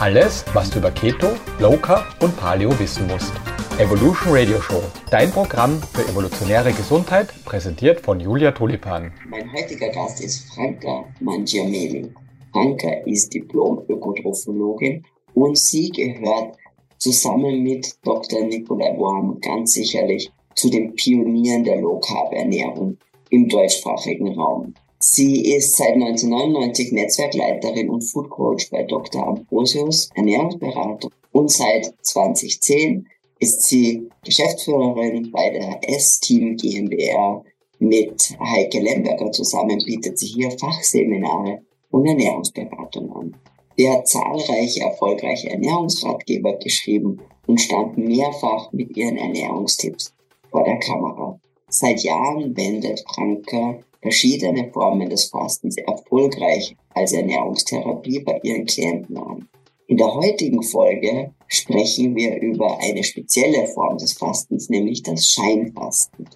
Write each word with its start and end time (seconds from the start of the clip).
Alles, 0.00 0.44
was 0.54 0.70
du 0.70 0.78
über 0.78 0.92
Keto, 0.92 1.26
Low 1.58 1.76
Carb 1.76 2.22
und 2.22 2.36
Paleo 2.36 2.70
wissen 2.78 3.08
musst. 3.08 3.32
Evolution 3.78 4.32
Radio 4.32 4.60
Show, 4.60 4.80
dein 5.10 5.28
Programm 5.32 5.82
für 5.92 6.02
evolutionäre 6.08 6.72
Gesundheit, 6.72 7.34
präsentiert 7.44 7.98
von 7.98 8.20
Julia 8.20 8.52
Tulipan. 8.52 9.10
Mein 9.28 9.52
heutiger 9.52 9.88
Gast 9.88 10.20
ist 10.20 10.54
Franka 10.54 11.04
Mangiameli. 11.18 12.12
Franka 12.52 12.88
ist 13.06 13.34
Diplom-Ökotrophologin 13.34 15.04
und 15.34 15.58
sie 15.58 15.90
gehört 15.90 16.56
zusammen 16.98 17.64
mit 17.64 17.96
Dr. 18.04 18.42
Nikolai 18.44 18.96
Worm 18.96 19.40
ganz 19.40 19.72
sicherlich 19.72 20.30
zu 20.54 20.70
den 20.70 20.94
Pionieren 20.94 21.64
der 21.64 21.80
Low-Carb-Ernährung 21.80 22.98
im 23.30 23.48
deutschsprachigen 23.48 24.38
Raum. 24.38 24.74
Sie 25.00 25.54
ist 25.54 25.76
seit 25.76 25.94
1999 25.94 26.90
Netzwerkleiterin 26.90 27.88
und 27.88 28.02
Food 28.02 28.30
Coach 28.30 28.68
bei 28.70 28.82
Dr. 28.82 29.26
Ambrosius, 29.28 30.10
Ernährungsberatung 30.14 31.12
und 31.30 31.50
seit 31.52 31.94
2010 32.02 33.06
ist 33.38 33.62
sie 33.62 34.08
Geschäftsführerin 34.24 35.30
bei 35.30 35.50
der 35.50 35.78
S-Team 35.88 36.56
GmbH. 36.56 37.44
Mit 37.78 38.36
Heike 38.40 38.80
Lemberger 38.80 39.30
zusammen 39.30 39.78
bietet 39.84 40.18
sie 40.18 40.26
hier 40.26 40.50
Fachseminare 40.50 41.62
und 41.90 42.04
Ernährungsberatung 42.04 43.12
an. 43.12 43.36
Sie 43.76 43.88
hat 43.88 44.08
zahlreiche 44.08 44.80
erfolgreiche 44.80 45.50
Ernährungsratgeber 45.50 46.54
geschrieben 46.54 47.20
und 47.46 47.60
stand 47.60 47.96
mehrfach 47.96 48.72
mit 48.72 48.96
ihren 48.96 49.16
Ernährungstipps 49.16 50.12
vor 50.50 50.64
der 50.64 50.80
Kamera. 50.80 51.38
Seit 51.68 52.02
Jahren 52.02 52.56
wendet 52.56 53.04
Franke 53.14 53.84
verschiedene 54.00 54.70
Formen 54.72 55.08
des 55.10 55.26
Fastens 55.26 55.76
erfolgreich 55.76 56.76
als 56.90 57.12
Ernährungstherapie 57.12 58.20
bei 58.20 58.40
ihren 58.42 58.66
Klienten 58.66 59.16
an. 59.16 59.48
In 59.86 59.96
der 59.96 60.14
heutigen 60.14 60.62
Folge 60.62 61.32
sprechen 61.46 62.14
wir 62.14 62.36
über 62.40 62.78
eine 62.78 63.02
spezielle 63.02 63.66
Form 63.66 63.96
des 63.96 64.12
Fastens, 64.12 64.68
nämlich 64.68 65.02
das 65.02 65.24
Scheinfasten. 65.30 66.28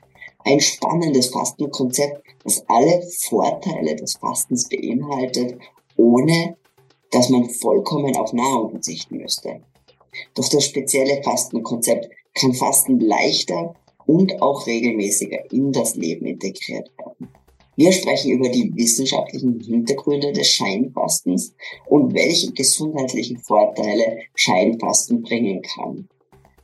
Ein 0.45 0.61
spannendes 0.61 1.29
Fastenkonzept, 1.29 2.23
das 2.45 2.65
alle 2.69 3.03
Vorteile 3.03 3.95
des 3.95 4.15
Fastens 4.15 4.69
beinhaltet, 4.69 5.59
ohne 5.97 6.57
dass 7.11 7.29
man 7.29 7.49
vollkommen 7.51 8.17
auf 8.17 8.33
Nahrung 8.33 8.71
verzichten 8.71 9.19
müsste. 9.19 9.61
Doch 10.35 10.49
das 10.49 10.65
spezielle 10.65 11.23
Fastenkonzept 11.23 12.09
kann 12.35 12.55
Fasten 12.55 13.01
leichter 13.01 13.75
und 14.07 14.41
auch 14.43 14.67
regelmäßiger 14.67 15.53
in 15.53 15.73
das 15.73 15.95
Leben 15.95 16.27
integriert 16.27 16.91
werden. 16.99 17.29
Wir 17.77 17.91
sprechen 17.93 18.33
über 18.33 18.49
die 18.51 18.71
wissenschaftlichen 18.75 19.59
Hintergründe 19.61 20.33
des 20.33 20.49
Scheinfastens 20.49 21.55
und 21.87 22.15
welche 22.15 22.53
gesundheitlichen 22.53 23.39
Vorteile 23.39 24.19
Scheinfasten 24.35 25.23
bringen 25.23 25.63
kann. 25.63 26.09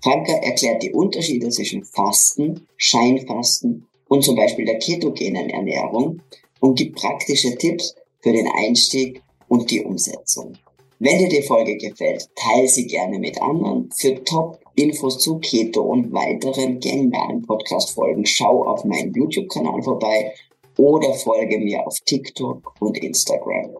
Franka 0.02 0.32
erklärt 0.32 0.82
die 0.82 0.92
Unterschiede 0.92 1.48
zwischen 1.48 1.84
Fasten, 1.84 2.66
Scheinfasten 2.76 3.86
und 4.08 4.22
zum 4.22 4.36
Beispiel 4.36 4.66
der 4.66 4.78
ketogenen 4.78 5.50
Ernährung 5.50 6.20
und 6.60 6.76
gibt 6.76 6.96
praktische 6.96 7.56
Tipps 7.56 7.94
für 8.20 8.32
den 8.32 8.48
Einstieg 8.48 9.22
und 9.48 9.70
die 9.70 9.82
Umsetzung. 9.82 10.52
Wenn 11.00 11.18
dir 11.18 11.28
die 11.28 11.42
Folge 11.42 11.76
gefällt, 11.76 12.28
teile 12.34 12.68
sie 12.68 12.86
gerne 12.86 13.18
mit 13.18 13.40
anderen. 13.40 13.88
Für 13.96 14.22
Top-Infos 14.24 15.18
zu 15.18 15.38
Keto 15.38 15.80
und 15.80 16.12
weiteren 16.12 16.80
genialen 16.80 17.42
Podcast-Folgen 17.42 18.26
schau 18.26 18.64
auf 18.64 18.84
meinen 18.84 19.14
YouTube-Kanal 19.14 19.82
vorbei 19.82 20.34
oder 20.78 21.12
folge 21.14 21.58
mir 21.58 21.86
auf 21.86 21.98
TikTok 22.06 22.74
und 22.80 22.96
Instagram. 22.98 23.76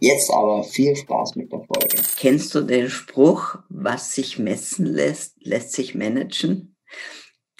Jetzt 0.00 0.30
aber 0.30 0.64
viel 0.64 0.94
Spaß 0.94 1.36
mit 1.36 1.50
der 1.50 1.60
Folge. 1.60 1.96
Kennst 2.18 2.54
du 2.54 2.60
den 2.60 2.90
Spruch, 2.90 3.56
was 3.70 4.14
sich 4.14 4.38
messen 4.38 4.84
lässt, 4.84 5.36
lässt 5.40 5.72
sich 5.72 5.94
managen? 5.94 6.76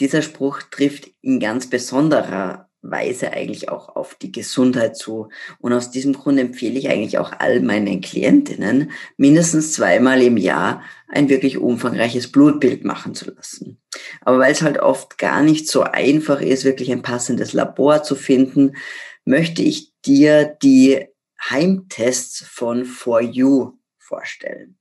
Dieser 0.01 0.21
Spruch 0.21 0.61
trifft 0.71 1.09
in 1.23 1.39
ganz 1.39 1.71
besonderer 1.71 2.69
Weise 2.91 3.33
eigentlich 3.33 3.71
auch 3.71 3.97
auf 3.97 4.15
die 4.15 4.31
Gesundheit 4.31 4.97
zu. 4.97 5.29
Und 5.59 5.73
aus 5.73 5.91
diesem 5.91 6.13
Grund 6.13 6.39
empfehle 6.39 6.79
ich 6.79 6.89
eigentlich 6.89 7.19
auch 7.19 7.33
all 7.33 7.61
meinen 7.61 8.01
Klientinnen, 8.01 8.93
mindestens 9.17 9.73
zweimal 9.73 10.23
im 10.23 10.37
Jahr 10.37 10.83
ein 11.09 11.29
wirklich 11.29 11.59
umfangreiches 11.59 12.31
Blutbild 12.31 12.85
machen 12.85 13.15
zu 13.15 13.31
lassen. 13.31 13.81
Aber 14.21 14.39
weil 14.39 14.53
es 14.53 14.63
halt 14.63 14.79
oft 14.79 15.19
gar 15.19 15.43
nicht 15.43 15.69
so 15.69 15.83
einfach 15.83 16.41
ist, 16.41 16.65
wirklich 16.65 16.93
ein 16.93 17.03
passendes 17.03 17.53
Labor 17.53 18.03
zu 18.03 18.15
finden, 18.15 18.77
möchte 19.25 19.63
ich 19.63 19.95
dir 20.03 20.45
die 20.63 21.07
Heimtests 21.51 22.45
von 22.47 22.85
For 22.85 23.21
You 23.21 23.79
vorstellen. 23.99 24.79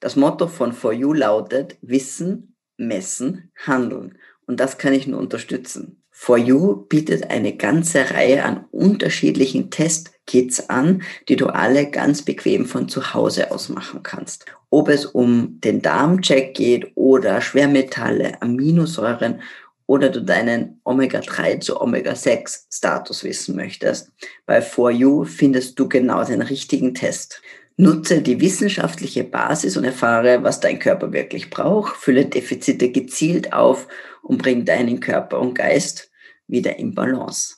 Das 0.00 0.16
Motto 0.16 0.48
von 0.48 0.72
For 0.72 0.92
You 0.92 1.14
lautet 1.14 1.78
Wissen, 1.80 2.56
Messen, 2.76 3.50
Handeln. 3.56 4.18
Und 4.46 4.60
das 4.60 4.76
kann 4.76 4.92
ich 4.92 5.06
nur 5.06 5.18
unterstützen. 5.18 6.03
For 6.24 6.38
You 6.38 6.86
bietet 6.88 7.28
eine 7.30 7.54
ganze 7.54 8.10
Reihe 8.12 8.44
an 8.44 8.64
unterschiedlichen 8.70 9.70
Testkits 9.70 10.70
an, 10.70 11.02
die 11.28 11.36
du 11.36 11.48
alle 11.48 11.90
ganz 11.90 12.22
bequem 12.22 12.64
von 12.64 12.88
zu 12.88 13.12
Hause 13.12 13.50
aus 13.50 13.68
machen 13.68 14.02
kannst. 14.02 14.46
Ob 14.70 14.88
es 14.88 15.04
um 15.04 15.60
den 15.60 15.82
Darmcheck 15.82 16.54
geht 16.54 16.92
oder 16.94 17.42
Schwermetalle, 17.42 18.40
Aminosäuren 18.40 19.42
oder 19.84 20.08
du 20.08 20.22
deinen 20.22 20.80
Omega-3 20.84 21.60
zu 21.60 21.78
Omega-6 21.78 22.74
Status 22.74 23.22
wissen 23.22 23.54
möchtest, 23.54 24.10
bei 24.46 24.62
For 24.62 24.90
You 24.90 25.24
findest 25.26 25.78
du 25.78 25.90
genau 25.90 26.24
den 26.24 26.40
richtigen 26.40 26.94
Test. 26.94 27.42
Nutze 27.76 28.22
die 28.22 28.40
wissenschaftliche 28.40 29.24
Basis 29.24 29.76
und 29.76 29.84
erfahre, 29.84 30.42
was 30.42 30.60
dein 30.60 30.78
Körper 30.78 31.12
wirklich 31.12 31.50
braucht, 31.50 31.98
fülle 31.98 32.24
Defizite 32.24 32.90
gezielt 32.92 33.52
auf 33.52 33.88
und 34.22 34.38
bring 34.38 34.64
deinen 34.64 35.00
Körper 35.00 35.38
und 35.38 35.52
Geist 35.52 36.12
wieder 36.46 36.78
in 36.78 36.94
Balance. 36.94 37.56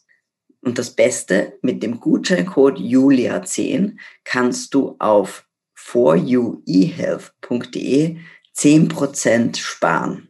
Und 0.60 0.78
das 0.78 0.90
Beste, 0.90 1.58
mit 1.62 1.82
dem 1.82 1.98
Gutscheincode 2.00 2.78
Julia10 2.78 3.96
kannst 4.24 4.74
du 4.74 4.96
auf 4.98 5.46
foruehealth.de 5.74 8.16
10% 8.56 9.56
sparen. 9.56 10.28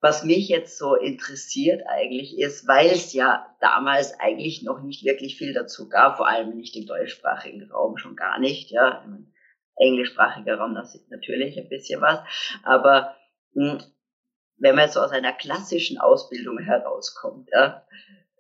was 0.01 0.25
mich 0.25 0.49
jetzt 0.49 0.79
so 0.79 0.97
interessiert 0.97 1.83
eigentlich 1.87 2.37
ist, 2.37 2.67
weil 2.67 2.91
es 2.91 3.13
ja 3.13 3.47
damals 3.61 4.19
eigentlich 4.19 4.63
noch 4.63 4.83
nicht 4.83 5.05
wirklich 5.05 5.39
viel 5.39 5.55
dazu 5.55 5.89
gab, 5.89 6.17
vor 6.17 6.27
allem 6.27 6.57
nicht 6.57 6.77
im 6.77 6.87
deutschsprachigen 6.87 7.71
Raum 7.71 7.97
schon 7.97 8.17
gar 8.17 8.41
nicht, 8.41 8.73
ja, 8.73 9.03
im 9.05 9.33
englischsprachiger 9.77 10.57
Raum 10.57 10.75
das 10.75 10.95
ist 10.95 11.11
natürlich 11.11 11.57
ein 11.57 11.69
bisschen 11.69 12.01
was, 12.01 12.21
aber 12.65 13.17
wenn 13.55 14.75
man 14.75 14.91
so 14.91 15.01
aus 15.01 15.11
einer 15.11 15.33
klassischen 15.33 15.99
Ausbildung 15.99 16.59
herauskommt, 16.59 17.49
ja, 17.53 17.87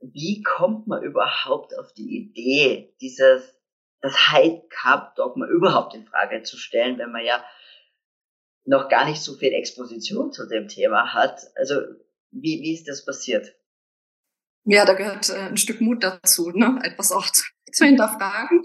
wie 0.00 0.42
kommt 0.42 0.86
man 0.86 1.02
überhaupt 1.02 1.78
auf 1.78 1.92
die 1.92 2.16
Idee, 2.16 2.94
dieses 3.00 3.58
das 4.00 4.32
High 4.32 4.62
Carb 4.68 5.14
Dogma 5.14 5.46
überhaupt 5.46 5.94
in 5.94 6.04
Frage 6.04 6.42
zu 6.42 6.56
stellen, 6.56 6.98
wenn 6.98 7.12
man 7.12 7.24
ja 7.24 7.44
noch 8.64 8.88
gar 8.88 9.04
nicht 9.08 9.22
so 9.22 9.34
viel 9.34 9.52
Exposition 9.52 10.32
zu 10.32 10.46
dem 10.46 10.68
Thema 10.68 11.14
hat. 11.14 11.40
Also 11.56 11.80
wie, 12.30 12.60
wie 12.62 12.74
ist 12.74 12.88
das 12.88 13.04
passiert? 13.04 13.54
Ja, 14.64 14.84
da 14.84 14.94
gehört 14.94 15.28
äh, 15.30 15.48
ein 15.48 15.56
Stück 15.56 15.80
Mut 15.80 16.02
dazu, 16.04 16.50
ne? 16.50 16.80
etwas 16.84 17.12
auch 17.12 17.26
zu, 17.30 17.44
zu 17.72 17.84
hinterfragen. 17.84 18.62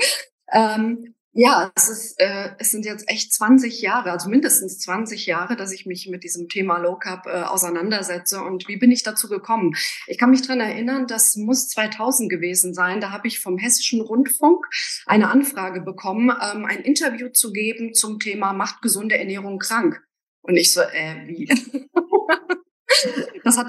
Ähm, 0.51 1.15
Ja, 1.39 1.72
es, 1.75 1.88
ist, 1.88 2.19
äh, 2.19 2.50
es 2.57 2.72
sind 2.72 2.84
jetzt 2.84 3.07
echt 3.12 3.31
20 3.31 3.80
Jahre, 3.84 4.10
also 4.10 4.28
mindestens 4.28 4.80
20 4.80 5.28
Jahre, 5.28 5.56
dass 5.56 5.72
ich 5.72 5.86
mich 5.86 6.07
mit 6.10 6.24
diesem 6.24 6.50
Thema 6.50 6.80
Low 6.80 6.95
Carb 6.95 7.28
äh, 7.28 7.44
auseinandersetze. 7.44 8.42
Und 8.42 8.68
wie 8.68 8.78
bin 8.78 8.92
ich 8.92 9.04
dazu 9.04 9.30
gekommen? 9.30 9.75
Ich 10.07 10.18
kann 10.18 10.31
mich 10.31 10.42
dran 10.42 10.60
erinnern, 10.60 11.06
das 11.06 11.36
muss 11.36 11.68
2000 11.68 12.28
gewesen 12.28 12.74
sein. 12.74 13.01
Da 13.01 13.12
habe 13.12 13.28
ich 13.28 13.39
vom 13.39 13.60
Hessischen 13.60 14.01
Rundfunk 14.01 14.66
eine 15.06 15.30
Anfrage 15.30 15.81
bekommen, 15.81 16.31
ähm, 16.31 16.66
ein 16.66 16.80
Interview 16.80 17.30
zu 17.30 17.54
geben 17.54 17.94
zum 17.94 18.18
Thema 18.18 18.54
Macht 18.54 18.81
gesunde 18.81 19.19
Ernährung 19.19 19.60
krank. 19.60 20.01
Und 20.42 20.57
ich 20.57 20.74
so, 20.74 20.81
äh, 20.81 21.28
wie? 21.28 21.48
Das 23.44 23.57
hat 23.57 23.68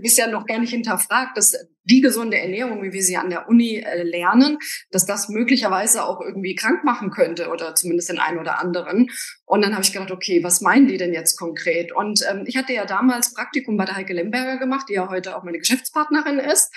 bisher 0.00 0.28
noch 0.28 0.46
gar 0.46 0.58
nicht 0.58 0.70
hinterfragt, 0.70 1.36
dass 1.36 1.54
die 1.84 2.00
gesunde 2.00 2.38
Ernährung, 2.38 2.82
wie 2.82 2.92
wir 2.92 3.02
sie 3.02 3.16
an 3.16 3.30
der 3.30 3.48
Uni 3.48 3.76
äh, 3.76 4.02
lernen, 4.02 4.58
dass 4.90 5.06
das 5.06 5.28
möglicherweise 5.28 6.04
auch 6.04 6.20
irgendwie 6.20 6.54
krank 6.54 6.84
machen 6.84 7.10
könnte 7.10 7.48
oder 7.48 7.74
zumindest 7.74 8.08
den 8.08 8.18
einen 8.18 8.38
oder 8.38 8.60
anderen. 8.60 9.08
Und 9.44 9.62
dann 9.62 9.72
habe 9.72 9.84
ich 9.84 9.92
gedacht, 9.92 10.10
okay, 10.10 10.42
was 10.42 10.60
meinen 10.60 10.88
die 10.88 10.96
denn 10.96 11.14
jetzt 11.14 11.36
konkret? 11.36 11.92
Und 11.92 12.24
ähm, 12.28 12.44
ich 12.46 12.56
hatte 12.56 12.72
ja 12.72 12.86
damals 12.86 13.34
Praktikum 13.34 13.76
bei 13.76 13.84
der 13.84 13.96
Heike 13.96 14.14
Lemberger 14.14 14.58
gemacht, 14.58 14.86
die 14.88 14.94
ja 14.94 15.08
heute 15.08 15.36
auch 15.36 15.44
meine 15.44 15.58
Geschäftspartnerin 15.58 16.38
ist. 16.38 16.72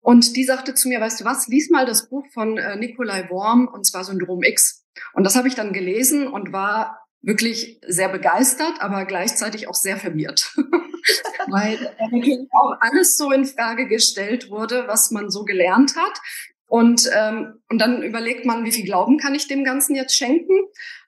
Und 0.00 0.36
die 0.36 0.44
sagte 0.44 0.74
zu 0.74 0.88
mir, 0.88 1.00
weißt 1.00 1.20
du 1.20 1.24
was, 1.24 1.46
lies 1.46 1.70
mal 1.70 1.86
das 1.86 2.08
Buch 2.08 2.26
von 2.32 2.58
äh, 2.58 2.76
Nikolai 2.76 3.28
Worm, 3.30 3.68
und 3.68 3.86
zwar 3.86 4.04
Syndrom 4.04 4.42
X. 4.42 4.84
Und 5.14 5.24
das 5.24 5.36
habe 5.36 5.48
ich 5.48 5.54
dann 5.54 5.72
gelesen 5.72 6.26
und 6.26 6.52
war 6.52 7.01
wirklich 7.22 7.80
sehr 7.86 8.08
begeistert, 8.08 8.80
aber 8.80 9.04
gleichzeitig 9.04 9.68
auch 9.68 9.74
sehr 9.74 9.96
verwirrt. 9.96 10.54
Weil 11.48 11.96
auch 12.52 12.76
alles 12.80 13.16
so 13.16 13.30
in 13.30 13.44
Frage 13.44 13.86
gestellt 13.86 14.50
wurde, 14.50 14.84
was 14.86 15.10
man 15.10 15.30
so 15.30 15.44
gelernt 15.44 15.94
hat. 15.96 16.20
Und, 16.72 17.10
ähm, 17.14 17.60
und 17.68 17.82
dann 17.82 18.02
überlegt 18.02 18.46
man, 18.46 18.64
wie 18.64 18.72
viel 18.72 18.86
Glauben 18.86 19.18
kann 19.18 19.34
ich 19.34 19.46
dem 19.46 19.62
Ganzen 19.62 19.94
jetzt 19.94 20.16
schenken? 20.16 20.54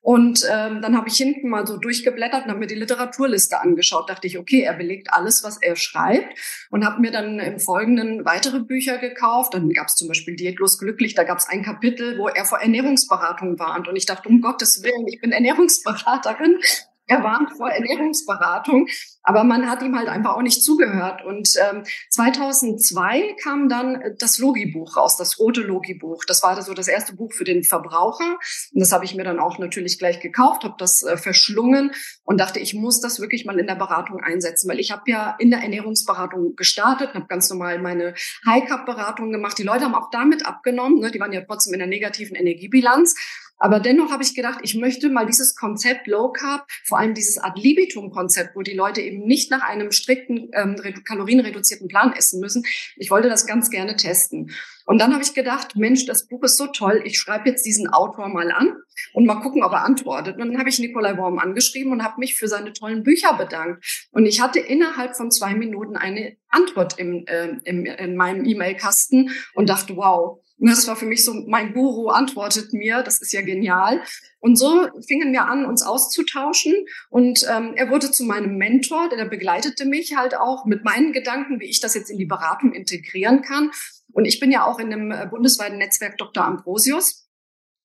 Und 0.02 0.46
ähm, 0.52 0.82
dann 0.82 0.94
habe 0.94 1.08
ich 1.08 1.16
hinten 1.16 1.48
mal 1.48 1.66
so 1.66 1.78
durchgeblättert 1.78 2.44
und 2.44 2.50
habe 2.50 2.60
mir 2.60 2.66
die 2.66 2.74
Literaturliste 2.74 3.58
angeschaut. 3.58 4.10
Dachte 4.10 4.26
ich, 4.26 4.36
okay, 4.38 4.60
er 4.60 4.74
belegt 4.74 5.08
alles, 5.14 5.42
was 5.42 5.56
er 5.62 5.74
schreibt. 5.76 6.38
Und 6.68 6.84
habe 6.84 7.00
mir 7.00 7.10
dann 7.10 7.40
im 7.40 7.58
Folgenden 7.58 8.26
weitere 8.26 8.60
Bücher 8.60 8.98
gekauft. 8.98 9.54
Dann 9.54 9.70
gab 9.70 9.86
es 9.86 9.94
zum 9.94 10.06
Beispiel 10.06 10.36
Diätlos 10.36 10.78
glücklich. 10.78 11.14
Da 11.14 11.24
gab 11.24 11.38
es 11.38 11.48
ein 11.48 11.62
Kapitel, 11.62 12.18
wo 12.18 12.28
er 12.28 12.44
vor 12.44 12.58
Ernährungsberatung 12.58 13.58
warnt. 13.58 13.88
Und 13.88 13.96
ich 13.96 14.04
dachte, 14.04 14.28
um 14.28 14.42
Gottes 14.42 14.82
Willen, 14.82 15.08
ich 15.08 15.22
bin 15.22 15.32
Ernährungsberaterin 15.32 16.58
er 17.06 17.22
warnt 17.22 17.52
vor 17.56 17.70
Ernährungsberatung, 17.70 18.86
aber 19.22 19.44
man 19.44 19.68
hat 19.68 19.82
ihm 19.82 19.96
halt 19.96 20.08
einfach 20.08 20.36
auch 20.36 20.42
nicht 20.42 20.62
zugehört. 20.62 21.24
Und 21.24 21.48
ähm, 21.70 21.84
2002 22.10 23.36
kam 23.42 23.68
dann 23.68 24.02
das 24.18 24.38
Logi-Buch 24.38 24.96
raus, 24.96 25.16
das 25.16 25.38
rote 25.38 25.60
Logi-Buch. 25.60 26.24
Das 26.26 26.42
war 26.42 26.60
so 26.62 26.72
das 26.72 26.88
erste 26.88 27.14
Buch 27.14 27.32
für 27.32 27.44
den 27.44 27.62
Verbraucher. 27.62 28.38
Und 28.72 28.80
das 28.80 28.92
habe 28.92 29.04
ich 29.04 29.14
mir 29.14 29.24
dann 29.24 29.38
auch 29.38 29.58
natürlich 29.58 29.98
gleich 29.98 30.20
gekauft, 30.20 30.64
habe 30.64 30.76
das 30.78 31.02
äh, 31.02 31.16
verschlungen 31.16 31.92
und 32.24 32.40
dachte, 32.40 32.58
ich 32.58 32.74
muss 32.74 33.00
das 33.00 33.20
wirklich 33.20 33.44
mal 33.44 33.58
in 33.58 33.66
der 33.66 33.74
Beratung 33.74 34.20
einsetzen, 34.20 34.68
weil 34.70 34.80
ich 34.80 34.90
habe 34.90 35.02
ja 35.06 35.36
in 35.38 35.50
der 35.50 35.60
Ernährungsberatung 35.60 36.56
gestartet, 36.56 37.14
habe 37.14 37.26
ganz 37.26 37.50
normal 37.50 37.80
meine 37.80 38.14
High-Cup-Beratung 38.46 39.30
gemacht. 39.30 39.58
Die 39.58 39.62
Leute 39.62 39.84
haben 39.84 39.94
auch 39.94 40.10
damit 40.10 40.46
abgenommen, 40.46 41.00
ne? 41.00 41.10
die 41.10 41.20
waren 41.20 41.32
ja 41.32 41.42
trotzdem 41.42 41.74
in 41.74 41.80
der 41.80 41.88
negativen 41.88 42.36
Energiebilanz. 42.36 43.14
Aber 43.58 43.80
dennoch 43.80 44.10
habe 44.10 44.22
ich 44.22 44.34
gedacht, 44.34 44.60
ich 44.62 44.74
möchte 44.74 45.08
mal 45.10 45.26
dieses 45.26 45.54
Konzept 45.54 46.06
Low 46.06 46.32
Carb, 46.32 46.66
vor 46.84 46.98
allem 46.98 47.14
dieses 47.14 47.38
Ad 47.38 47.60
libitum 47.60 48.10
Konzept, 48.10 48.56
wo 48.56 48.62
die 48.62 48.74
Leute 48.74 49.00
eben 49.00 49.26
nicht 49.26 49.50
nach 49.50 49.62
einem 49.62 49.92
strikten 49.92 50.50
ähm, 50.52 50.76
kalorienreduzierten 51.04 51.88
Plan 51.88 52.12
essen 52.12 52.40
müssen. 52.40 52.64
Ich 52.96 53.10
wollte 53.10 53.28
das 53.28 53.46
ganz 53.46 53.70
gerne 53.70 53.96
testen. 53.96 54.50
Und 54.86 55.00
dann 55.00 55.14
habe 55.14 55.22
ich 55.22 55.32
gedacht, 55.32 55.76
Mensch, 55.76 56.04
das 56.04 56.26
Buch 56.26 56.42
ist 56.42 56.58
so 56.58 56.66
toll. 56.66 57.00
Ich 57.04 57.18
schreibe 57.18 57.48
jetzt 57.48 57.64
diesen 57.64 57.88
Autor 57.88 58.28
mal 58.28 58.50
an 58.52 58.76
und 59.14 59.24
mal 59.24 59.40
gucken, 59.40 59.62
ob 59.62 59.72
er 59.72 59.84
antwortet. 59.84 60.36
Und 60.38 60.48
dann 60.48 60.58
habe 60.58 60.68
ich 60.68 60.78
Nikolai 60.78 61.16
Worm 61.16 61.38
angeschrieben 61.38 61.92
und 61.92 62.04
habe 62.04 62.20
mich 62.20 62.34
für 62.34 62.48
seine 62.48 62.72
tollen 62.72 63.02
Bücher 63.02 63.34
bedankt. 63.34 64.08
Und 64.12 64.26
ich 64.26 64.42
hatte 64.42 64.60
innerhalb 64.60 65.16
von 65.16 65.30
zwei 65.30 65.54
Minuten 65.54 65.96
eine 65.96 66.36
Antwort 66.48 66.98
im, 66.98 67.24
äh, 67.26 67.56
im, 67.64 67.86
in 67.86 68.16
meinem 68.16 68.44
E-Mail-Kasten 68.44 69.30
und 69.54 69.68
dachte, 69.70 69.96
wow, 69.96 70.43
das 70.70 70.86
war 70.86 70.96
für 70.96 71.06
mich 71.06 71.24
so, 71.24 71.34
mein 71.46 71.74
Guru 71.74 72.08
antwortet 72.08 72.72
mir, 72.72 73.02
das 73.02 73.20
ist 73.20 73.32
ja 73.32 73.42
genial. 73.42 74.02
Und 74.40 74.56
so 74.56 74.88
fingen 75.06 75.32
wir 75.32 75.46
an, 75.46 75.66
uns 75.66 75.82
auszutauschen. 75.82 76.74
Und 77.10 77.46
ähm, 77.50 77.72
er 77.76 77.90
wurde 77.90 78.10
zu 78.10 78.24
meinem 78.24 78.56
Mentor, 78.56 79.08
der 79.08 79.24
begleitete 79.24 79.84
mich 79.84 80.16
halt 80.16 80.36
auch 80.36 80.64
mit 80.64 80.84
meinen 80.84 81.12
Gedanken, 81.12 81.60
wie 81.60 81.68
ich 81.68 81.80
das 81.80 81.94
jetzt 81.94 82.10
in 82.10 82.18
die 82.18 82.26
Beratung 82.26 82.72
integrieren 82.72 83.42
kann. 83.42 83.70
Und 84.12 84.26
ich 84.26 84.40
bin 84.40 84.50
ja 84.50 84.64
auch 84.64 84.78
in 84.78 84.90
dem 84.90 85.10
äh, 85.10 85.26
bundesweiten 85.28 85.78
Netzwerk 85.78 86.18
Dr. 86.18 86.44
Ambrosius. 86.44 87.28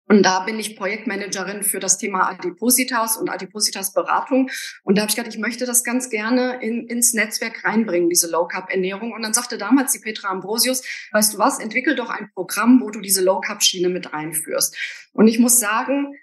Und 0.10 0.24
da 0.24 0.40
bin 0.40 0.60
ich 0.60 0.76
Projektmanagerin 0.76 1.62
für 1.62 1.80
das 1.80 2.00
Thema 2.00 2.30
Adipositas 2.32 3.16
und 3.16 3.30
Adipositas 3.30 3.94
Beratung. 3.94 4.50
Und 4.84 4.98
da 4.98 5.04
habe 5.04 5.12
ich 5.12 5.16
gedacht, 5.16 5.34
ich 5.34 5.40
möchte 5.40 5.68
das 5.68 5.84
ganz 5.84 6.10
gerne 6.10 6.60
in, 6.64 6.88
ins 6.88 7.14
Netzwerk 7.14 7.64
reinbringen, 7.64 8.10
diese 8.10 8.30
Low 8.30 8.48
Carb 8.48 8.72
Ernährung. 8.72 9.14
Und 9.14 9.22
dann 9.22 9.36
sagte 9.36 9.60
damals 9.60 9.92
die 9.92 10.00
Petra 10.00 10.30
Ambrosius, 10.30 10.82
weißt 11.12 11.36
du 11.36 11.38
was, 11.38 11.60
entwickel 11.60 11.96
doch 11.96 12.10
ein 12.10 12.32
Programm, 12.34 12.82
wo 12.82 12.90
du 12.90 13.02
diese 13.02 13.24
Low 13.24 13.40
Carb 13.40 13.62
Schiene 13.62 13.90
mit 13.90 14.12
einführst. 14.12 14.76
Und 15.14 15.28
ich 15.28 15.38
muss 15.38 15.60
sagen, 15.60 16.16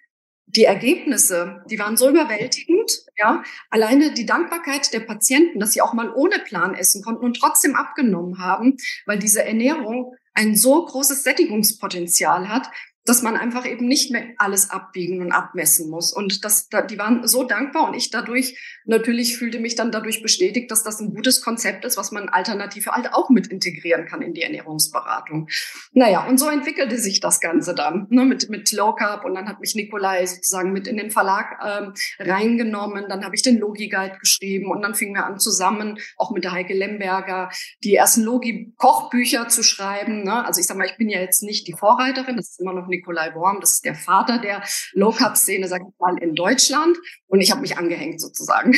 die 0.47 0.65
Ergebnisse, 0.65 1.63
die 1.71 1.79
waren 1.79 1.97
so 1.97 2.09
überwältigend, 2.09 3.05
ja. 3.17 3.45
Alleine 3.71 4.15
die 4.15 4.27
Dankbarkeit 4.27 4.93
der 4.93 5.01
Patienten, 5.01 5.61
dass 5.61 5.73
sie 5.73 5.83
auch 5.83 5.93
mal 5.93 6.13
ohne 6.13 6.41
Plan 6.41 6.75
essen 6.75 7.03
konnten 7.03 7.25
und 7.25 7.39
trotzdem 7.39 7.77
abgenommen 7.77 8.41
haben, 8.41 8.77
weil 9.07 9.19
diese 9.19 9.45
Ernährung 9.45 10.15
ein 10.35 10.57
so 10.57 10.85
großes 10.85 11.23
Sättigungspotenzial 11.23 12.49
hat, 12.49 12.69
dass 13.07 13.23
man 13.23 13.37
einfach 13.37 13.67
eben 13.67 13.87
nicht 13.87 14.11
mehr 14.11 14.25
alles 14.37 14.71
abbiegen 14.71 15.21
und 15.23 15.33
abmessen 15.33 15.89
muss. 15.91 16.13
Und 16.13 16.45
das, 16.45 16.69
da, 16.69 16.83
die 16.83 16.99
waren 16.99 17.27
so 17.27 17.45
dankbar 17.45 17.89
und 17.89 17.95
ich 17.95 18.11
dadurch 18.11 18.59
natürlich 18.87 19.37
fühlte 19.37 19.59
mich 19.59 19.75
dann 19.75 19.91
dadurch 19.91 20.23
bestätigt, 20.23 20.71
dass 20.71 20.83
das 20.83 21.01
ein 21.01 21.13
gutes 21.13 21.43
Konzept 21.43 21.85
ist, 21.85 21.97
was 21.97 22.13
man 22.13 22.29
alternativ 22.29 22.87
halt 22.87 23.13
auch 23.13 23.31
mit 23.31 23.49
integrieren 23.49 24.07
kann 24.07 24.23
in 24.23 24.33
die 24.33 24.43
Ernährungsberatung. 24.43 25.49
Naja, 25.93 26.27
und 26.27 26.39
so 26.39 26.49
entwickelte 26.49 26.99
sich 26.99 27.21
das 27.21 27.41
Ganze 27.41 27.75
dann 27.75 28.07
ne, 28.11 28.25
mit, 28.25 28.49
mit 28.49 28.73
Low 28.73 28.95
Carb 28.95 29.25
und 29.25 29.35
dann 29.35 29.49
hat 29.49 29.61
mich 29.61 29.75
Nikolai 29.75 30.27
sozusagen 30.27 30.73
mit 30.73 30.87
in 30.87 30.97
den 30.97 31.11
Verlag 31.11 31.59
ähm, 31.65 31.93
reingenommen. 32.19 33.07
Dann 33.09 33.25
habe 33.25 33.35
ich 33.35 33.43
den 33.43 33.59
Logi 33.59 33.89
Guide 33.89 34.19
geschrieben 34.19 34.71
und 34.71 34.83
dann 34.83 34.95
fingen 34.95 35.15
wir 35.15 35.27
an 35.27 35.39
zusammen, 35.39 35.99
auch 36.17 36.31
mit 36.31 36.45
der 36.45 36.53
Heike 36.53 36.75
Lemberger, 36.75 37.51
die 37.83 37.95
ersten 37.95 38.23
Logi-Kochbücher 38.23 39.49
zu 39.49 39.63
schreiben. 39.63 40.23
Ne? 40.23 40.45
Also 40.45 40.61
ich 40.61 40.67
sag 40.67 40.77
mal, 40.77 40.87
ich 40.87 40.97
bin 40.97 41.09
ja 41.09 41.21
jetzt 41.21 41.43
nicht 41.43 41.67
die 41.67 41.75
Vorreiterin, 41.75 42.37
das 42.37 42.51
ist 42.51 42.61
immer 42.61 42.73
noch 42.73 42.89
Nikolai 42.97 43.35
Worm, 43.35 43.61
das 43.61 43.73
ist 43.73 43.85
der 43.85 43.95
Vater 43.95 44.39
der 44.39 44.63
Low-Carb-Szene, 44.93 45.69
sag 45.69 45.83
ich 45.83 45.95
mal, 45.99 46.19
in 46.19 46.35
Deutschland. 46.35 46.97
Und 47.27 47.41
ich 47.41 47.51
habe 47.51 47.61
mich 47.61 47.77
angehängt 47.77 48.21
sozusagen. 48.21 48.75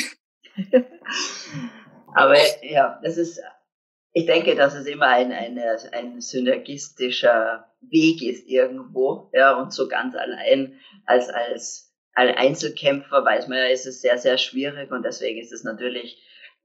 Aber 2.15 2.37
ja, 2.63 2.99
das 3.03 3.17
ist, 3.17 3.41
ich 4.13 4.27
denke, 4.27 4.55
dass 4.55 4.75
es 4.75 4.87
immer 4.87 5.07
ein, 5.07 5.33
ein, 5.33 5.59
ein 5.93 6.21
synergistischer 6.21 7.67
Weg 7.81 8.23
ist 8.23 8.47
irgendwo, 8.47 9.31
ja, 9.33 9.57
und 9.57 9.73
so 9.73 9.89
ganz 9.89 10.17
allein 10.17 10.81
als, 11.07 11.29
als, 11.29 11.95
als 12.13 12.37
Einzelkämpfer 12.37 13.25
weiß 13.25 13.49
man 13.49 13.59
ja, 13.59 13.67
ist 13.67 13.87
es 13.87 14.01
sehr, 14.01 14.19
sehr 14.19 14.39
schwierig 14.39 14.91
und 14.91 15.05
deswegen 15.05 15.41
ist 15.41 15.53
es 15.53 15.63
natürlich 15.63 16.21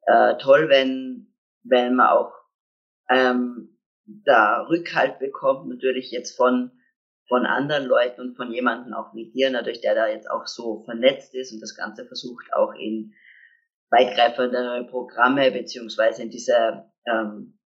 äh, 0.07 0.35
toll, 0.37 0.69
wenn, 0.69 1.33
wenn 1.63 1.95
man 1.95 2.07
auch 2.07 2.33
ähm, 3.09 3.77
da 4.05 4.63
Rückhalt 4.63 5.19
bekommt, 5.19 5.69
natürlich 5.69 6.11
jetzt 6.11 6.35
von 6.35 6.71
von 7.27 7.45
anderen 7.45 7.85
Leuten 7.85 8.21
und 8.21 8.35
von 8.35 8.51
jemandem 8.51 8.93
auch 8.93 9.13
wie 9.13 9.31
dir, 9.31 9.49
natürlich, 9.49 9.81
der 9.81 9.95
da 9.95 10.07
jetzt 10.07 10.29
auch 10.29 10.45
so 10.45 10.83
vernetzt 10.83 11.33
ist 11.33 11.53
und 11.53 11.61
das 11.61 11.75
Ganze 11.75 12.05
versucht 12.05 12.53
auch 12.53 12.73
in 12.73 13.13
weitgreifende 13.89 14.87
Programme 14.89 15.51
beziehungsweise 15.51 16.23
in 16.23 16.29
diese 16.29 16.85
ähm, 17.05 17.59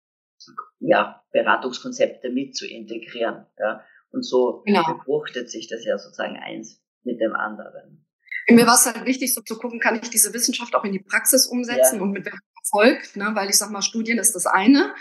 ja, 0.80 1.24
Beratungskonzepte 1.32 2.30
mit 2.30 2.56
zu 2.56 2.68
integrieren. 2.68 3.46
Ja. 3.58 3.84
Und 4.12 4.24
so 4.24 4.64
genau. 4.66 4.84
befruchtet 4.94 5.50
sich 5.50 5.68
das 5.68 5.86
ja 5.86 5.98
sozusagen 5.98 6.38
eins 6.38 6.82
mit 7.04 7.20
dem 7.20 7.34
anderen. 7.36 8.06
Mir 8.50 8.66
war 8.66 8.76
es 8.76 8.86
halt 8.86 9.06
wichtig, 9.06 9.34
so 9.34 9.42
zu 9.42 9.58
gucken, 9.58 9.80
kann 9.80 10.00
ich 10.02 10.10
diese 10.10 10.34
Wissenschaft 10.34 10.74
auch 10.76 10.86
in 10.86 10.94
die 10.94 11.04
Praxis 11.04 11.48
umsetzen 11.48 11.98
ja. 11.98 12.02
und 12.02 12.12
mit 12.12 12.26
welchem 12.26 12.40
Erfolg, 12.64 13.16
ne? 13.16 13.32
weil 13.34 13.50
ich 13.50 13.58
sag 13.58 13.72
mal, 13.72 13.82
Studien 13.82 14.20
ist 14.20 14.36
das 14.36 14.46
eine, 14.46 14.94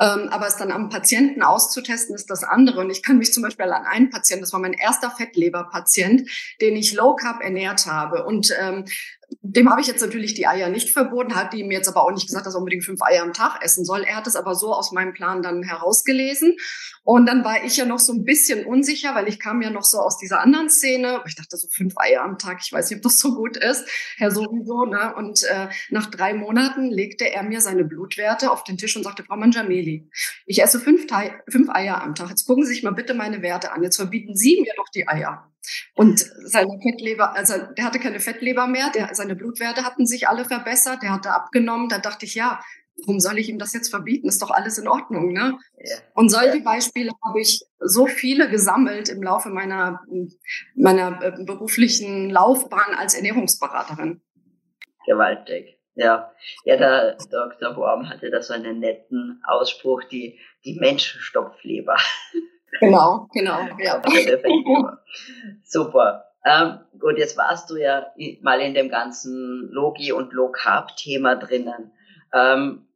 ähm, 0.00 0.28
aber 0.30 0.46
es 0.46 0.56
dann 0.56 0.70
am 0.70 0.88
Patienten 0.88 1.42
auszutesten, 1.42 2.14
ist 2.14 2.30
das 2.30 2.44
andere. 2.44 2.80
Und 2.80 2.90
ich 2.90 3.02
kann 3.02 3.18
mich 3.18 3.32
zum 3.32 3.42
Beispiel 3.42 3.66
an 3.66 3.84
einen 3.84 4.10
Patienten, 4.10 4.42
das 4.42 4.52
war 4.52 4.60
mein 4.60 4.72
erster 4.72 5.10
Fettleberpatient, 5.10 6.30
den 6.60 6.76
ich 6.76 6.94
Low 6.94 7.16
Carb 7.16 7.42
ernährt 7.42 7.86
habe. 7.86 8.24
Und 8.24 8.54
ähm, 8.60 8.84
dem 9.30 9.70
habe 9.70 9.80
ich 9.80 9.86
jetzt 9.86 10.00
natürlich 10.00 10.34
die 10.34 10.46
Eier 10.46 10.68
nicht 10.68 10.90
verboten, 10.90 11.34
hat 11.34 11.54
ihm 11.54 11.70
jetzt 11.70 11.88
aber 11.88 12.02
auch 12.02 12.12
nicht 12.12 12.26
gesagt, 12.26 12.46
dass 12.46 12.54
er 12.54 12.58
unbedingt 12.58 12.84
fünf 12.84 13.02
Eier 13.02 13.22
am 13.22 13.32
Tag 13.32 13.62
essen 13.62 13.84
soll. 13.84 14.02
Er 14.02 14.16
hat 14.16 14.26
es 14.26 14.36
aber 14.36 14.54
so 14.54 14.72
aus 14.74 14.92
meinem 14.92 15.12
Plan 15.12 15.42
dann 15.42 15.62
herausgelesen. 15.62 16.56
Und 17.04 17.26
dann 17.26 17.44
war 17.44 17.64
ich 17.64 17.76
ja 17.76 17.86
noch 17.86 17.98
so 17.98 18.12
ein 18.12 18.24
bisschen 18.24 18.66
unsicher, 18.66 19.14
weil 19.14 19.28
ich 19.28 19.38
kam 19.38 19.62
ja 19.62 19.70
noch 19.70 19.84
so 19.84 19.98
aus 19.98 20.18
dieser 20.18 20.40
anderen 20.40 20.68
Szene. 20.68 21.22
Ich 21.26 21.34
dachte 21.34 21.56
so 21.56 21.66
fünf 21.68 21.94
Eier 21.96 22.22
am 22.22 22.38
Tag, 22.38 22.58
ich 22.62 22.72
weiß 22.72 22.90
nicht, 22.90 22.98
ob 22.98 23.02
das 23.02 23.18
so 23.18 23.34
gut 23.34 23.56
ist. 23.56 23.88
Herr 24.16 24.30
sowieso, 24.30 24.84
ne? 24.84 25.14
Und 25.16 25.42
äh, 25.44 25.68
nach 25.90 26.10
drei 26.10 26.34
Monaten 26.34 26.90
legte 26.90 27.30
er 27.32 27.42
mir 27.42 27.60
seine 27.60 27.84
Blutwerte 27.84 28.50
auf 28.50 28.64
den 28.64 28.76
Tisch 28.76 28.96
und 28.96 29.04
sagte, 29.04 29.24
Frau 29.24 29.36
Manjameli, 29.36 30.10
ich 30.46 30.62
esse 30.62 30.80
fünf, 30.80 31.06
fünf 31.48 31.70
Eier 31.70 32.02
am 32.02 32.14
Tag. 32.14 32.28
Jetzt 32.28 32.46
gucken 32.46 32.64
Sie 32.64 32.74
sich 32.74 32.82
mal 32.82 32.92
bitte 32.92 33.14
meine 33.14 33.40
Werte 33.42 33.72
an. 33.72 33.82
Jetzt 33.82 33.96
verbieten 33.96 34.36
Sie 34.36 34.60
mir 34.60 34.72
doch 34.76 34.88
die 34.94 35.08
Eier. 35.08 35.50
Und 35.94 36.20
seine 36.44 36.78
Fettleber, 36.82 37.34
also 37.34 37.54
der 37.76 37.84
hatte 37.84 37.98
keine 37.98 38.20
Fettleber 38.20 38.66
mehr, 38.66 38.90
der, 38.94 39.14
seine 39.14 39.36
Blutwerte 39.36 39.84
hatten 39.84 40.06
sich 40.06 40.28
alle 40.28 40.44
verbessert, 40.44 41.02
der 41.02 41.12
hatte 41.12 41.30
abgenommen. 41.30 41.88
Da 41.88 41.98
dachte 41.98 42.26
ich, 42.26 42.34
ja, 42.34 42.60
warum 43.00 43.20
soll 43.20 43.38
ich 43.38 43.48
ihm 43.48 43.58
das 43.58 43.72
jetzt 43.72 43.90
verbieten? 43.90 44.28
Ist 44.28 44.42
doch 44.42 44.50
alles 44.50 44.78
in 44.78 44.88
Ordnung, 44.88 45.32
ne? 45.32 45.58
Und 46.14 46.30
solche 46.30 46.60
Beispiele 46.60 47.12
habe 47.24 47.40
ich 47.40 47.64
so 47.78 48.06
viele 48.06 48.50
gesammelt 48.50 49.08
im 49.08 49.22
Laufe 49.22 49.50
meiner, 49.50 50.00
meiner 50.74 51.22
äh, 51.22 51.44
beruflichen 51.44 52.30
Laufbahn 52.30 52.94
als 52.96 53.14
Ernährungsberaterin. 53.14 54.20
Gewaltig. 55.06 55.78
Ja, 55.94 56.32
ja, 56.64 56.76
der 56.76 57.16
Dr. 57.30 57.76
Worm 57.76 58.08
hatte 58.08 58.30
da 58.30 58.40
so 58.40 58.54
einen 58.54 58.78
netten 58.78 59.42
Ausspruch, 59.44 60.04
die, 60.04 60.38
die 60.64 60.78
Menschenstopfleber. 60.78 61.96
Genau, 62.80 63.28
genau, 63.32 63.60
ja. 63.78 64.02
Super. 65.64 66.24
Ähm, 66.44 66.80
gut, 66.98 67.18
jetzt 67.18 67.36
warst 67.36 67.68
du 67.70 67.76
ja 67.76 68.12
mal 68.42 68.60
in 68.60 68.74
dem 68.74 68.88
ganzen 68.88 69.68
Logi- 69.70 70.12
und 70.12 70.32
Low-Carb-Thema 70.32 71.36
drinnen. 71.36 71.92
Ähm, 72.32 72.88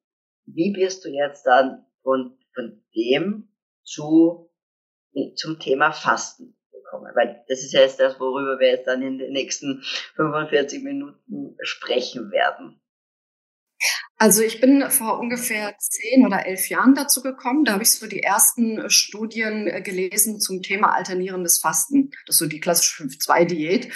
wie 0.47 0.73
bist 0.73 1.05
du 1.05 1.09
jetzt 1.09 1.45
dann 1.45 1.85
von, 2.03 2.39
von 2.55 2.83
dem 2.95 3.49
zu, 3.83 4.51
zum 5.37 5.59
Thema 5.59 5.93
Fasten 5.93 6.57
gekommen? 6.73 7.11
Weil 7.15 7.45
das 7.49 7.61
ist 7.61 7.73
ja 7.73 7.81
jetzt 7.81 8.01
das, 8.01 8.21
worüber 8.21 8.59
wir 8.59 8.69
jetzt 8.69 8.87
dann 8.87 9.03
in 9.03 9.19
den 9.19 9.33
nächsten 9.33 9.83
45 10.17 10.83
Minuten 10.83 11.57
sprechen 11.63 12.31
werden. 12.31 12.81
Also 14.19 14.43
ich 14.43 14.61
bin 14.61 14.89
vor 14.91 15.19
ungefähr 15.19 15.75
zehn 15.79 16.25
oder 16.25 16.47
elf 16.47 16.69
Jahren 16.69 16.95
dazu 16.95 17.23
gekommen. 17.23 17.65
Da 17.65 17.73
habe 17.73 17.83
ich 17.83 17.91
so 17.91 18.07
die 18.07 18.23
ersten 18.23 18.89
Studien 18.89 19.67
gelesen 19.83 20.41
zum 20.41 20.63
Thema 20.63 20.95
alternierendes 20.95 21.59
Fasten. 21.59 22.11
Das 22.27 22.37
ist 22.37 22.39
so 22.39 22.47
die 22.47 22.61
klassische 22.61 23.05
5-2-Diät. 23.05 23.93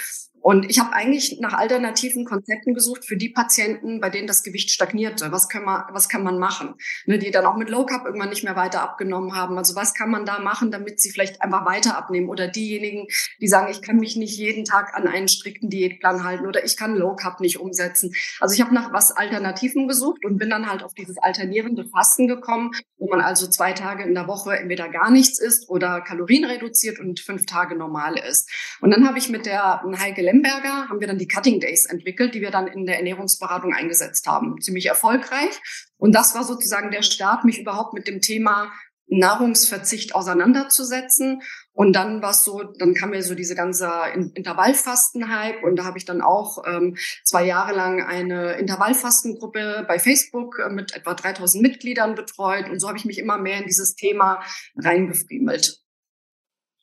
Und 0.47 0.69
ich 0.69 0.79
habe 0.79 0.93
eigentlich 0.93 1.39
nach 1.41 1.51
alternativen 1.51 2.23
Konzepten 2.23 2.73
gesucht 2.73 3.03
für 3.03 3.17
die 3.17 3.27
Patienten, 3.27 3.99
bei 3.99 4.09
denen 4.09 4.27
das 4.27 4.43
Gewicht 4.43 4.71
stagnierte. 4.71 5.33
Was 5.33 5.49
kann 5.49 5.65
man, 5.65 5.83
was 5.91 6.07
kann 6.07 6.23
man 6.23 6.39
machen? 6.39 6.75
Ne, 7.05 7.19
die 7.19 7.31
dann 7.31 7.45
auch 7.45 7.57
mit 7.57 7.69
Low 7.69 7.85
Carb 7.85 8.05
irgendwann 8.05 8.29
nicht 8.29 8.45
mehr 8.45 8.55
weiter 8.55 8.81
abgenommen 8.81 9.35
haben. 9.35 9.57
Also 9.57 9.75
was 9.75 9.93
kann 9.93 10.09
man 10.09 10.25
da 10.25 10.39
machen, 10.39 10.71
damit 10.71 11.01
sie 11.01 11.11
vielleicht 11.11 11.41
einfach 11.41 11.65
weiter 11.65 11.97
abnehmen? 11.97 12.29
Oder 12.29 12.47
diejenigen, 12.47 13.07
die 13.41 13.47
sagen, 13.49 13.69
ich 13.69 13.81
kann 13.81 13.97
mich 13.97 14.15
nicht 14.15 14.37
jeden 14.37 14.63
Tag 14.63 14.93
an 14.95 15.05
einen 15.05 15.27
strikten 15.27 15.69
Diätplan 15.69 16.23
halten 16.23 16.47
oder 16.47 16.63
ich 16.63 16.77
kann 16.77 16.95
Low 16.95 17.13
Carb 17.17 17.41
nicht 17.41 17.59
umsetzen. 17.59 18.13
Also 18.39 18.55
ich 18.55 18.61
habe 18.61 18.73
nach 18.73 18.93
was 18.93 19.11
Alternativen 19.11 19.89
gesucht 19.89 20.23
und 20.23 20.37
bin 20.37 20.49
dann 20.49 20.71
halt 20.71 20.81
auf 20.81 20.93
dieses 20.93 21.17
alternierende 21.17 21.89
Fasten 21.89 22.25
gekommen, 22.29 22.71
wo 22.97 23.09
man 23.09 23.19
also 23.19 23.47
zwei 23.47 23.73
Tage 23.73 24.03
in 24.03 24.13
der 24.13 24.29
Woche 24.29 24.57
entweder 24.57 24.87
gar 24.87 25.11
nichts 25.11 25.39
isst 25.39 25.67
oder 25.67 25.99
Kalorien 25.99 26.45
reduziert 26.45 27.01
und 27.01 27.19
fünf 27.19 27.45
Tage 27.45 27.75
normal 27.75 28.17
isst. 28.17 28.49
Und 28.79 28.91
dann 28.91 29.05
habe 29.05 29.17
ich 29.17 29.27
mit 29.27 29.45
der 29.45 29.83
Heike 29.99 30.21
Lemberger 30.37 30.89
haben 30.89 30.99
wir 30.99 31.07
dann 31.07 31.17
die 31.17 31.27
Cutting 31.27 31.59
Days 31.59 31.85
entwickelt, 31.85 32.35
die 32.35 32.41
wir 32.41 32.51
dann 32.51 32.67
in 32.67 32.85
der 32.85 32.97
Ernährungsberatung 32.97 33.73
eingesetzt 33.73 34.27
haben. 34.27 34.61
Ziemlich 34.61 34.85
erfolgreich. 34.85 35.59
Und 35.97 36.13
das 36.13 36.35
war 36.35 36.43
sozusagen 36.43 36.91
der 36.91 37.01
Start, 37.01 37.43
mich 37.43 37.59
überhaupt 37.59 37.93
mit 37.93 38.07
dem 38.07 38.21
Thema 38.21 38.71
Nahrungsverzicht 39.07 40.13
auseinanderzusetzen. 40.13 41.41
Und 41.71 41.95
dann 41.95 42.21
war 42.21 42.31
es 42.31 42.43
so, 42.43 42.61
dann 42.63 42.93
kam 42.93 43.11
mir 43.11 43.23
so 43.23 43.35
diese 43.35 43.55
ganze 43.55 43.89
Intervallfasten-Hype 44.35 45.63
und 45.63 45.77
da 45.77 45.85
habe 45.85 45.97
ich 45.97 46.05
dann 46.05 46.21
auch 46.21 46.63
ähm, 46.67 46.97
zwei 47.23 47.45
Jahre 47.45 47.73
lang 47.73 48.03
eine 48.03 48.53
Intervallfastengruppe 48.53 49.85
bei 49.87 49.97
Facebook 49.97 50.59
äh, 50.59 50.69
mit 50.69 50.93
etwa 50.93 51.13
3000 51.13 51.63
Mitgliedern 51.63 52.15
betreut 52.15 52.69
und 52.69 52.79
so 52.79 52.89
habe 52.89 52.97
ich 52.97 53.05
mich 53.05 53.17
immer 53.17 53.37
mehr 53.37 53.59
in 53.59 53.65
dieses 53.65 53.95
Thema 53.95 54.43
reingefriemelt. 54.75 55.79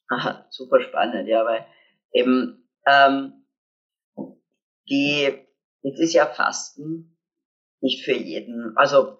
Aha, 0.08 0.46
super 0.50 0.80
spannend, 0.80 1.28
ja, 1.28 1.44
weil 1.44 1.66
eben 2.12 2.66
ähm, 2.86 3.43
die, 4.88 5.32
jetzt 5.82 6.00
ist 6.00 6.14
ja 6.14 6.26
Fasten 6.26 7.16
nicht 7.80 8.04
für 8.04 8.12
jeden. 8.12 8.76
Also 8.76 9.18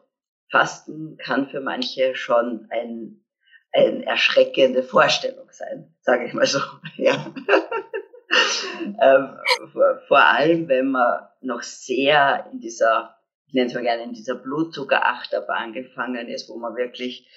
Fasten 0.50 1.16
kann 1.18 1.49
für 1.49 1.61
manche 1.61 2.14
schon 2.14 2.66
ein, 2.71 3.25
eine 3.73 4.06
erschreckende 4.06 4.83
Vorstellung 4.83 5.49
sein, 5.50 5.94
sage 6.00 6.26
ich 6.26 6.33
mal 6.33 6.47
so. 6.47 6.61
Ja. 6.97 7.35
ähm, 9.02 9.38
vor, 9.73 10.00
vor, 10.09 10.25
allem, 10.25 10.68
wenn 10.68 10.90
man 10.90 11.28
noch 11.40 11.62
sehr 11.62 12.49
in 12.52 12.61
dieser, 12.61 13.16
ich 13.47 13.54
nenne 13.54 13.66
es 13.66 13.75
mal 13.75 13.83
gerne, 13.83 14.04
in 14.04 14.12
dieser 14.12 14.35
Blutzuckerachterbahn 14.35 15.73
gefangen 15.73 16.28
ist, 16.28 16.49
wo 16.49 16.56
man 16.56 16.76
wirklich 16.76 17.28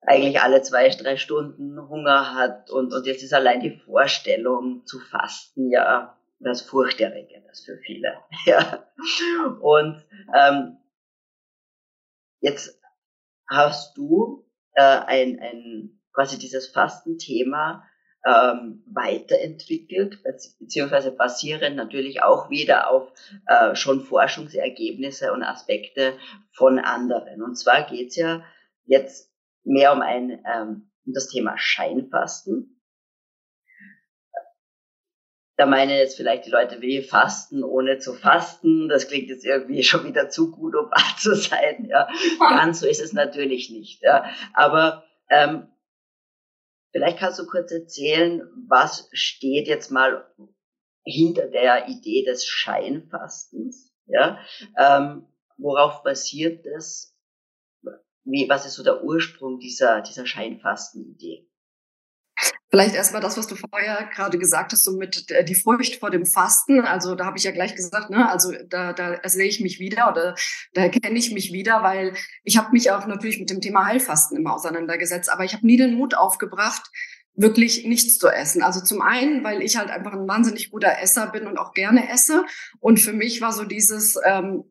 eigentlich 0.00 0.40
alle 0.40 0.62
zwei, 0.62 0.88
drei 0.88 1.16
Stunden 1.16 1.88
Hunger 1.88 2.34
hat 2.34 2.70
und, 2.70 2.92
und 2.92 3.06
jetzt 3.06 3.22
ist 3.22 3.34
allein 3.34 3.60
die 3.60 3.78
Vorstellung 3.84 4.86
zu 4.86 5.00
fasten 5.00 5.70
ja 5.70 6.16
das 6.38 6.62
Furchterregendes 6.62 7.64
für 7.64 7.78
viele. 7.78 8.14
Ja. 8.46 8.86
Und 9.60 10.04
ähm, 10.34 10.78
jetzt 12.40 12.80
hast 13.48 13.96
du 13.96 14.46
äh, 14.72 14.82
ein, 14.82 15.40
ein 15.40 16.00
quasi 16.12 16.38
dieses 16.38 16.68
Fastenthema 16.68 17.84
ähm, 18.26 18.82
weiterentwickelt, 18.86 20.22
beziehungsweise 20.58 21.12
basierend 21.12 21.76
natürlich 21.76 22.22
auch 22.22 22.50
wieder 22.50 22.90
auf 22.90 23.12
äh, 23.46 23.74
schon 23.76 24.00
Forschungsergebnisse 24.00 25.32
und 25.32 25.42
Aspekte 25.42 26.18
von 26.52 26.78
anderen. 26.78 27.42
Und 27.42 27.56
zwar 27.56 27.82
geht's 27.84 28.16
ja 28.16 28.44
jetzt 28.84 29.32
mehr 29.64 29.92
um 29.92 30.00
ein 30.00 30.42
ähm, 30.44 30.90
um 31.06 31.12
das 31.12 31.28
Thema 31.28 31.56
Scheinfasten. 31.56 32.75
Da 35.56 35.66
meinen 35.66 35.96
jetzt 35.96 36.16
vielleicht 36.16 36.46
die 36.46 36.50
Leute, 36.50 36.80
wie 36.82 37.02
fasten 37.02 37.64
ohne 37.64 37.98
zu 37.98 38.12
fasten. 38.12 38.88
Das 38.88 39.08
klingt 39.08 39.28
jetzt 39.28 39.44
irgendwie 39.44 39.82
schon 39.82 40.04
wieder 40.04 40.28
zu 40.28 40.50
gut, 40.50 40.74
um 40.74 40.90
wahr 40.90 41.16
zu 41.18 41.34
sein. 41.34 41.86
Ja. 41.88 42.08
Ganz 42.38 42.80
so 42.80 42.86
ist 42.86 43.00
es 43.00 43.12
natürlich 43.12 43.70
nicht. 43.70 44.02
Ja. 44.02 44.30
Aber 44.52 45.04
ähm, 45.30 45.68
vielleicht 46.92 47.18
kannst 47.18 47.38
du 47.38 47.46
kurz 47.46 47.72
erzählen, 47.72 48.42
was 48.68 49.08
steht 49.12 49.66
jetzt 49.66 49.90
mal 49.90 50.30
hinter 51.04 51.46
der 51.46 51.88
Idee 51.88 52.24
des 52.24 52.46
Scheinfastens? 52.46 53.94
Ja. 54.06 54.38
Ähm, 54.78 55.26
worauf 55.56 56.02
basiert 56.02 56.66
das? 56.66 57.16
wie, 58.26 58.48
was 58.48 58.66
ist 58.66 58.74
so 58.74 58.82
der 58.82 59.04
Ursprung 59.04 59.58
dieser, 59.58 60.02
dieser 60.02 60.26
Scheinfastenidee? 60.26 61.48
Vielleicht 62.70 62.94
erstmal 62.94 63.22
das, 63.22 63.38
was 63.38 63.46
du 63.46 63.54
vorher 63.54 64.08
gerade 64.14 64.38
gesagt 64.38 64.72
hast, 64.72 64.84
so 64.84 64.96
mit 64.96 65.26
die 65.48 65.54
Furcht 65.54 65.96
vor 65.96 66.10
dem 66.10 66.26
Fasten. 66.26 66.80
Also 66.80 67.14
da 67.14 67.24
habe 67.24 67.38
ich 67.38 67.44
ja 67.44 67.52
gleich 67.52 67.74
gesagt, 67.74 68.10
ne, 68.10 68.28
also 68.30 68.52
da, 68.68 68.92
da 68.92 69.18
sehe 69.28 69.46
ich 69.46 69.60
mich 69.60 69.78
wieder 69.78 70.10
oder 70.10 70.34
da 70.74 70.82
erkenne 70.82 71.18
ich 71.18 71.32
mich 71.32 71.52
wieder, 71.52 71.82
weil 71.82 72.14
ich 72.42 72.58
habe 72.58 72.72
mich 72.72 72.90
auch 72.90 73.06
natürlich 73.06 73.38
mit 73.38 73.50
dem 73.50 73.60
Thema 73.60 73.86
Heilfasten 73.86 74.36
immer 74.36 74.54
auseinandergesetzt, 74.54 75.30
aber 75.30 75.44
ich 75.44 75.54
habe 75.54 75.66
nie 75.66 75.76
den 75.76 75.94
Mut 75.94 76.14
aufgebracht, 76.14 76.90
wirklich 77.34 77.86
nichts 77.86 78.18
zu 78.18 78.28
essen. 78.28 78.62
Also 78.62 78.82
zum 78.82 79.00
einen, 79.00 79.44
weil 79.44 79.62
ich 79.62 79.76
halt 79.76 79.90
einfach 79.90 80.12
ein 80.12 80.28
wahnsinnig 80.28 80.70
guter 80.70 80.98
Esser 81.00 81.28
bin 81.28 81.46
und 81.46 81.58
auch 81.58 81.72
gerne 81.72 82.10
esse. 82.10 82.44
Und 82.80 82.98
für 82.98 83.12
mich 83.12 83.40
war 83.40 83.52
so 83.52 83.64
dieses, 83.64 84.18
ähm, 84.24 84.64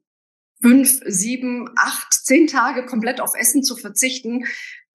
fünf, 0.62 1.02
sieben, 1.06 1.70
acht, 1.78 2.14
zehn 2.14 2.48
Tage 2.48 2.86
komplett 2.86 3.22
auf 3.22 3.36
Essen 3.36 3.64
zu 3.64 3.76
verzichten. 3.76 4.46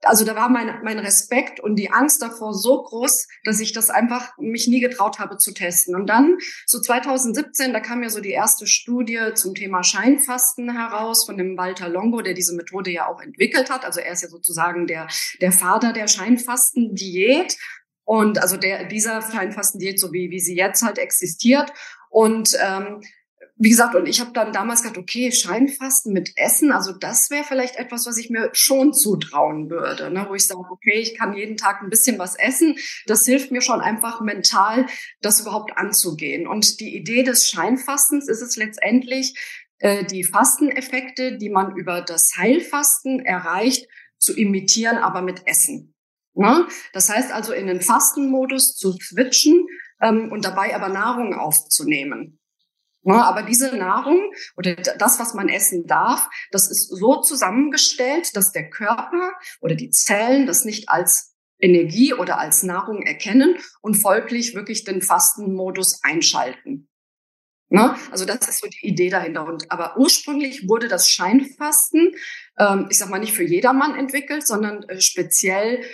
Also 0.02 0.24
da 0.24 0.34
war 0.34 0.48
mein, 0.48 0.82
mein 0.82 0.98
Respekt 0.98 1.60
und 1.60 1.76
die 1.76 1.90
Angst 1.90 2.22
davor 2.22 2.54
so 2.54 2.82
groß, 2.82 3.28
dass 3.44 3.60
ich 3.60 3.72
das 3.72 3.90
einfach 3.90 4.32
mich 4.38 4.66
nie 4.66 4.80
getraut 4.80 5.18
habe 5.18 5.36
zu 5.36 5.52
testen. 5.52 5.94
Und 5.94 6.06
dann, 6.06 6.38
so 6.66 6.80
2017, 6.80 7.72
da 7.72 7.80
kam 7.80 8.02
ja 8.02 8.08
so 8.08 8.20
die 8.20 8.30
erste 8.30 8.66
Studie 8.66 9.34
zum 9.34 9.54
Thema 9.54 9.82
Scheinfasten 9.82 10.70
heraus 10.70 11.26
von 11.26 11.36
dem 11.36 11.56
Walter 11.58 11.88
Longo, 11.88 12.22
der 12.22 12.32
diese 12.34 12.54
Methode 12.54 12.90
ja 12.90 13.08
auch 13.08 13.20
entwickelt 13.20 13.70
hat. 13.70 13.84
Also 13.84 14.00
er 14.00 14.12
ist 14.12 14.22
ja 14.22 14.28
sozusagen 14.28 14.86
der, 14.86 15.06
der 15.40 15.52
Vater 15.52 15.92
der 15.92 16.08
Scheinfastendiät. 16.08 17.56
Und 18.04 18.38
also 18.38 18.56
der, 18.56 18.86
dieser 18.86 19.22
Scheinfastendiät, 19.22 20.00
so 20.00 20.12
wie, 20.12 20.30
wie 20.30 20.40
sie 20.40 20.56
jetzt 20.56 20.82
halt 20.82 20.98
existiert. 20.98 21.72
Und 22.08 22.56
ähm, 22.60 23.02
wie 23.62 23.68
gesagt, 23.68 23.94
und 23.94 24.06
ich 24.06 24.20
habe 24.20 24.32
dann 24.32 24.54
damals 24.54 24.82
gedacht, 24.82 24.96
okay, 24.96 25.30
Scheinfasten 25.30 26.14
mit 26.14 26.32
Essen, 26.36 26.72
also 26.72 26.92
das 26.92 27.28
wäre 27.28 27.44
vielleicht 27.44 27.76
etwas, 27.76 28.06
was 28.06 28.16
ich 28.16 28.30
mir 28.30 28.48
schon 28.54 28.94
zutrauen 28.94 29.68
würde, 29.68 30.10
ne? 30.10 30.24
wo 30.30 30.34
ich 30.34 30.46
sage, 30.46 30.64
okay, 30.70 30.98
ich 30.98 31.18
kann 31.18 31.34
jeden 31.34 31.58
Tag 31.58 31.82
ein 31.82 31.90
bisschen 31.90 32.18
was 32.18 32.36
essen. 32.36 32.76
Das 33.04 33.26
hilft 33.26 33.50
mir 33.50 33.60
schon 33.60 33.82
einfach 33.82 34.22
mental, 34.22 34.86
das 35.20 35.42
überhaupt 35.42 35.76
anzugehen. 35.76 36.46
Und 36.46 36.80
die 36.80 36.96
Idee 36.96 37.22
des 37.22 37.50
Scheinfastens 37.50 38.28
ist 38.28 38.40
es 38.40 38.56
letztendlich, 38.56 39.38
äh, 39.78 40.06
die 40.06 40.24
Fasteneffekte, 40.24 41.36
die 41.36 41.50
man 41.50 41.76
über 41.76 42.00
das 42.00 42.38
Heilfasten 42.38 43.20
erreicht, 43.20 43.86
zu 44.16 44.34
imitieren, 44.34 44.96
aber 44.96 45.20
mit 45.20 45.46
Essen. 45.46 45.94
Ne? 46.32 46.66
Das 46.94 47.10
heißt 47.10 47.30
also, 47.30 47.52
in 47.52 47.66
den 47.66 47.82
Fastenmodus 47.82 48.74
zu 48.74 48.92
switchen 48.92 49.66
ähm, 50.00 50.32
und 50.32 50.46
dabei 50.46 50.74
aber 50.74 50.88
Nahrung 50.88 51.34
aufzunehmen. 51.34 52.39
Ja, 53.02 53.22
aber 53.22 53.42
diese 53.42 53.74
Nahrung 53.76 54.32
oder 54.56 54.74
das, 54.74 55.18
was 55.18 55.32
man 55.32 55.48
essen 55.48 55.86
darf, 55.86 56.28
das 56.50 56.70
ist 56.70 56.88
so 56.88 57.20
zusammengestellt, 57.22 58.36
dass 58.36 58.52
der 58.52 58.68
Körper 58.68 59.32
oder 59.60 59.74
die 59.74 59.90
Zellen 59.90 60.46
das 60.46 60.64
nicht 60.66 60.90
als 60.90 61.34
Energie 61.58 62.12
oder 62.14 62.38
als 62.38 62.62
Nahrung 62.62 63.02
erkennen 63.02 63.56
und 63.80 63.94
folglich 63.94 64.54
wirklich 64.54 64.84
den 64.84 65.02
Fastenmodus 65.02 66.00
einschalten. 66.02 66.88
Ne? 67.72 67.94
Also 68.10 68.24
das 68.24 68.48
ist 68.48 68.60
so 68.60 68.66
die 68.66 68.86
Idee 68.86 69.10
dahinter. 69.10 69.46
Und, 69.46 69.70
aber 69.70 69.96
ursprünglich 69.96 70.68
wurde 70.68 70.88
das 70.88 71.08
Scheinfasten, 71.08 72.16
ähm, 72.58 72.88
ich 72.90 72.98
sag 72.98 73.10
mal 73.10 73.20
nicht 73.20 73.32
für 73.32 73.44
jedermann 73.44 73.96
entwickelt, 73.96 74.44
sondern 74.44 74.82
äh, 74.88 75.00
speziell 75.00 75.84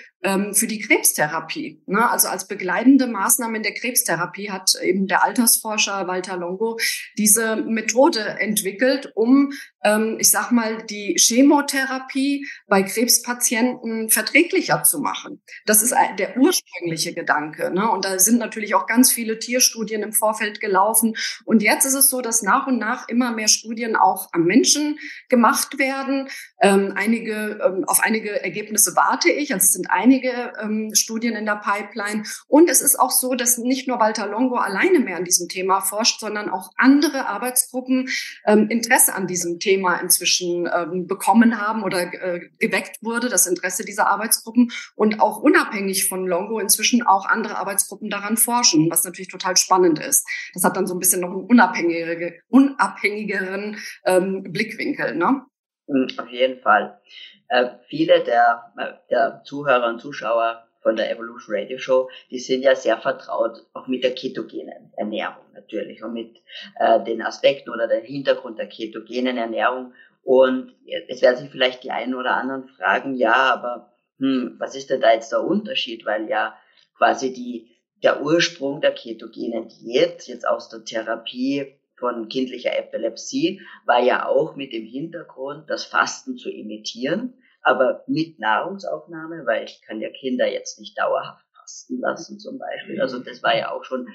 für 0.52 0.66
die 0.66 0.78
Krebstherapie. 0.78 1.82
Ne? 1.86 2.10
Also 2.10 2.28
als 2.28 2.48
begleitende 2.48 3.06
Maßnahme 3.06 3.58
in 3.58 3.62
der 3.62 3.74
Krebstherapie 3.74 4.50
hat 4.50 4.74
eben 4.82 5.06
der 5.06 5.22
Altersforscher 5.22 6.06
Walter 6.08 6.36
Longo 6.36 6.78
diese 7.16 7.56
Methode 7.56 8.20
entwickelt, 8.20 9.12
um, 9.14 9.52
ähm, 9.84 10.16
ich 10.18 10.30
sag 10.30 10.50
mal, 10.50 10.82
die 10.84 11.16
Chemotherapie 11.18 12.46
bei 12.66 12.82
Krebspatienten 12.82 14.10
verträglicher 14.10 14.82
zu 14.82 15.00
machen. 15.00 15.42
Das 15.64 15.82
ist 15.82 15.94
der 16.18 16.36
ursprüngliche 16.36 17.14
Gedanke. 17.14 17.70
Ne? 17.70 17.88
Und 17.90 18.04
da 18.04 18.18
sind 18.18 18.38
natürlich 18.38 18.74
auch 18.74 18.86
ganz 18.86 19.12
viele 19.12 19.38
Tierstudien 19.38 20.02
im 20.02 20.12
Vorfeld 20.12 20.60
gelaufen. 20.60 21.14
Und 21.44 21.62
jetzt 21.62 21.84
ist 21.84 21.94
es 21.94 22.08
so, 22.08 22.20
dass 22.20 22.42
nach 22.42 22.66
und 22.66 22.78
nach 22.78 23.08
immer 23.08 23.32
mehr 23.32 23.48
Studien 23.48 23.96
auch 23.96 24.28
am 24.32 24.44
Menschen 24.44 24.98
gemacht 25.28 25.78
werden. 25.78 26.28
Ähm, 26.60 26.92
einige, 26.96 27.60
ähm, 27.64 27.84
auf 27.86 28.00
einige 28.00 28.42
Ergebnisse 28.42 28.96
warte 28.96 29.30
ich. 29.30 29.52
Also 29.52 29.64
es 29.64 29.72
sind 29.72 29.90
einige 30.06 30.52
ähm, 30.62 30.90
Studien 30.94 31.34
in 31.34 31.46
der 31.46 31.56
Pipeline. 31.56 32.22
Und 32.46 32.70
es 32.70 32.80
ist 32.80 32.98
auch 32.98 33.10
so, 33.10 33.34
dass 33.34 33.58
nicht 33.58 33.88
nur 33.88 33.98
Walter 33.98 34.28
Longo 34.28 34.56
alleine 34.56 35.00
mehr 35.00 35.16
an 35.16 35.24
diesem 35.24 35.48
Thema 35.48 35.80
forscht, 35.80 36.20
sondern 36.20 36.48
auch 36.48 36.70
andere 36.76 37.26
Arbeitsgruppen 37.26 38.08
ähm, 38.46 38.68
Interesse 38.68 39.14
an 39.14 39.26
diesem 39.26 39.58
Thema 39.58 39.96
inzwischen 39.96 40.68
ähm, 40.72 41.06
bekommen 41.06 41.60
haben 41.60 41.82
oder 41.82 42.12
äh, 42.12 42.40
geweckt 42.60 42.98
wurde, 43.02 43.28
das 43.28 43.46
Interesse 43.46 43.84
dieser 43.84 44.06
Arbeitsgruppen 44.06 44.70
und 44.94 45.20
auch 45.20 45.38
unabhängig 45.38 46.08
von 46.08 46.26
Longo 46.26 46.60
inzwischen 46.60 47.02
auch 47.02 47.26
andere 47.26 47.56
Arbeitsgruppen 47.56 48.08
daran 48.08 48.36
forschen, 48.36 48.88
was 48.90 49.04
natürlich 49.04 49.28
total 49.28 49.56
spannend 49.56 49.98
ist. 49.98 50.24
Das 50.54 50.62
hat 50.62 50.76
dann 50.76 50.86
so 50.86 50.94
ein 50.94 51.00
bisschen 51.00 51.20
noch 51.20 51.30
einen 51.30 51.46
unabhängige, 51.46 52.38
unabhängigeren 52.48 53.78
ähm, 54.04 54.44
Blickwinkel. 54.44 55.16
Ne? 55.16 55.42
Hm, 55.88 56.08
auf 56.18 56.28
jeden 56.28 56.60
Fall. 56.60 57.00
Äh, 57.48 57.70
viele 57.88 58.22
der, 58.24 58.72
äh, 58.76 58.92
der 59.10 59.42
Zuhörer 59.44 59.88
und 59.88 60.00
Zuschauer 60.00 60.66
von 60.82 60.96
der 60.96 61.10
Evolution 61.10 61.56
Radio 61.56 61.78
Show, 61.78 62.08
die 62.30 62.38
sind 62.38 62.62
ja 62.62 62.74
sehr 62.74 62.98
vertraut 62.98 63.66
auch 63.72 63.86
mit 63.86 64.04
der 64.04 64.14
ketogenen 64.14 64.92
Ernährung 64.96 65.44
natürlich 65.52 66.02
und 66.02 66.12
mit 66.12 66.36
äh, 66.78 67.02
den 67.02 67.22
Aspekten 67.22 67.70
oder 67.70 67.88
dem 67.88 68.04
Hintergrund 68.04 68.58
der 68.58 68.68
ketogenen 68.68 69.36
Ernährung. 69.36 69.94
Und 70.22 70.74
es 71.08 71.22
werden 71.22 71.36
sich 71.36 71.50
vielleicht 71.50 71.84
die 71.84 71.92
einen 71.92 72.14
oder 72.14 72.36
anderen 72.36 72.68
fragen, 72.68 73.14
ja, 73.14 73.34
aber 73.34 73.92
hm, 74.18 74.56
was 74.58 74.74
ist 74.74 74.90
denn 74.90 75.00
da 75.00 75.12
jetzt 75.12 75.30
der 75.30 75.42
Unterschied? 75.42 76.04
Weil 76.04 76.28
ja 76.28 76.56
quasi 76.96 77.32
die, 77.32 77.70
der 78.02 78.22
Ursprung 78.22 78.80
der 78.80 78.92
ketogenen 78.92 79.68
Diät 79.68 80.26
jetzt 80.26 80.46
aus 80.46 80.68
der 80.68 80.84
Therapie 80.84 81.78
von 81.98 82.28
kindlicher 82.28 82.76
Epilepsie 82.78 83.60
war 83.84 84.00
ja 84.00 84.26
auch 84.26 84.56
mit 84.56 84.72
dem 84.72 84.84
Hintergrund, 84.84 85.68
das 85.70 85.84
Fasten 85.84 86.36
zu 86.36 86.50
imitieren, 86.50 87.34
aber 87.62 88.04
mit 88.06 88.38
Nahrungsaufnahme, 88.38 89.46
weil 89.46 89.64
ich 89.64 89.82
kann 89.82 90.00
ja 90.00 90.08
Kinder 90.10 90.46
jetzt 90.46 90.78
nicht 90.78 90.98
dauerhaft 90.98 91.44
fasten 91.66 91.98
lassen 91.98 92.38
zum 92.38 92.58
Beispiel. 92.58 93.00
Also 93.00 93.18
das 93.18 93.42
war 93.42 93.56
ja 93.56 93.72
auch 93.72 93.84
schon 93.84 94.08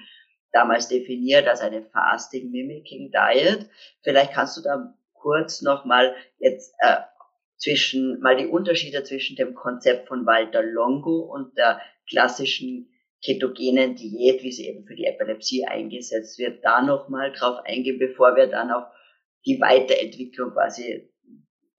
damals 0.51 0.87
definiert 0.87 1.47
als 1.47 1.61
eine 1.61 1.83
Fasting 1.83 2.51
Mimicking 2.51 3.11
Diet. 3.11 3.69
Vielleicht 4.03 4.33
kannst 4.33 4.57
du 4.57 4.61
da 4.61 4.93
kurz 5.13 5.61
nochmal 5.61 6.15
jetzt 6.39 6.73
äh, 6.79 6.97
zwischen 7.57 8.19
mal 8.21 8.35
die 8.35 8.47
Unterschiede 8.47 9.03
zwischen 9.03 9.35
dem 9.35 9.53
Konzept 9.53 10.07
von 10.07 10.25
Walter 10.25 10.63
Longo 10.63 11.19
und 11.19 11.57
der 11.57 11.79
klassischen 12.09 12.89
ketogenen 13.23 13.95
Diät, 13.95 14.41
wie 14.43 14.51
sie 14.51 14.67
eben 14.67 14.85
für 14.85 14.95
die 14.95 15.05
Epilepsie 15.05 15.65
eingesetzt 15.65 16.39
wird, 16.39 16.63
da 16.63 16.81
nochmal 16.81 17.31
drauf 17.31 17.59
eingehen, 17.65 17.99
bevor 17.99 18.35
wir 18.35 18.47
dann 18.47 18.71
auf 18.71 18.83
die 19.45 19.59
Weiterentwicklung 19.59 20.51
quasi 20.51 21.11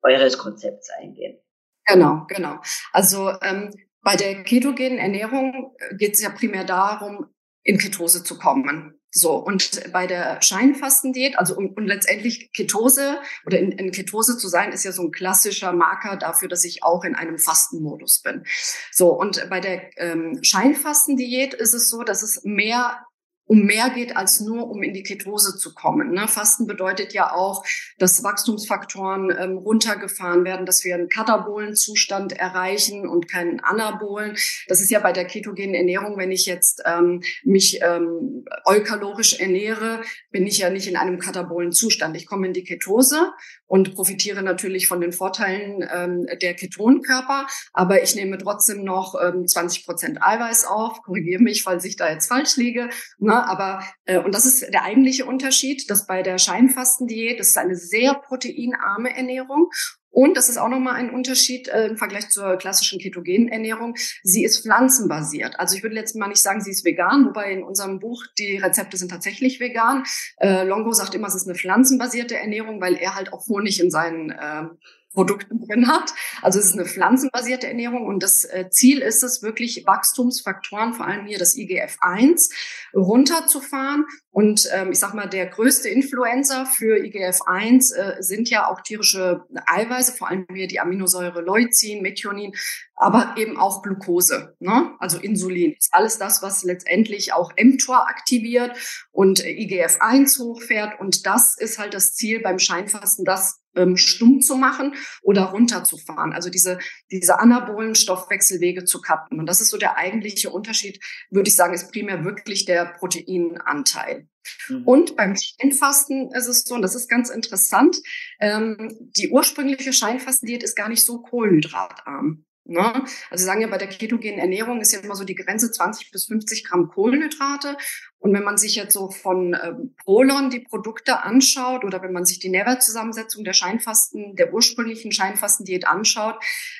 eures 0.03 0.39
Konzepts 0.39 0.91
eingehen. 0.91 1.39
Genau, 1.87 2.27
genau. 2.29 2.61
Also 2.93 3.33
ähm, 3.43 3.71
bei 4.03 4.17
der 4.17 4.43
ketogenen 4.45 4.99
Ernährung 4.99 5.77
geht 5.97 6.15
es 6.15 6.23
ja 6.23 6.31
primär 6.31 6.65
darum, 6.65 7.27
in 7.65 7.79
Ketose 7.79 8.25
zu 8.25 8.39
kommen. 8.39 9.01
So, 9.15 9.35
und 9.37 9.93
bei 9.93 10.07
der 10.07 10.41
Scheinfastendiät, 10.41 11.39
also 11.39 11.55
und, 11.55 11.77
und 11.77 11.87
letztendlich 11.87 12.51
Ketose 12.53 13.19
oder 13.45 13.59
in, 13.59 13.71
in 13.73 13.93
Ketose 13.93 14.39
zu 14.39 14.49
sein, 14.49 14.73
ist 14.73 14.85
ja 14.85 14.93
so 14.93 15.03
ein 15.03 15.13
klassischer 15.13 15.73
Marker 15.73 16.17
dafür, 16.17 16.49
dass 16.49 16.65
ich 16.65 16.83
auch 16.83 17.05
in 17.05 17.15
einem 17.15 17.39
Fastenmodus 17.39 18.21
bin. 18.21 18.45
So, 18.91 19.11
und 19.11 19.51
bei 19.51 19.61
der 19.61 19.91
ähm, 19.99 20.39
Scheinfastendiät 20.43 21.53
ist 21.53 21.75
es 21.75 21.91
so, 21.91 22.05
dass 22.05 22.23
es 22.23 22.43
mehr 22.45 23.05
um 23.47 23.65
mehr 23.65 23.91
geht 23.91 24.17
als 24.17 24.41
nur 24.41 24.71
um 24.71 24.83
in 24.83 24.95
die 24.95 25.03
Ketose 25.03 25.57
zu 25.57 25.75
kommen. 25.75 26.13
Ne? 26.13 26.27
Fasten 26.29 26.67
bedeutet 26.67 27.13
ja 27.13 27.33
auch, 27.33 27.65
dass 27.99 28.23
Wachstumsfaktoren 28.23 29.31
ähm, 29.39 29.59
runtergefahren 29.59 30.45
werden, 30.45 30.65
dass 30.65 30.85
wir 30.85 30.95
einen 30.95 31.09
katabolen 31.09 31.75
Zustand 31.75 32.33
erreichen 32.33 33.07
und 33.09 33.31
keinen 33.31 33.61
anabolen. 33.61 34.37
Das 34.69 34.81
ist 34.81 34.91
ja 34.91 35.01
bei 35.01 35.13
der 35.13 35.27
ketogenen 35.27 35.75
Ernährung, 35.75 36.17
wenn 36.17 36.31
ich 36.31 36.47
jetzt 36.47 36.83
ähm, 36.87 37.23
mich 37.45 37.81
ähm, 37.83 38.45
eukalorisch 38.65 39.41
ernähre, 39.41 40.03
bin 40.31 40.47
ich 40.47 40.59
ja 40.59 40.71
nicht 40.71 40.89
in 40.89 40.97
einem 40.97 41.19
katabolen 41.19 41.73
Zustand. 41.73 42.17
Ich 42.17 42.27
komme 42.27 42.47
in 42.47 42.53
die 42.53 42.65
Ketose 42.65 43.33
und 43.67 43.95
profitiere 43.95 44.43
natürlich 44.43 44.87
von 44.87 45.01
den 45.01 45.13
Vorteilen 45.13 45.89
ähm, 45.93 46.27
der 46.41 46.55
Ketonkörper, 46.55 47.47
aber 47.73 48.03
ich 48.03 48.15
nehme 48.15 48.39
trotzdem 48.39 48.85
noch 48.85 49.15
ähm, 49.21 49.47
20 49.47 49.87
Prozent 49.87 50.23
Eiweiß 50.23 50.67
auf. 50.67 51.03
Korrigiere 51.03 51.43
mich, 51.43 51.63
falls 51.63 51.85
ich 51.85 51.97
da 51.97 52.11
jetzt 52.11 52.29
falsch 52.29 52.57
liege. 52.57 52.89
Ne? 53.33 53.49
Aber, 53.49 53.83
äh, 54.05 54.19
und 54.19 54.35
das 54.35 54.45
ist 54.45 54.73
der 54.73 54.85
eigentliche 54.85 55.25
Unterschied, 55.25 55.91
dass 55.91 56.07
bei 56.07 56.23
der 56.23 56.37
Scheinfastendiät, 56.37 57.41
das 57.41 57.49
ist 57.49 57.59
eine 57.59 57.77
sehr 57.77 58.15
proteinarme 58.15 59.17
Ernährung 59.17 59.71
und 60.11 60.37
das 60.37 60.51
ist 60.51 60.59
auch 60.59 60.69
nochmal 60.69 60.97
ein 60.97 61.09
Unterschied 61.09 61.69
äh, 61.69 61.87
im 61.87 61.97
Vergleich 61.97 62.29
zur 62.29 62.57
klassischen 62.57 62.99
ketogenen 62.99 63.49
Ernährung. 63.49 63.95
Sie 64.23 64.45
ist 64.45 64.63
pflanzenbasiert. 64.63 65.59
Also 65.59 65.75
ich 65.75 65.83
würde 65.83 65.97
jetzt 65.97 66.15
mal 66.15 66.29
nicht 66.29 66.43
sagen, 66.43 66.61
sie 66.61 66.71
ist 66.71 66.85
vegan, 66.85 67.25
wobei 67.25 67.51
in 67.53 67.63
unserem 67.63 67.99
Buch 67.99 68.23
die 68.39 68.59
Rezepte 68.59 68.99
sind 68.99 69.11
tatsächlich 69.11 69.59
vegan. 69.59 70.05
Äh, 70.37 70.65
Longo 70.65 70.93
sagt 70.93 71.15
immer, 71.15 71.29
es 71.29 71.35
ist 71.35 71.49
eine 71.49 71.57
pflanzenbasierte 71.57 72.37
Ernährung, 72.37 72.83
weil 72.83 72.97
er 72.97 73.15
halt 73.15 73.33
auch 73.33 73.47
Honig 73.49 73.81
in 73.81 73.91
seinen 73.91 74.31
äh, 74.31 74.65
Produkten 75.13 75.67
drin 75.67 75.89
hat. 75.89 76.13
Also 76.41 76.59
es 76.59 76.67
ist 76.67 76.75
eine 76.75 76.87
pflanzenbasierte 76.87 77.67
Ernährung 77.67 78.07
und 78.07 78.23
das 78.23 78.45
äh, 78.45 78.71
Ziel 78.71 79.01
ist 79.01 79.23
es 79.23 79.43
wirklich 79.43 79.85
Wachstumsfaktoren, 79.87 80.95
vor 80.95 81.07
allem 81.07 81.27
hier 81.27 81.39
das 81.39 81.57
IGF-1, 81.57 82.51
runterzufahren. 82.95 84.07
Und 84.31 84.69
ähm, 84.73 84.93
ich 84.93 84.99
sag 84.99 85.15
mal, 85.15 85.29
der 85.29 85.47
größte 85.47 85.89
Influencer 85.89 86.67
für 86.67 86.97
IGF-1 86.97 87.95
äh, 87.95 88.23
sind 88.23 88.49
ja 88.49 88.67
auch 88.69 88.81
tierische 88.81 89.45
Eiweiße, 89.67 90.13
vor 90.13 90.29
allem 90.29 90.47
hier 90.53 90.69
die 90.69 90.81
Aminosäure 90.81 91.43
Leucin, 91.43 92.03
Methionin, 92.03 92.53
aber 92.95 93.35
eben 93.37 93.59
auch 93.59 93.83
Glucose, 93.83 94.55
ne? 94.61 94.95
also 94.99 95.19
Insulin. 95.19 95.73
Ist 95.73 95.93
alles 95.93 96.19
das, 96.19 96.43
was 96.43 96.63
letztendlich 96.63 97.33
auch 97.33 97.53
mTOR 97.57 98.09
aktiviert 98.09 98.77
und 99.11 99.41
IGF-1 99.41 100.39
hochfährt. 100.39 101.01
Und 101.01 101.27
das 101.27 101.57
ist 101.57 101.79
halt 101.79 101.95
das 101.95 102.15
Ziel 102.15 102.41
beim 102.41 102.59
Scheinfasten, 102.59 103.25
das 103.25 103.63
ähm, 103.75 103.97
stumm 103.97 104.41
zu 104.41 104.57
machen 104.57 104.95
oder 105.23 105.45
runterzufahren. 105.45 106.33
Also 106.33 106.51
diese, 106.51 106.79
diese 107.11 107.39
anabolen 107.39 107.95
Stoffwechselwege 107.95 108.85
zu 108.85 109.01
kappen. 109.01 109.39
Und 109.39 109.47
das 109.47 109.61
ist 109.61 109.71
so 109.71 109.79
der 109.79 109.97
eigentliche 109.97 110.51
Unterschied, 110.51 111.03
würde 111.31 111.49
ich 111.49 111.57
sagen, 111.57 111.75
ist 111.75 111.91
primär 111.91 112.25
wirklich 112.25 112.67
der 112.67 112.87
Proteinanteil. 112.87 114.29
Mhm. 114.69 114.83
Und 114.85 115.17
beim 115.17 115.35
Scheinfasten 115.37 116.31
ist 116.35 116.49
es 116.49 116.65
so, 116.65 116.75
und 116.75 116.83
das 116.83 116.95
ist 116.95 117.09
ganz 117.09 117.31
interessant, 117.31 117.97
ähm, 118.41 119.11
die 119.17 119.31
ursprüngliche 119.31 119.93
Scheinfastendiät 119.93 120.63
ist 120.63 120.77
gar 120.77 120.89
nicht 120.89 121.05
so 121.05 121.23
kohlenhydratarm. 121.23 122.45
Ne? 122.65 123.05
Also 123.31 123.45
sagen 123.45 123.61
ja, 123.61 123.67
bei 123.67 123.79
der 123.79 123.89
ketogenen 123.89 124.39
Ernährung 124.39 124.81
ist 124.81 124.93
ja 124.93 125.01
immer 125.01 125.17
so 125.17 125.25
die 125.25 125.35
Grenze 125.35 125.71
20 125.71 126.11
bis 126.11 126.27
50 126.27 126.65
Gramm 126.65 126.89
Kohlenhydrate. 126.89 127.77
Und 128.19 128.33
wenn 128.33 128.45
man 128.45 128.57
sich 128.57 128.77
jetzt 128.77 128.95
so 128.95 129.11
von 129.11 129.57
ähm, 129.61 129.95
Prolon 129.97 130.49
die 130.49 130.61
Produkte 130.61 131.23
anschaut 131.23 131.85
oder 131.85 132.03
wenn 132.03 132.13
man 132.13 132.25
sich 132.25 132.39
die 132.39 132.51
Nährwertzusammensetzung 132.51 133.43
der 133.43 133.53
Scheinfasten, 133.53 134.37
der 134.37 134.55
ursprünglichen 134.55 135.11
Scheinfastendiät 135.11 135.89
anschaut, 135.89 136.37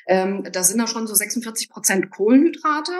ähm, 0.07 0.47
da 0.49 0.63
sind 0.63 0.79
da 0.79 0.87
schon 0.87 1.05
so 1.05 1.13
46 1.13 1.69
Prozent 1.69 2.09
Kohlenhydrate. 2.11 2.93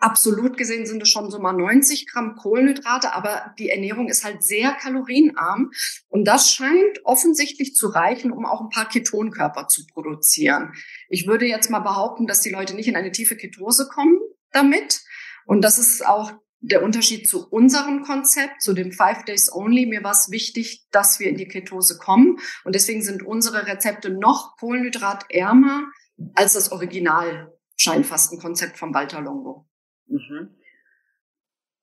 Absolut 0.00 0.56
gesehen 0.56 0.86
sind 0.86 1.02
es 1.02 1.08
schon 1.08 1.28
so 1.30 1.40
mal 1.40 1.52
90 1.52 2.06
Gramm 2.06 2.36
Kohlenhydrate, 2.36 3.14
aber 3.14 3.52
die 3.58 3.68
Ernährung 3.68 4.08
ist 4.08 4.24
halt 4.24 4.44
sehr 4.44 4.72
kalorienarm. 4.72 5.72
Und 6.08 6.24
das 6.24 6.52
scheint 6.52 7.04
offensichtlich 7.04 7.74
zu 7.74 7.88
reichen, 7.88 8.30
um 8.30 8.46
auch 8.46 8.60
ein 8.60 8.68
paar 8.68 8.88
Ketonkörper 8.88 9.66
zu 9.66 9.86
produzieren. 9.86 10.72
Ich 11.08 11.26
würde 11.26 11.46
jetzt 11.46 11.68
mal 11.68 11.80
behaupten, 11.80 12.28
dass 12.28 12.42
die 12.42 12.50
Leute 12.50 12.74
nicht 12.74 12.86
in 12.86 12.96
eine 12.96 13.10
tiefe 13.10 13.36
Ketose 13.36 13.88
kommen 13.88 14.20
damit. 14.52 15.00
Und 15.46 15.62
das 15.62 15.78
ist 15.78 16.06
auch 16.06 16.32
der 16.60 16.82
Unterschied 16.82 17.28
zu 17.28 17.48
unserem 17.48 18.02
Konzept, 18.02 18.62
zu 18.62 18.74
dem 18.74 18.92
Five 18.92 19.24
Days 19.24 19.52
Only. 19.52 19.86
Mir 19.86 20.04
war 20.04 20.12
es 20.12 20.30
wichtig, 20.30 20.86
dass 20.90 21.18
wir 21.18 21.28
in 21.28 21.36
die 21.36 21.48
Ketose 21.48 21.98
kommen. 21.98 22.38
Und 22.64 22.74
deswegen 22.74 23.02
sind 23.02 23.22
unsere 23.22 23.66
Rezepte 23.66 24.10
noch 24.10 24.56
kohlenhydratärmer 24.58 25.88
als 26.34 26.54
das 26.54 26.72
Original 26.72 27.52
Scheinfastenkonzept 27.76 28.76
von 28.76 28.92
Walter 28.92 29.20
Longo. 29.20 29.67
Mhm. 30.08 30.54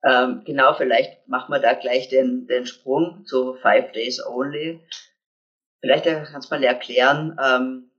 Ähm, 0.04 0.42
genau, 0.44 0.74
vielleicht 0.74 1.26
machen 1.26 1.52
wir 1.52 1.60
da 1.60 1.74
gleich 1.74 2.08
den, 2.08 2.46
den 2.46 2.66
Sprung 2.66 3.24
zu 3.24 3.54
Five 3.54 3.92
Days 3.92 4.24
Only. 4.24 4.86
Vielleicht 5.80 6.04
kannst 6.04 6.50
du 6.50 6.54
mal 6.54 6.62
erklären, 6.62 7.36
ähm, 7.42 7.90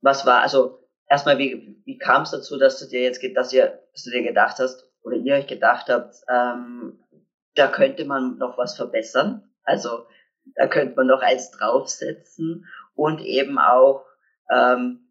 was 0.00 0.26
war, 0.26 0.40
also 0.42 0.88
erstmal, 1.08 1.38
wie, 1.38 1.80
wie 1.84 1.98
kam 1.98 2.22
es 2.22 2.30
dazu, 2.30 2.58
dass 2.58 2.78
du 2.78 2.86
dir 2.86 3.02
jetzt, 3.02 3.22
dass 3.34 3.52
ihr, 3.52 3.80
dass 3.92 4.04
du 4.04 4.10
dir 4.10 4.22
gedacht 4.22 4.58
hast, 4.58 4.90
oder 5.02 5.16
ihr 5.16 5.34
euch 5.34 5.46
gedacht 5.46 5.88
habt, 5.88 6.16
ähm, 6.28 6.98
da 7.54 7.68
könnte 7.68 8.04
man 8.04 8.38
noch 8.38 8.58
was 8.58 8.76
verbessern. 8.76 9.50
Also 9.62 10.06
da 10.56 10.66
könnte 10.66 10.96
man 10.96 11.06
noch 11.06 11.20
eins 11.20 11.50
draufsetzen 11.50 12.66
und 12.94 13.20
eben 13.20 13.58
auch 13.58 14.04
ähm, 14.50 15.03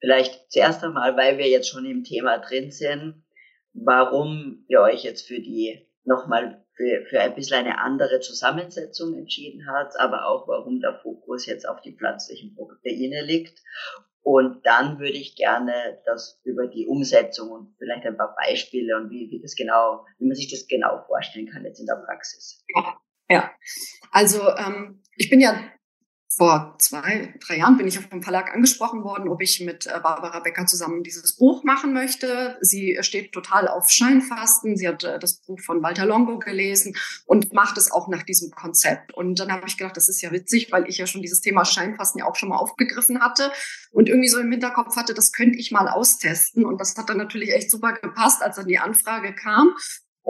vielleicht 0.00 0.50
zuerst 0.50 0.82
einmal, 0.82 1.16
weil 1.16 1.38
wir 1.38 1.48
jetzt 1.48 1.68
schon 1.68 1.84
im 1.84 2.04
Thema 2.04 2.38
drin 2.38 2.70
sind, 2.70 3.22
warum 3.72 4.64
ihr 4.68 4.80
euch 4.80 5.04
jetzt 5.04 5.26
für 5.28 5.40
die 5.40 5.86
nochmal 6.04 6.64
für, 6.74 7.04
für 7.08 7.20
ein 7.20 7.34
bisschen 7.34 7.58
eine 7.58 7.78
andere 7.78 8.20
Zusammensetzung 8.20 9.14
entschieden 9.14 9.66
habt, 9.68 9.98
aber 10.00 10.26
auch 10.26 10.48
warum 10.48 10.80
der 10.80 10.98
Fokus 11.02 11.46
jetzt 11.46 11.68
auf 11.68 11.80
die 11.82 11.94
pflanzlichen 11.94 12.54
Proteine 12.54 13.22
liegt. 13.22 13.60
Und 14.22 14.64
dann 14.66 14.98
würde 14.98 15.16
ich 15.16 15.36
gerne 15.36 16.00
das 16.04 16.40
über 16.44 16.66
die 16.66 16.86
Umsetzung 16.86 17.50
und 17.50 17.74
vielleicht 17.78 18.06
ein 18.06 18.16
paar 18.16 18.34
Beispiele 18.36 18.96
und 18.96 19.10
wie, 19.10 19.30
wie 19.30 19.40
das 19.40 19.54
genau, 19.54 20.04
wie 20.18 20.26
man 20.26 20.36
sich 20.36 20.50
das 20.50 20.66
genau 20.68 21.02
vorstellen 21.06 21.48
kann 21.48 21.64
jetzt 21.64 21.80
in 21.80 21.86
der 21.86 22.02
Praxis. 22.06 22.64
Ja, 23.28 23.50
also 24.10 24.40
ähm, 24.56 25.02
ich 25.16 25.30
bin 25.30 25.40
ja 25.40 25.54
vor 26.40 26.74
zwei, 26.78 27.34
drei 27.46 27.58
Jahren 27.58 27.76
bin 27.76 27.86
ich 27.86 27.98
auf 27.98 28.08
dem 28.08 28.22
Verlag 28.22 28.54
angesprochen 28.54 29.04
worden, 29.04 29.28
ob 29.28 29.42
ich 29.42 29.60
mit 29.60 29.86
äh, 29.86 30.00
Barbara 30.02 30.40
Becker 30.40 30.64
zusammen 30.64 31.02
dieses 31.02 31.36
Buch 31.36 31.64
machen 31.64 31.92
möchte. 31.92 32.56
Sie 32.62 32.96
steht 33.02 33.32
total 33.32 33.68
auf 33.68 33.90
Scheinfasten. 33.90 34.74
Sie 34.78 34.88
hat 34.88 35.04
äh, 35.04 35.18
das 35.18 35.42
Buch 35.42 35.60
von 35.60 35.82
Walter 35.82 36.06
Longo 36.06 36.38
gelesen 36.38 36.96
und 37.26 37.52
macht 37.52 37.76
es 37.76 37.92
auch 37.92 38.08
nach 38.08 38.22
diesem 38.22 38.52
Konzept. 38.52 39.12
Und 39.12 39.38
dann 39.38 39.52
habe 39.52 39.66
ich 39.66 39.76
gedacht, 39.76 39.98
das 39.98 40.08
ist 40.08 40.22
ja 40.22 40.32
witzig, 40.32 40.72
weil 40.72 40.88
ich 40.88 40.96
ja 40.96 41.06
schon 41.06 41.20
dieses 41.20 41.42
Thema 41.42 41.66
Scheinfasten 41.66 42.20
ja 42.20 42.24
auch 42.24 42.36
schon 42.36 42.48
mal 42.48 42.56
aufgegriffen 42.56 43.20
hatte 43.20 43.52
und 43.90 44.08
irgendwie 44.08 44.30
so 44.30 44.38
im 44.38 44.50
Hinterkopf 44.50 44.96
hatte, 44.96 45.12
das 45.12 45.32
könnte 45.32 45.58
ich 45.58 45.72
mal 45.72 45.88
austesten. 45.88 46.64
Und 46.64 46.80
das 46.80 46.96
hat 46.96 47.10
dann 47.10 47.18
natürlich 47.18 47.52
echt 47.52 47.70
super 47.70 47.92
gepasst, 47.92 48.40
als 48.40 48.56
dann 48.56 48.66
die 48.66 48.78
Anfrage 48.78 49.34
kam. 49.34 49.74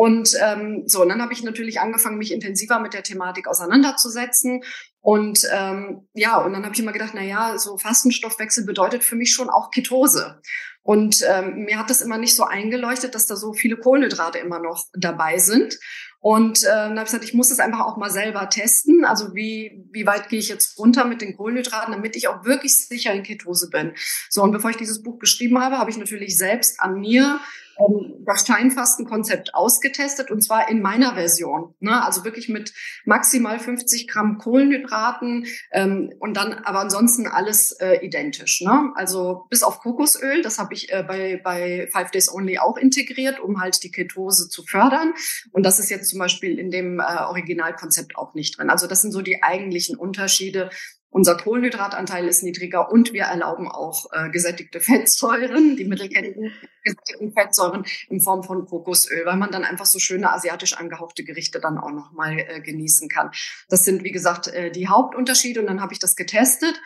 Und 0.01 0.35
ähm, 0.41 0.85
so, 0.87 1.03
und 1.03 1.11
dann 1.11 1.21
habe 1.21 1.35
ich 1.35 1.43
natürlich 1.43 1.79
angefangen, 1.79 2.17
mich 2.17 2.33
intensiver 2.33 2.81
mit 2.81 2.95
der 2.95 3.03
Thematik 3.03 3.47
auseinanderzusetzen. 3.47 4.63
Und 5.03 5.47
ähm, 5.53 6.09
ja, 6.15 6.39
und 6.39 6.55
dann 6.55 6.65
habe 6.65 6.73
ich 6.73 6.81
immer 6.81 6.93
gedacht, 6.93 7.13
na 7.13 7.21
ja, 7.21 7.59
so 7.59 7.77
Fastenstoffwechsel 7.77 8.65
bedeutet 8.65 9.05
für 9.05 9.15
mich 9.15 9.31
schon 9.31 9.51
auch 9.51 9.71
Ketose. 9.71 10.41
Und 10.83 11.23
ähm, 11.29 11.67
mir 11.67 11.79
hat 11.79 11.91
das 11.91 12.01
immer 12.01 12.17
nicht 12.17 12.35
so 12.35 12.45
eingeleuchtet, 12.45 13.15
dass 13.15 13.27
da 13.27 13.37
so 13.37 13.53
viele 13.53 13.77
Kohlenhydrate 13.77 14.39
immer 14.39 14.59
noch 14.59 14.87
dabei 14.95 15.37
sind. 15.37 15.79
Und 16.19 16.63
äh, 16.63 16.67
dann 16.69 16.93
habe 16.93 17.01
ich 17.01 17.13
gesagt, 17.13 17.25
ich 17.25 17.35
muss 17.35 17.51
es 17.51 17.61
einfach 17.61 17.81
auch 17.81 17.99
mal 17.99 18.11
selber 18.11 18.49
testen. 18.49 19.05
Also 19.05 19.35
wie, 19.35 19.85
wie 19.93 20.07
weit 20.07 20.31
gehe 20.31 20.39
ich 20.39 20.49
jetzt 20.49 20.79
runter 20.79 21.05
mit 21.05 21.21
den 21.21 21.37
Kohlenhydraten, 21.37 21.93
damit 21.93 22.17
ich 22.17 22.29
auch 22.29 22.47
wirklich 22.47 22.75
sicher 22.75 23.13
in 23.13 23.23
Ketose 23.23 23.69
bin. 23.69 23.93
So, 24.31 24.43
und 24.43 24.53
bevor 24.53 24.71
ich 24.71 24.79
dieses 24.79 25.03
Buch 25.03 25.19
geschrieben 25.19 25.61
habe, 25.61 25.77
habe 25.77 25.91
ich 25.91 25.99
natürlich 25.99 26.39
selbst 26.39 26.81
an 26.81 27.01
mir 27.01 27.39
ähm, 27.81 28.25
das 28.27 28.47
Scheinfastenkonzept 28.47 29.55
ausgetestet 29.55 30.31
und 30.31 30.43
zwar 30.43 30.69
in 30.69 30.83
meiner 30.83 31.15
Version. 31.15 31.75
Ne? 31.81 32.05
Also 32.05 32.25
wirklich 32.25 32.49
mit 32.49 32.73
maximal 33.05 33.59
50 33.59 34.09
Gramm 34.09 34.39
Kohlenhydraten 34.39 35.47
ähm, 35.73 36.13
und 36.19 36.37
dann 36.37 36.53
aber 36.53 36.81
ansonsten 36.81 37.27
alles 37.27 37.73
äh, 37.73 38.05
identisch. 38.05 38.61
Ne? 38.61 38.93
Also 38.95 39.47
bis 39.51 39.63
auf 39.63 39.81
Kokosöl, 39.81 40.43
das 40.43 40.59
habe 40.59 40.75
ich 40.75 40.93
äh, 40.93 41.03
bei, 41.03 41.41
bei 41.43 41.89
Five 41.93 42.11
Days 42.11 42.33
Only 42.33 42.59
auch 42.59 42.77
integriert, 42.77 43.41
um 43.41 43.61
halt 43.61 43.83
die 43.83 43.91
Ketose 43.91 44.49
zu 44.49 44.65
fördern. 44.65 45.15
Und 45.53 45.65
das 45.65 45.79
ist 45.79 45.91
jetzt 45.91 46.09
zum 46.09 46.19
Beispiel 46.19 46.59
in 46.59 46.71
dem 46.71 47.01
äh, 47.01 47.03
Originalkonzept 47.03 48.17
auch 48.17 48.35
nicht 48.35 48.59
drin. 48.59 48.71
Also 48.71 48.87
das 48.87 49.03
sind 49.03 49.13
so 49.13 49.23
die 49.23 49.43
eigentlichen 49.43 49.97
Unterschiede 49.97 50.71
unser 51.11 51.37
Kohlenhydratanteil 51.37 52.27
ist 52.27 52.43
niedriger 52.43 52.91
und 52.91 53.13
wir 53.13 53.25
erlauben 53.25 53.69
auch 53.69 54.07
äh, 54.13 54.31
gesättigte 54.31 54.81
Fettsäuren, 54.81 55.77
die 55.77 55.85
mittelkennenden 55.85 56.53
gesättigten 56.83 57.33
Fettsäuren 57.33 57.85
in 58.09 58.21
Form 58.21 58.43
von 58.43 58.67
Kokosöl, 58.67 59.27
weil 59.27 59.37
man 59.37 59.51
dann 59.51 59.65
einfach 59.65 59.87
so 59.87 59.99
schöne 59.99 60.33
asiatisch 60.33 60.77
angehauchte 60.77 61.25
Gerichte 61.25 61.61
dann 61.61 61.79
auch 61.79 61.91
nochmal 61.91 62.39
äh, 62.39 62.61
genießen 62.61 63.09
kann. 63.09 63.31
Das 63.69 63.85
sind, 63.85 64.05
wie 64.05 64.13
gesagt, 64.13 64.49
äh, 64.49 64.71
die 64.71 64.89
Hauptunterschiede 64.89 65.61
und 65.61 65.67
dann 65.67 65.83
habe 65.83 65.93
ich 65.93 65.99
das 65.99 66.17
getestet 66.17 66.81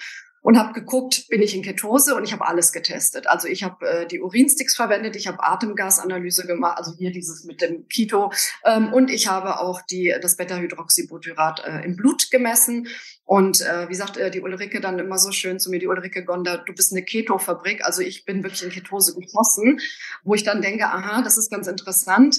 und 0.45 0.59
habe 0.59 0.75
geguckt, 0.75 1.27
bin 1.29 1.41
ich 1.41 1.57
in 1.57 1.63
Ketose 1.63 2.15
und 2.15 2.23
ich 2.23 2.35
habe 2.35 2.47
alles 2.47 2.71
getestet. 2.71 3.27
Also 3.27 3.49
ich 3.49 3.65
habe 3.65 3.89
äh, 3.89 4.07
die 4.07 4.21
Urinsticks 4.21 4.77
verwendet, 4.77 5.17
ich 5.17 5.27
habe 5.27 5.43
Atemgasanalyse 5.43 6.47
gemacht, 6.47 6.77
also 6.77 6.93
hier 6.99 7.13
dieses 7.13 7.45
mit 7.45 7.63
dem 7.63 7.89
Keto 7.89 8.31
ähm, 8.67 8.93
und 8.93 9.11
ich 9.11 9.27
habe 9.27 9.59
auch 9.59 9.81
die 9.81 10.15
das 10.21 10.37
Beta-Hydroxybutyrat 10.37 11.65
äh, 11.65 11.85
im 11.87 11.97
Blut 11.97 12.31
gemessen 12.31 12.89
und 13.25 13.63
äh, 13.63 13.89
wie 13.89 13.95
sagt 13.95 14.19
äh, 14.19 14.31
die 14.31 14.43
Ulrike 14.43 14.83
dann 14.83 14.99
immer 14.99 15.17
so 15.17 15.33
schön 15.33 15.59
zu 15.59 15.71
mir, 15.71 15.79
die 15.79 15.89
Ulrike 15.89 16.27
Gonda, 16.27 16.59
du 16.59 16.75
bist 16.75 16.93
eine 16.93 17.03
Keto-Fabrik, 17.03 17.83
also 17.83 18.03
ich 18.03 18.27
bin 18.27 18.43
wirklich 18.43 18.65
in 18.65 18.71
Ketose 18.71 19.15
geschossen, 19.19 19.81
wo 20.25 20.35
ich 20.35 20.45
dann 20.45 20.61
denke, 20.61 20.85
aha, 20.85 21.23
das 21.23 21.39
ist 21.39 21.51
ganz 21.51 21.69
interessant. 21.69 22.39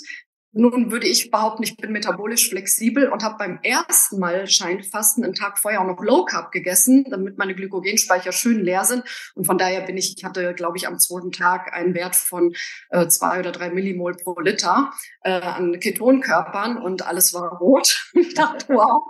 Nun 0.58 0.90
würde 0.90 1.06
ich 1.06 1.32
behaupten, 1.32 1.64
ich 1.64 1.76
bin 1.76 1.92
metabolisch 1.92 2.48
flexibel 2.48 3.10
und 3.10 3.24
habe 3.24 3.36
beim 3.38 3.60
ersten 3.62 4.20
Mal 4.20 4.48
Scheinfasten 4.48 5.26
einen 5.26 5.34
Tag 5.34 5.60
vorher 5.60 5.82
auch 5.82 5.86
noch 5.86 6.02
Low 6.02 6.24
Carb 6.24 6.54
gegessen, 6.54 7.06
damit 7.10 7.38
meine 7.38 7.54
Glykogenspeicher 7.56 8.32
schön 8.32 8.64
leer 8.64 8.86
sind. 8.86 9.04
Und 9.36 9.44
von 9.44 9.58
daher 9.58 9.82
bin 9.82 9.98
ich, 9.98 10.16
ich 10.18 10.24
hatte, 10.24 10.54
glaube 10.54 10.78
ich, 10.78 10.88
am 10.88 10.98
zweiten 10.98 11.34
Tag 11.34 11.74
einen 11.74 11.94
Wert 11.94 12.16
von 12.16 12.56
äh, 12.90 13.06
zwei 13.10 13.40
oder 13.40 13.52
drei 13.52 13.70
Millimol 13.70 14.16
pro 14.16 14.40
Liter 14.40 14.94
äh, 15.24 15.32
an 15.32 15.78
Ketonkörpern 15.78 16.78
und 16.78 17.06
alles 17.06 17.34
war 17.34 17.58
rot. 17.58 18.10
ich 18.14 18.34
dachte, 18.34 18.70
wow. 18.70 19.04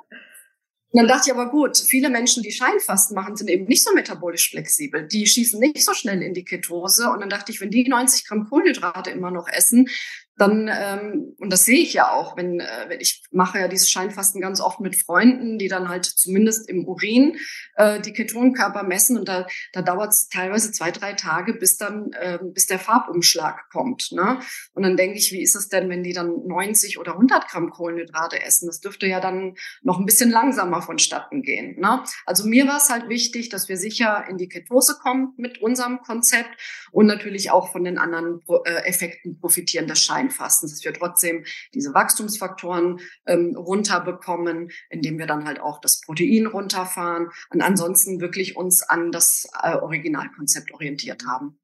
Und 0.96 1.02
dann 1.02 1.08
dachte 1.10 1.30
ich 1.30 1.34
aber 1.34 1.52
gut, 1.52 1.78
viele 1.78 2.10
Menschen, 2.10 2.42
die 2.42 2.54
Scheinfasten 2.54 3.16
machen, 3.16 3.36
sind 3.36 3.50
eben 3.50 3.66
nicht 3.66 3.84
so 3.84 3.94
metabolisch 3.94 4.50
flexibel. 4.50 5.08
Die 5.08 5.28
schießen 5.28 5.60
nicht 5.60 5.84
so 5.84 5.94
schnell 5.94 6.24
in 6.24 6.34
die 6.34 6.46
Ketose. 6.46 7.10
Und 7.10 7.20
dann 7.20 7.30
dachte 7.30 7.52
ich, 7.52 7.60
wenn 7.60 7.70
die 7.70 7.88
90 7.88 8.26
Gramm 8.26 8.50
Kohlenhydrate 8.50 9.12
immer 9.12 9.30
noch 9.30 9.50
essen, 9.50 9.90
dann, 10.38 10.70
ähm, 10.70 11.36
und 11.40 11.52
das 11.52 11.64
sehe 11.64 11.80
ich 11.80 11.94
ja 11.94 12.12
auch, 12.12 12.36
wenn, 12.36 12.60
äh, 12.60 12.86
wenn 12.90 13.00
ich 13.00 13.24
mache 13.32 13.60
ja 13.60 13.68
dieses 13.70 13.90
Scheinfasten 13.90 14.42
ganz 14.42 14.60
oft 14.60 14.82
mit 14.82 14.98
Freunden, 14.98 15.58
die 15.58 15.70
dann 15.70 15.88
halt 15.88 16.06
zumindest 16.06 16.70
im 16.70 16.86
Urin 16.86 17.38
äh, 17.76 18.02
die 18.02 18.12
Ketonkörper 18.12 18.84
messen 18.84 19.18
und 19.18 19.30
da, 19.30 19.48
da 19.72 19.82
dauert 19.82 20.12
es 20.12 20.28
teilweise 20.28 20.74
zwei, 20.74 20.92
drei 20.92 21.14
Tage, 21.14 21.54
bis 21.54 21.78
dann, 21.78 22.12
äh, 22.12 22.40
bis 22.42 22.66
der 22.66 22.80
Farbumschlag 22.80 23.70
kommt. 23.70 24.12
Ne? 24.12 24.40
Und 24.74 24.84
dann 24.84 24.98
denke 24.98 25.18
ich, 25.18 25.32
wie 25.32 25.42
ist 25.42 25.56
es 25.56 25.70
denn, 25.70 25.90
wenn 25.90 26.04
die 26.04 26.14
dann 26.14 26.46
90 26.46 27.00
oder 27.00 27.14
100 27.14 27.48
Gramm 27.48 27.70
Kohlenhydrate 27.70 28.42
essen? 28.42 28.68
Das 28.68 28.82
dürfte 28.82 29.08
ja 29.08 29.22
dann 29.22 29.56
noch 29.84 30.00
ein 30.00 30.06
bisschen 30.06 30.32
langsamer 30.32 30.82
vonstatten 30.82 31.44
gehen. 31.44 31.80
Ne? 31.80 32.04
Also 32.26 32.46
mir 32.46 32.68
war 32.68 32.78
es 32.78 32.90
halt 32.90 33.08
wichtig, 33.08 33.48
dass 33.48 33.70
wir 33.70 33.78
sicher 33.78 34.26
in 34.30 34.38
die 34.38 34.50
Ketose 34.50 34.98
kommen 35.02 35.34
mit 35.38 35.62
unserem 35.62 36.02
Konzept 36.02 36.50
und 36.92 37.06
natürlich 37.06 37.52
auch 37.52 37.72
von 37.72 37.86
den 37.86 37.98
anderen 37.98 38.42
äh, 38.66 38.84
Effekten 38.86 39.40
profitieren 39.40 39.88
des 39.88 40.04
Schein 40.04 40.25
Einfasten, 40.26 40.68
dass 40.68 40.84
wir 40.84 40.94
trotzdem 40.94 41.46
diese 41.74 41.94
Wachstumsfaktoren 41.94 43.00
ähm, 43.28 43.56
runterbekommen, 43.56 44.72
indem 44.90 45.18
wir 45.18 45.28
dann 45.28 45.46
halt 45.46 45.60
auch 45.60 45.80
das 45.82 46.02
Protein 46.02 46.48
runterfahren 46.48 47.30
und 47.52 47.62
ansonsten 47.62 48.20
wirklich 48.20 48.58
uns 48.58 48.84
an 48.84 49.12
das 49.12 49.48
äh, 49.64 49.76
Originalkonzept 49.76 50.74
orientiert 50.74 51.24
haben. 51.28 51.60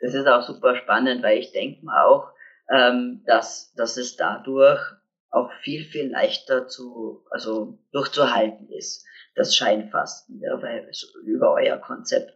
Das 0.00 0.14
ist 0.14 0.26
auch 0.26 0.42
super 0.42 0.76
spannend, 0.76 1.22
weil 1.22 1.38
ich 1.38 1.52
denke 1.52 1.84
mal 1.84 2.04
auch, 2.04 2.32
ähm, 2.70 3.22
dass, 3.26 3.72
dass 3.74 3.96
es 3.96 4.16
dadurch 4.16 4.80
auch 5.30 5.50
viel, 5.62 5.84
viel 5.84 6.10
leichter 6.10 6.68
zu, 6.68 7.24
also 7.30 7.78
durchzuhalten 7.92 8.68
ist, 8.70 9.04
das 9.34 9.56
Scheinfasten, 9.56 10.40
ja, 10.40 10.62
weil, 10.62 10.88
über 11.24 11.52
euer 11.54 11.78
Konzept 11.78 12.32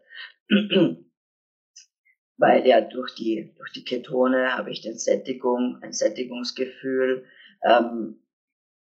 weil 2.38 2.66
ja 2.66 2.81
durch 2.81 3.14
die, 3.14 3.53
durch 3.57 3.72
die 3.72 3.85
Ketone 3.85 4.57
habe 4.57 4.70
ich 4.70 4.81
den 4.81 4.96
Sättigung, 4.96 5.79
ein 5.83 5.92
Sättigungsgefühl. 5.92 7.27
Ähm, 7.62 8.22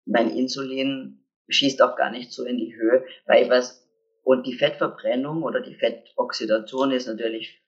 mein 0.04 0.30
Insulin 0.30 1.24
schießt 1.48 1.80
auch 1.80 1.96
gar 1.96 2.10
nicht 2.10 2.32
so 2.32 2.44
in 2.44 2.58
die 2.58 2.74
Höhe, 2.74 3.04
weil 3.26 3.48
was, 3.48 3.88
und 4.24 4.46
die 4.46 4.54
Fettverbrennung 4.54 5.42
oder 5.42 5.60
die 5.60 5.76
Fettoxidation 5.76 6.90
ist 6.90 7.06
natürlich 7.06 7.62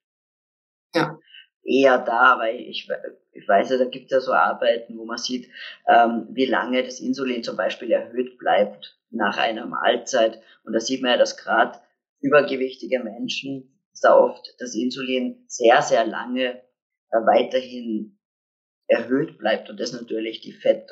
ja. 0.95 1.19
eher 1.63 1.99
da, 1.99 2.39
weil 2.39 2.57
ich, 2.57 2.89
ich 3.33 3.49
weiß 3.49 3.71
ja, 3.71 3.79
da 3.79 3.85
gibt 3.85 4.07
es 4.07 4.13
ja 4.13 4.21
so 4.21 4.33
Arbeiten, 4.33 4.99
wo 4.99 5.05
man 5.05 5.19
sieht, 5.19 5.49
ähm, 5.87 6.27
wie 6.31 6.47
lange 6.47 6.83
das 6.83 6.99
Insulin 6.99 7.45
zum 7.45 7.57
Beispiel 7.57 7.93
erhöht 7.93 8.39
bleibt 8.39 8.99
nach 9.11 9.39
einer 9.39 9.67
Mahlzeit. 9.67 10.43
Und 10.65 10.73
da 10.73 10.81
sieht 10.81 11.03
man 11.03 11.13
ja, 11.13 11.17
dass 11.17 11.37
gerade 11.37 11.79
übergewichtige 12.21 12.99
Menschen 13.05 13.76
dass 13.97 14.01
da 14.01 14.17
oft 14.19 14.55
das 14.59 14.75
Insulin 14.75 15.45
sehr, 15.49 15.81
sehr 15.81 16.07
lange 16.07 16.61
äh, 17.11 17.17
weiterhin 17.17 18.19
erhöht 18.89 19.39
bleibt 19.39 19.71
und 19.71 19.81
das 19.81 19.93
natürlich 19.93 20.43
die 20.43 20.53
Fett, 20.53 20.91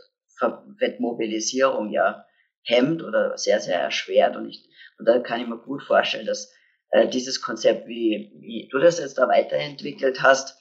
Fettmobilisierung 0.79 1.91
ja 1.91 2.25
hemmt 2.63 3.03
oder 3.03 3.37
sehr, 3.37 3.61
sehr 3.61 3.79
erschwert. 3.79 4.37
Und, 4.37 4.49
ich, 4.49 4.67
und 4.99 5.07
da 5.07 5.19
kann 5.19 5.41
ich 5.41 5.47
mir 5.47 5.59
gut 5.59 5.83
vorstellen, 5.83 6.27
dass 6.27 6.53
äh, 6.91 7.07
dieses 7.09 7.43
Konzept, 7.43 7.87
wie, 7.87 8.33
wie 8.41 8.69
du 8.73 8.79
das 8.79 8.99
jetzt 8.99 9.19
da 9.19 9.29
weiterentwickelt 9.29 10.23
hast, 10.23 10.59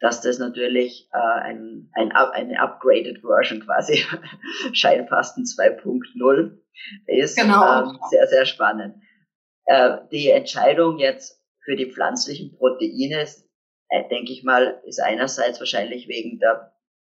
dass 0.00 0.20
das 0.20 0.38
natürlich 0.38 1.08
äh, 1.12 1.18
ein, 1.18 1.90
ein, 1.94 2.10
eine 2.12 2.60
upgraded 2.60 3.20
Version 3.20 3.64
quasi, 3.64 4.04
Scheinfasten 4.72 5.44
2.0 5.44 6.58
ist. 7.06 7.38
Genau. 7.38 7.82
Ähm, 7.82 7.98
sehr, 8.10 8.26
sehr 8.26 8.46
spannend. 8.46 8.96
Äh, 9.66 9.98
die 10.10 10.28
Entscheidung 10.30 10.98
jetzt 10.98 11.43
für 11.64 11.76
die 11.76 11.90
pflanzlichen 11.90 12.56
Proteine, 12.56 13.26
äh, 13.88 14.08
denke 14.08 14.32
ich 14.32 14.44
mal, 14.44 14.82
ist 14.86 15.00
einerseits 15.00 15.58
wahrscheinlich 15.58 16.08
wegen 16.08 16.38
der 16.38 16.72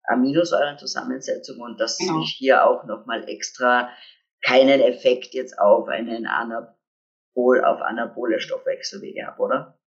Aminosäurenzusammensetzung 0.08 1.60
und 1.60 1.80
dass 1.80 1.98
genau. 1.98 2.22
ich 2.22 2.36
hier 2.38 2.66
auch 2.66 2.86
nochmal 2.86 3.28
extra 3.28 3.90
keinen 4.44 4.82
Effekt 4.82 5.34
jetzt 5.34 5.58
auf 5.58 5.88
einen 5.88 6.28
Anabol, 6.28 7.64
auf 7.64 7.82
anabole 7.82 8.40
Stoffwechselwege 8.40 9.26
habe, 9.26 9.42
oder? 9.42 9.80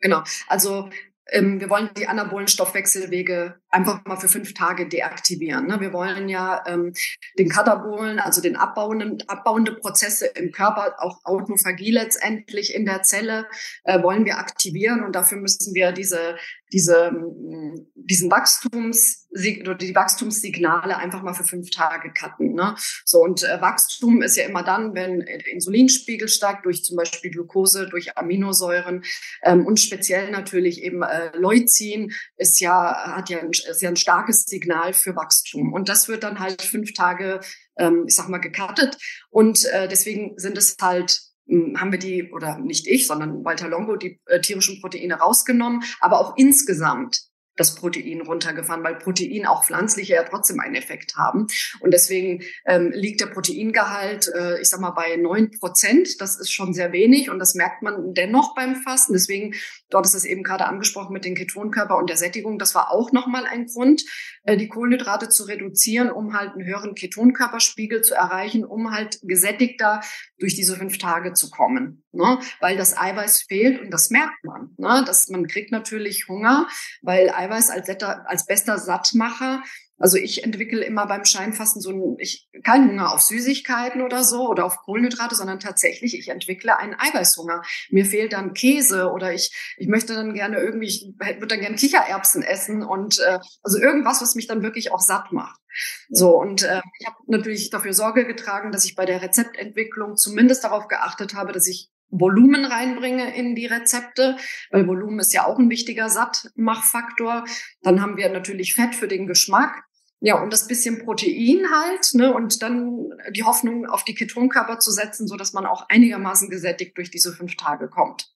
Genau. 0.00 0.22
Also 0.48 0.88
ähm, 1.26 1.60
wir 1.60 1.70
wollen 1.70 1.90
die 1.96 2.06
anabolen 2.06 2.48
Stoffwechselwege 2.48 3.59
einfach 3.70 4.04
mal 4.04 4.16
für 4.16 4.28
fünf 4.28 4.54
Tage 4.54 4.88
deaktivieren. 4.88 5.66
Ne? 5.66 5.80
Wir 5.80 5.92
wollen 5.92 6.28
ja 6.28 6.62
ähm, 6.66 6.92
den 7.38 7.48
Katabolen, 7.48 8.18
also 8.18 8.40
den 8.40 8.56
abbauenden, 8.56 9.22
abbauende 9.28 9.72
Prozesse 9.72 10.26
im 10.26 10.52
Körper, 10.52 10.96
auch 10.98 11.20
Autophagie 11.24 11.92
letztendlich 11.92 12.74
in 12.74 12.84
der 12.84 13.02
Zelle, 13.02 13.46
äh, 13.84 14.02
wollen 14.02 14.24
wir 14.24 14.38
aktivieren 14.38 15.04
und 15.04 15.14
dafür 15.14 15.38
müssen 15.38 15.74
wir 15.74 15.92
diese 15.92 16.36
diese, 16.72 17.10
mm, 17.10 17.86
diesen 17.94 18.30
Wachstums, 18.30 19.28
oder 19.60 19.76
die 19.76 19.94
Wachstumssignale 19.94 20.96
einfach 20.96 21.22
mal 21.22 21.34
für 21.34 21.44
fünf 21.44 21.70
Tage 21.70 22.12
cutten. 22.12 22.54
Ne? 22.54 22.74
So, 23.04 23.20
und 23.20 23.44
äh, 23.44 23.60
Wachstum 23.60 24.22
ist 24.22 24.36
ja 24.36 24.44
immer 24.44 24.64
dann, 24.64 24.94
wenn 24.94 25.20
der 25.20 25.46
Insulinspiegel 25.46 26.26
steigt, 26.26 26.64
durch 26.64 26.82
zum 26.82 26.96
Beispiel 26.96 27.30
Glucose, 27.30 27.88
durch 27.88 28.18
Aminosäuren 28.18 29.04
ähm, 29.44 29.66
und 29.66 29.78
speziell 29.78 30.32
natürlich 30.32 30.82
eben 30.82 31.02
äh, 31.02 31.30
Leucin 31.36 32.12
ist 32.36 32.60
ja, 32.60 33.14
hat 33.14 33.30
ja 33.30 33.38
ist 33.64 33.82
ja 33.82 33.88
ein 33.88 33.96
starkes 33.96 34.44
Signal 34.44 34.92
für 34.92 35.16
Wachstum. 35.16 35.72
Und 35.72 35.88
das 35.88 36.08
wird 36.08 36.22
dann 36.22 36.40
halt 36.40 36.62
fünf 36.62 36.92
Tage, 36.92 37.40
ähm, 37.78 38.04
ich 38.06 38.14
sag 38.14 38.28
mal, 38.28 38.38
gecuttet. 38.38 38.96
Und 39.30 39.64
äh, 39.66 39.88
deswegen 39.88 40.38
sind 40.38 40.58
es 40.58 40.76
halt 40.80 41.20
hm, 41.48 41.80
haben 41.80 41.92
wir 41.92 41.98
die, 41.98 42.30
oder 42.32 42.58
nicht 42.58 42.86
ich, 42.86 43.06
sondern 43.06 43.44
Walter 43.44 43.68
Longo, 43.68 43.96
die 43.96 44.20
äh, 44.26 44.40
tierischen 44.40 44.80
Proteine 44.80 45.14
rausgenommen, 45.14 45.82
aber 46.00 46.20
auch 46.20 46.36
insgesamt 46.36 47.30
das 47.56 47.74
Protein 47.74 48.22
runtergefahren, 48.22 48.82
weil 48.82 48.96
Protein 48.96 49.46
auch 49.46 49.64
pflanzliche 49.64 50.14
ja 50.14 50.22
trotzdem 50.22 50.60
einen 50.60 50.76
Effekt 50.76 51.16
haben. 51.16 51.46
Und 51.80 51.92
deswegen 51.92 52.42
ähm, 52.66 52.90
liegt 52.92 53.20
der 53.20 53.26
Proteingehalt, 53.26 54.30
äh, 54.34 54.60
ich 54.60 54.70
sag 54.70 54.80
mal, 54.80 54.92
bei 54.92 55.16
neun 55.16 55.50
Prozent. 55.50 56.20
Das 56.20 56.38
ist 56.40 56.52
schon 56.52 56.72
sehr 56.72 56.92
wenig 56.92 57.28
und 57.28 57.38
das 57.38 57.54
merkt 57.54 57.82
man 57.82 58.14
dennoch 58.14 58.54
beim 58.54 58.76
Fasten. 58.76 59.12
Deswegen, 59.12 59.54
dort 59.90 60.06
ist 60.06 60.14
es 60.14 60.24
eben 60.24 60.42
gerade 60.42 60.66
angesprochen 60.66 61.12
mit 61.12 61.24
den 61.24 61.34
Ketonkörper 61.34 61.96
und 61.96 62.08
der 62.08 62.16
Sättigung. 62.16 62.58
Das 62.58 62.74
war 62.74 62.90
auch 62.90 63.12
nochmal 63.12 63.44
ein 63.46 63.66
Grund, 63.66 64.04
äh, 64.44 64.56
die 64.56 64.68
Kohlenhydrate 64.68 65.28
zu 65.28 65.44
reduzieren, 65.44 66.10
um 66.10 66.34
halt 66.34 66.52
einen 66.52 66.64
höheren 66.64 66.94
Ketonkörperspiegel 66.94 68.02
zu 68.02 68.14
erreichen, 68.14 68.64
um 68.64 68.90
halt 68.92 69.20
gesättigter 69.22 70.00
durch 70.38 70.54
diese 70.54 70.76
fünf 70.76 70.98
Tage 70.98 71.34
zu 71.34 71.50
kommen. 71.50 72.04
Ne? 72.12 72.38
Weil 72.60 72.76
das 72.76 72.96
Eiweiß 72.96 73.42
fehlt 73.42 73.80
und 73.80 73.90
das 73.90 74.10
merkt 74.10 74.44
man. 74.44 74.70
Ne? 74.78 75.04
Dass 75.06 75.28
man 75.28 75.46
kriegt 75.46 75.72
natürlich 75.72 76.28
Hunger, 76.28 76.68
weil 77.02 77.30
Eiweiß 77.30 77.70
als, 77.70 77.88
als 77.88 78.46
bester 78.46 78.78
Sattmacher 78.78 79.62
also 80.00 80.16
ich 80.16 80.42
entwickle 80.44 80.82
immer 80.82 81.06
beim 81.06 81.26
Scheinfasten 81.26 81.82
so 81.82 81.90
ein, 81.90 82.16
ich, 82.18 82.48
keinen 82.64 82.90
Hunger 82.90 83.12
auf 83.12 83.20
Süßigkeiten 83.20 84.00
oder 84.00 84.24
so 84.24 84.48
oder 84.48 84.64
auf 84.64 84.78
Kohlenhydrate, 84.78 85.34
sondern 85.34 85.60
tatsächlich, 85.60 86.18
ich 86.18 86.28
entwickle 86.28 86.78
einen 86.78 86.94
Eiweißhunger. 86.94 87.62
Mir 87.90 88.06
fehlt 88.06 88.32
dann 88.32 88.54
Käse 88.54 89.10
oder 89.10 89.34
ich, 89.34 89.74
ich 89.76 89.88
möchte 89.88 90.14
dann 90.14 90.32
gerne 90.32 90.58
irgendwie, 90.58 90.86
ich 90.86 91.12
würde 91.18 91.48
dann 91.48 91.60
gerne 91.60 91.76
Kichererbsen 91.76 92.42
essen 92.42 92.82
und 92.82 93.20
äh, 93.20 93.38
also 93.62 93.78
irgendwas, 93.78 94.22
was 94.22 94.34
mich 94.34 94.46
dann 94.46 94.62
wirklich 94.62 94.90
auch 94.90 95.00
satt 95.00 95.32
macht. 95.32 95.60
So, 96.08 96.36
und 96.36 96.62
äh, 96.62 96.80
ich 96.98 97.06
habe 97.06 97.16
natürlich 97.26 97.68
dafür 97.68 97.92
Sorge 97.92 98.26
getragen, 98.26 98.72
dass 98.72 98.86
ich 98.86 98.94
bei 98.94 99.04
der 99.04 99.20
Rezeptentwicklung 99.20 100.16
zumindest 100.16 100.64
darauf 100.64 100.88
geachtet 100.88 101.34
habe, 101.34 101.52
dass 101.52 101.68
ich 101.68 101.90
Volumen 102.08 102.64
reinbringe 102.64 103.36
in 103.36 103.54
die 103.54 103.66
Rezepte, 103.66 104.36
weil 104.70 104.88
Volumen 104.88 105.20
ist 105.20 105.32
ja 105.32 105.46
auch 105.46 105.58
ein 105.58 105.70
wichtiger 105.70 106.08
Sattmachfaktor. 106.08 107.44
Dann 107.82 108.02
haben 108.02 108.16
wir 108.16 108.28
natürlich 108.30 108.74
Fett 108.74 108.94
für 108.94 109.06
den 109.06 109.26
Geschmack. 109.26 109.84
Ja, 110.22 110.42
und 110.42 110.52
das 110.52 110.68
bisschen 110.68 111.02
Protein 111.02 111.66
halt, 111.70 112.10
ne, 112.12 112.34
und 112.34 112.62
dann 112.62 113.10
die 113.30 113.44
Hoffnung 113.44 113.86
auf 113.86 114.04
die 114.04 114.14
Ketonkörper 114.14 114.78
zu 114.78 114.90
setzen, 114.90 115.26
so 115.26 115.36
dass 115.36 115.54
man 115.54 115.64
auch 115.64 115.88
einigermaßen 115.88 116.50
gesättigt 116.50 116.96
durch 116.98 117.10
diese 117.10 117.32
fünf 117.32 117.56
Tage 117.56 117.88
kommt. 117.88 118.30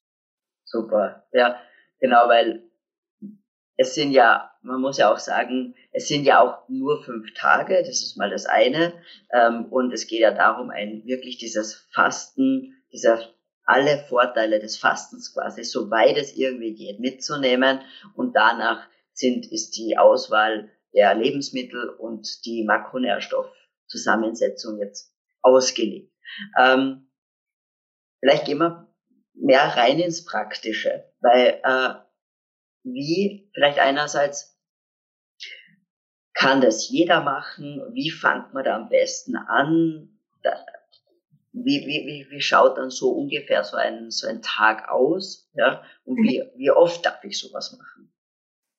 Super, 0.64 1.26
ja, 1.32 1.60
genau, 2.00 2.28
weil 2.28 2.70
es 3.76 3.94
sind 3.94 4.12
ja, 4.12 4.50
man 4.62 4.80
muss 4.80 4.96
ja 4.96 5.12
auch 5.12 5.18
sagen, 5.18 5.74
es 5.92 6.08
sind 6.08 6.24
ja 6.24 6.40
auch 6.40 6.68
nur 6.68 7.04
fünf 7.04 7.34
Tage, 7.34 7.78
das 7.80 8.02
ist 8.02 8.16
mal 8.16 8.30
das 8.30 8.46
eine, 8.46 8.94
ähm, 9.32 9.66
und 9.66 9.92
es 9.92 10.06
geht 10.06 10.20
ja 10.20 10.30
darum, 10.30 10.70
ein 10.70 11.02
wirklich 11.04 11.36
dieses 11.36 11.86
Fasten, 11.92 12.82
dieser 12.92 13.34
alle 13.64 14.04
Vorteile 14.08 14.58
des 14.58 14.76
Fastens 14.76 15.32
quasi, 15.32 15.64
soweit 15.64 16.16
es 16.16 16.36
irgendwie 16.36 16.74
geht, 16.74 17.00
mitzunehmen. 17.00 17.80
Und 18.14 18.36
danach 18.36 18.86
sind, 19.12 19.50
ist 19.50 19.76
die 19.76 19.96
Auswahl 19.96 20.70
der 20.94 21.14
Lebensmittel 21.14 21.88
und 21.88 22.44
die 22.44 22.64
Makronährstoffzusammensetzung 22.64 24.78
jetzt 24.78 25.14
ausgelegt. 25.42 26.12
Ähm, 26.58 27.10
vielleicht 28.20 28.46
gehen 28.46 28.58
wir 28.58 28.92
mehr 29.34 29.76
rein 29.76 29.98
ins 29.98 30.24
Praktische, 30.24 31.12
weil 31.20 31.60
äh, 31.62 31.94
wie 32.84 33.50
vielleicht 33.54 33.78
einerseits 33.78 34.58
kann 36.34 36.60
das 36.60 36.88
jeder 36.88 37.22
machen, 37.22 37.80
wie 37.92 38.10
fängt 38.10 38.52
man 38.54 38.64
da 38.64 38.76
am 38.76 38.88
besten 38.88 39.36
an, 39.36 40.14
wie, 41.54 41.86
wie, 41.86 42.06
wie, 42.06 42.30
wie 42.30 42.40
schaut 42.40 42.76
dann 42.76 42.90
so 42.90 43.12
ungefähr 43.12 43.62
so 43.62 43.76
ein, 43.76 44.10
so 44.10 44.26
ein 44.26 44.42
Tag 44.42 44.88
aus, 44.88 45.48
ja, 45.54 45.82
und 46.04 46.16
wie, 46.16 46.42
wie 46.56 46.70
oft 46.70 47.06
darf 47.06 47.22
ich 47.22 47.38
sowas 47.38 47.76
machen? 47.78 48.12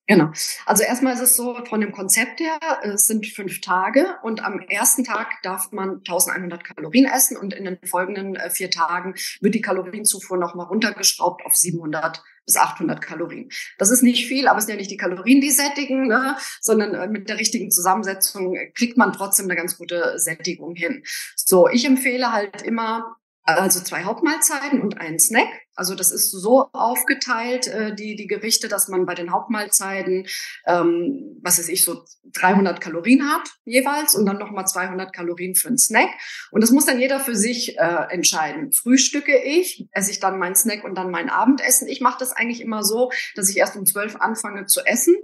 Genau. 0.07 0.31
Also 0.67 0.83
erstmal 0.83 1.15
ist 1.15 1.21
es 1.21 1.35
so 1.35 1.57
von 1.65 1.81
dem 1.81 1.91
Konzept 1.91 2.39
her, 2.39 2.59
es 2.83 3.07
sind 3.07 3.25
fünf 3.25 3.61
Tage 3.61 4.17
und 4.21 4.43
am 4.43 4.59
ersten 4.59 5.03
Tag 5.03 5.41
darf 5.41 5.71
man 5.71 6.01
1100 6.07 6.63
Kalorien 6.63 7.05
essen 7.05 7.37
und 7.37 7.53
in 7.53 7.65
den 7.65 7.79
folgenden 7.83 8.35
äh, 8.35 8.51
vier 8.51 8.69
Tagen 8.69 9.15
wird 9.41 9.55
die 9.55 9.61
Kalorienzufuhr 9.61 10.37
nochmal 10.37 10.67
runtergeschraubt 10.67 11.43
auf 11.43 11.55
700 11.55 12.21
bis 12.45 12.55
800 12.55 13.01
Kalorien. 13.01 13.49
Das 13.79 13.89
ist 13.89 14.03
nicht 14.03 14.27
viel, 14.27 14.47
aber 14.47 14.59
es 14.59 14.65
sind 14.65 14.75
ja 14.75 14.77
nicht 14.77 14.91
die 14.91 14.97
Kalorien, 14.97 15.41
die 15.41 15.49
sättigen, 15.49 16.07
ne? 16.07 16.37
sondern 16.61 16.93
äh, 16.93 17.07
mit 17.07 17.27
der 17.27 17.39
richtigen 17.39 17.71
Zusammensetzung 17.71 18.55
kriegt 18.75 18.97
man 18.97 19.11
trotzdem 19.11 19.47
eine 19.47 19.55
ganz 19.55 19.77
gute 19.77 20.19
Sättigung 20.19 20.75
hin. 20.75 21.03
So, 21.35 21.67
ich 21.67 21.85
empfehle 21.85 22.31
halt 22.31 22.61
immer 22.61 23.15
also 23.45 23.79
zwei 23.79 24.03
Hauptmahlzeiten 24.03 24.81
und 24.81 24.99
einen 24.99 25.19
Snack. 25.19 25.47
Also 25.75 25.93
das 25.93 26.11
ist 26.11 26.31
so 26.31 26.69
aufgeteilt, 26.73 27.67
äh, 27.67 27.93
die, 27.93 28.15
die 28.15 28.27
Gerichte, 28.27 28.67
dass 28.67 28.87
man 28.87 29.05
bei 29.05 29.13
den 29.13 29.31
Hauptmahlzeiten, 29.31 30.25
ähm, 30.65 31.39
was 31.43 31.59
weiß 31.59 31.69
ich, 31.69 31.83
so 31.83 32.05
300 32.33 32.81
Kalorien 32.81 33.29
hat 33.29 33.49
jeweils 33.65 34.15
und 34.15 34.25
dann 34.25 34.37
nochmal 34.37 34.65
200 34.65 35.13
Kalorien 35.13 35.53
für 35.53 35.67
einen 35.67 35.77
Snack. 35.77 36.09
Und 36.51 36.61
das 36.61 36.71
muss 36.71 36.85
dann 36.85 36.99
jeder 36.99 37.19
für 37.19 37.35
sich 37.35 37.77
äh, 37.77 38.05
entscheiden. 38.09 38.71
Frühstücke 38.71 39.37
ich, 39.37 39.87
esse 39.91 40.11
ich 40.11 40.19
dann 40.19 40.39
meinen 40.39 40.55
Snack 40.55 40.83
und 40.83 40.95
dann 40.95 41.11
mein 41.11 41.29
Abendessen. 41.29 41.87
Ich 41.87 42.01
mache 42.01 42.17
das 42.19 42.31
eigentlich 42.31 42.61
immer 42.61 42.83
so, 42.83 43.11
dass 43.35 43.49
ich 43.49 43.57
erst 43.57 43.75
um 43.75 43.85
zwölf 43.85 44.15
anfange 44.15 44.65
zu 44.65 44.81
essen 44.85 45.15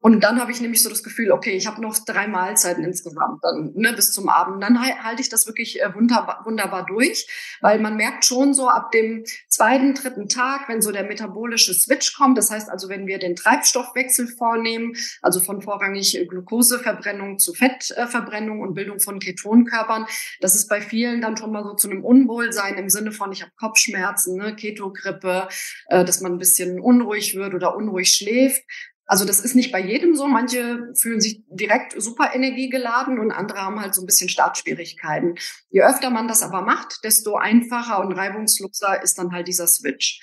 und 0.00 0.22
dann 0.22 0.40
habe 0.40 0.52
ich 0.52 0.60
nämlich 0.60 0.82
so 0.82 0.88
das 0.88 1.02
Gefühl, 1.02 1.32
okay, 1.32 1.50
ich 1.50 1.66
habe 1.66 1.82
noch 1.82 1.98
drei 1.98 2.28
Mahlzeiten 2.28 2.84
insgesamt 2.84 3.42
dann 3.42 3.72
ne, 3.74 3.92
bis 3.92 4.12
zum 4.12 4.28
Abend. 4.28 4.62
Dann 4.62 4.80
halte 4.80 5.20
ich 5.20 5.28
das 5.28 5.46
wirklich 5.46 5.82
äh, 5.82 5.92
wunderbar, 5.92 6.42
wunderbar 6.44 6.86
durch, 6.86 7.26
weil 7.60 7.80
man 7.80 7.96
merkt 7.96 8.24
schon 8.24 8.54
so 8.54 8.68
ab 8.68 8.92
dem 8.92 9.24
zweiten, 9.48 9.94
dritten 9.94 10.28
Tag, 10.28 10.68
wenn 10.68 10.82
so 10.82 10.92
der 10.92 11.02
metabolische 11.02 11.74
Switch 11.74 12.16
kommt, 12.16 12.38
das 12.38 12.50
heißt 12.50 12.70
also, 12.70 12.88
wenn 12.88 13.08
wir 13.08 13.18
den 13.18 13.34
Treibstoffwechsel 13.34 14.28
vornehmen, 14.28 14.94
also 15.20 15.40
von 15.40 15.62
vorrangig 15.62 16.16
Glukoseverbrennung 16.28 17.40
zu 17.40 17.52
Fettverbrennung 17.52 18.60
und 18.60 18.74
Bildung 18.74 19.00
von 19.00 19.18
Ketonkörpern, 19.18 20.06
das 20.40 20.54
ist 20.54 20.68
bei 20.68 20.80
vielen 20.80 21.20
dann 21.20 21.36
schon 21.36 21.50
mal 21.50 21.64
so 21.64 21.74
zu 21.74 21.90
einem 21.90 22.04
Unwohlsein 22.04 22.78
im 22.78 22.88
Sinne 22.88 23.10
von, 23.10 23.32
ich 23.32 23.42
habe 23.42 23.52
Kopfschmerzen, 23.56 24.36
ne, 24.36 24.54
Ketogrippe, 24.54 25.48
äh, 25.88 26.04
dass 26.04 26.20
man 26.20 26.32
ein 26.32 26.38
bisschen 26.38 26.78
unruhig 26.78 27.34
wird 27.34 27.54
oder 27.54 27.74
unruhig 27.74 28.12
schläft. 28.12 28.62
Also 29.08 29.24
das 29.24 29.40
ist 29.40 29.54
nicht 29.54 29.72
bei 29.72 29.80
jedem 29.80 30.14
so. 30.14 30.28
Manche 30.28 30.92
fühlen 30.94 31.20
sich 31.20 31.42
direkt 31.48 32.00
super 32.00 32.34
energiegeladen 32.34 33.18
und 33.18 33.32
andere 33.32 33.60
haben 33.60 33.80
halt 33.80 33.94
so 33.94 34.02
ein 34.02 34.06
bisschen 34.06 34.28
Startschwierigkeiten. 34.28 35.36
Je 35.70 35.82
öfter 35.82 36.10
man 36.10 36.28
das 36.28 36.42
aber 36.42 36.60
macht, 36.60 37.02
desto 37.04 37.36
einfacher 37.36 38.00
und 38.00 38.12
reibungsloser 38.12 39.02
ist 39.02 39.16
dann 39.16 39.32
halt 39.32 39.48
dieser 39.48 39.66
Switch. 39.66 40.20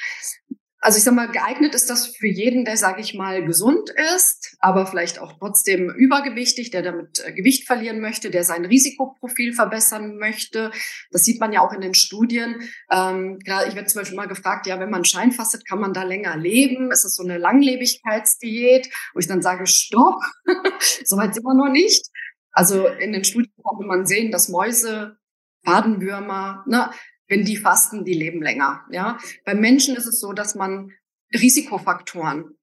Also 0.86 1.00
ich 1.00 1.04
sag 1.04 1.16
mal, 1.16 1.32
geeignet 1.32 1.74
ist 1.74 1.90
das 1.90 2.06
für 2.06 2.28
jeden, 2.28 2.64
der, 2.64 2.78
sage 2.78 3.02
ich 3.02 3.16
mal, 3.16 3.44
gesund 3.44 3.90
ist, 4.16 4.56
aber 4.60 4.86
vielleicht 4.86 5.18
auch 5.18 5.34
trotzdem 5.40 5.90
übergewichtig, 5.90 6.70
der 6.70 6.84
damit 6.84 7.24
äh, 7.26 7.34
Gewicht 7.34 7.66
verlieren 7.66 8.02
möchte, 8.02 8.30
der 8.30 8.44
sein 8.44 8.66
Risikoprofil 8.66 9.54
verbessern 9.54 10.18
möchte. 10.18 10.70
Das 11.10 11.24
sieht 11.24 11.40
man 11.40 11.52
ja 11.52 11.62
auch 11.62 11.74
in 11.74 11.82
den 11.82 11.96
Studien. 11.96 12.70
Ähm, 12.92 13.40
ich 13.42 13.48
werde 13.48 13.86
zum 13.88 14.02
Beispiel 14.02 14.16
mal 14.16 14.28
gefragt, 14.28 14.68
ja, 14.68 14.80
wenn 14.80 14.92
man 14.92 15.06
scheinfastet, 15.06 15.68
kann 15.68 15.80
man 15.80 15.92
da 15.92 16.04
länger 16.04 16.38
leben? 16.38 16.92
Ist 16.92 17.04
das 17.04 17.16
so 17.16 17.24
eine 17.24 17.40
Langlebigkeitsdiät? 17.40 18.88
Wo 19.16 19.20
ich 19.20 19.28
dann 19.28 19.42
sage, 19.42 19.66
stopp, 19.66 20.22
soweit 21.04 21.34
sind 21.34 21.46
wir 21.46 21.56
noch 21.56 21.72
nicht. 21.72 22.06
Also 22.52 22.86
in 22.86 23.12
den 23.12 23.24
Studien 23.24 23.52
konnte 23.64 23.88
man 23.88 24.06
sehen, 24.06 24.32
dass 24.32 24.50
Mäuse, 24.50 25.18
Fadenwürmer, 25.66 26.64
ne, 26.68 26.92
wenn 27.28 27.46
die 27.46 27.58
fasten, 27.58 28.06
die 28.06 28.14
leben 28.14 28.42
länger. 28.42 28.86
Ja, 28.92 29.18
beim 29.46 29.60
Menschen 29.60 29.96
ist 29.96 30.06
es 30.06 30.20
so, 30.20 30.34
dass 30.34 30.56
man 30.56 30.92
Risikofaktoren 31.34 32.58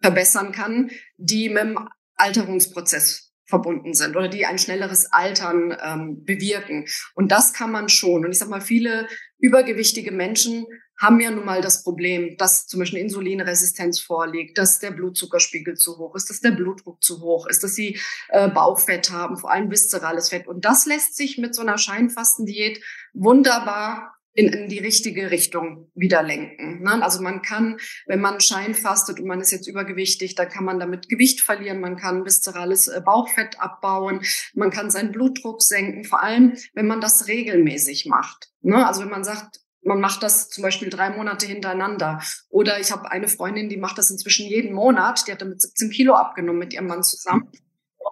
verbessern 0.00 0.52
kann, 0.52 0.90
die 1.16 1.48
mit 1.48 1.62
dem 1.62 1.88
Alterungsprozess 2.14 3.27
verbunden 3.48 3.94
sind 3.94 4.14
oder 4.14 4.28
die 4.28 4.46
ein 4.46 4.58
schnelleres 4.58 5.10
Altern 5.10 5.76
ähm, 5.82 6.24
bewirken. 6.24 6.86
Und 7.14 7.32
das 7.32 7.54
kann 7.54 7.72
man 7.72 7.88
schon. 7.88 8.24
Und 8.24 8.30
ich 8.30 8.38
sage 8.38 8.50
mal, 8.50 8.60
viele 8.60 9.08
übergewichtige 9.38 10.12
Menschen 10.12 10.66
haben 11.00 11.20
ja 11.20 11.30
nun 11.30 11.44
mal 11.44 11.62
das 11.62 11.84
Problem, 11.84 12.36
dass 12.38 12.66
zum 12.66 12.80
Beispiel 12.80 12.98
Insulinresistenz 12.98 14.00
vorliegt, 14.00 14.58
dass 14.58 14.80
der 14.80 14.90
Blutzuckerspiegel 14.90 15.76
zu 15.76 15.96
hoch 15.96 16.16
ist, 16.16 16.28
dass 16.28 16.40
der 16.40 16.50
Blutdruck 16.50 17.02
zu 17.02 17.20
hoch 17.20 17.46
ist, 17.46 17.62
dass 17.62 17.74
sie 17.74 17.98
äh, 18.30 18.48
Bauchfett 18.48 19.10
haben, 19.10 19.38
vor 19.38 19.52
allem 19.52 19.70
viszerales 19.70 20.28
Fett. 20.28 20.48
Und 20.48 20.64
das 20.64 20.86
lässt 20.86 21.16
sich 21.16 21.38
mit 21.38 21.54
so 21.54 21.62
einer 21.62 21.78
Scheinfastendiät 21.78 22.82
wunderbar 23.14 24.17
in, 24.38 24.52
in 24.52 24.68
die 24.68 24.78
richtige 24.78 25.32
Richtung 25.32 25.90
wieder 25.96 26.22
lenken. 26.22 26.84
Ne? 26.84 27.02
Also 27.02 27.20
man 27.20 27.42
kann, 27.42 27.78
wenn 28.06 28.20
man 28.20 28.40
scheinfastet 28.40 29.18
und 29.18 29.26
man 29.26 29.40
ist 29.40 29.50
jetzt 29.50 29.66
übergewichtig, 29.66 30.36
dann 30.36 30.48
kann 30.48 30.64
man 30.64 30.78
damit 30.78 31.08
Gewicht 31.08 31.40
verlieren, 31.40 31.80
man 31.80 31.96
kann 31.96 32.24
viszerales 32.24 32.86
äh, 32.86 33.00
Bauchfett 33.04 33.60
abbauen, 33.60 34.20
man 34.54 34.70
kann 34.70 34.92
seinen 34.92 35.10
Blutdruck 35.10 35.60
senken, 35.60 36.04
vor 36.04 36.22
allem 36.22 36.56
wenn 36.72 36.86
man 36.86 37.00
das 37.00 37.26
regelmäßig 37.26 38.06
macht. 38.06 38.52
Ne? 38.60 38.86
Also 38.86 39.00
wenn 39.00 39.10
man 39.10 39.24
sagt, 39.24 39.58
man 39.82 40.00
macht 40.00 40.22
das 40.22 40.48
zum 40.50 40.62
Beispiel 40.62 40.88
drei 40.88 41.10
Monate 41.10 41.46
hintereinander. 41.46 42.22
Oder 42.48 42.78
ich 42.78 42.92
habe 42.92 43.10
eine 43.10 43.26
Freundin, 43.26 43.68
die 43.68 43.76
macht 43.76 43.98
das 43.98 44.10
inzwischen 44.12 44.46
jeden 44.46 44.72
Monat. 44.72 45.26
Die 45.26 45.32
hat 45.32 45.42
damit 45.42 45.60
17 45.60 45.90
Kilo 45.90 46.14
abgenommen 46.14 46.60
mit 46.60 46.74
ihrem 46.74 46.86
Mann 46.86 47.02
zusammen. 47.02 47.50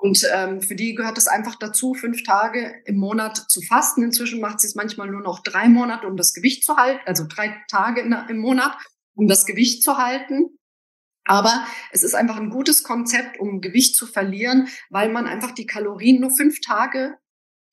Und 0.01 0.27
ähm, 0.33 0.61
für 0.61 0.75
die 0.75 0.95
gehört 0.95 1.19
es 1.19 1.27
einfach 1.27 1.57
dazu, 1.57 1.95
fünf 1.95 2.23
Tage 2.23 2.83
im 2.85 2.97
Monat 2.97 3.37
zu 3.49 3.61
fasten. 3.63 4.03
Inzwischen 4.03 4.41
macht 4.41 4.61
sie 4.61 4.67
es 4.67 4.75
manchmal 4.75 5.09
nur 5.09 5.23
noch 5.23 5.41
drei 5.41 5.69
Monate, 5.69 6.07
um 6.07 6.17
das 6.17 6.35
Gewicht 6.35 6.65
zu 6.65 6.77
halten, 6.77 7.01
also 7.07 7.25
drei 7.29 7.57
Tage 7.71 8.01
im 8.01 8.39
Monat, 8.39 8.77
um 9.15 9.27
das 9.27 9.47
Gewicht 9.47 9.83
zu 9.83 9.99
halten. 9.99 10.59
Aber 11.25 11.67
es 11.91 12.03
ist 12.03 12.15
einfach 12.15 12.37
ein 12.37 12.51
gutes 12.51 12.85
Konzept, 12.85 13.41
um 13.41 13.61
Gewicht 13.61 13.97
zu 13.97 14.07
verlieren, 14.07 14.69
weil 14.91 15.11
man 15.11 15.27
einfach 15.27 15.51
die 15.51 15.67
Kalorien 15.67 16.21
nur 16.21 16.31
fünf 16.31 16.61
Tage 16.61 17.19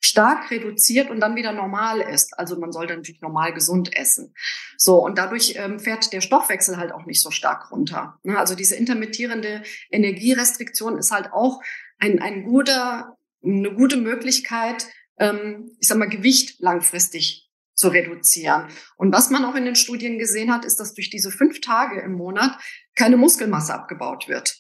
stark 0.04 0.52
reduziert 0.52 1.10
und 1.10 1.22
dann 1.22 1.36
wieder 1.36 1.54
normal 1.54 2.02
ist. 2.02 2.38
Also 2.38 2.60
man 2.60 2.74
sollte 2.74 2.96
natürlich 2.96 3.22
normal 3.22 3.54
gesund 3.54 3.96
essen. 3.96 4.34
So, 4.78 5.04
und 5.04 5.18
dadurch 5.18 5.56
ähm, 5.56 5.80
fährt 5.80 6.12
der 6.12 6.20
Stoffwechsel 6.20 6.78
halt 6.78 6.92
auch 6.92 7.06
nicht 7.06 7.22
so 7.22 7.32
stark 7.32 7.72
runter. 7.72 8.20
Ne? 8.24 8.38
Also 8.38 8.54
diese 8.54 8.76
intermittierende 8.76 9.64
Energierestriktion 9.92 10.98
ist 10.98 11.12
halt 11.12 11.32
auch 11.32 11.62
ein, 12.04 12.20
ein 12.20 12.44
guter, 12.44 13.18
eine 13.44 13.74
gute 13.74 13.96
Möglichkeit, 13.96 14.88
ähm, 15.18 15.72
ich 15.80 15.88
sag 15.88 15.98
mal, 15.98 16.10
Gewicht 16.10 16.60
langfristig 16.60 17.50
zu 17.76 17.88
reduzieren. 17.88 18.68
Und 18.98 19.14
was 19.14 19.30
man 19.30 19.46
auch 19.46 19.56
in 19.56 19.66
den 19.66 19.76
Studien 19.76 20.20
gesehen 20.20 20.54
hat, 20.54 20.66
ist, 20.66 20.80
dass 20.80 20.94
durch 20.94 21.10
diese 21.10 21.32
fünf 21.32 21.62
Tage 21.62 22.02
im 22.02 22.14
Monat 22.14 22.58
keine 22.96 23.16
Muskelmasse 23.16 23.74
abgebaut 23.74 24.28
wird. 24.28 24.60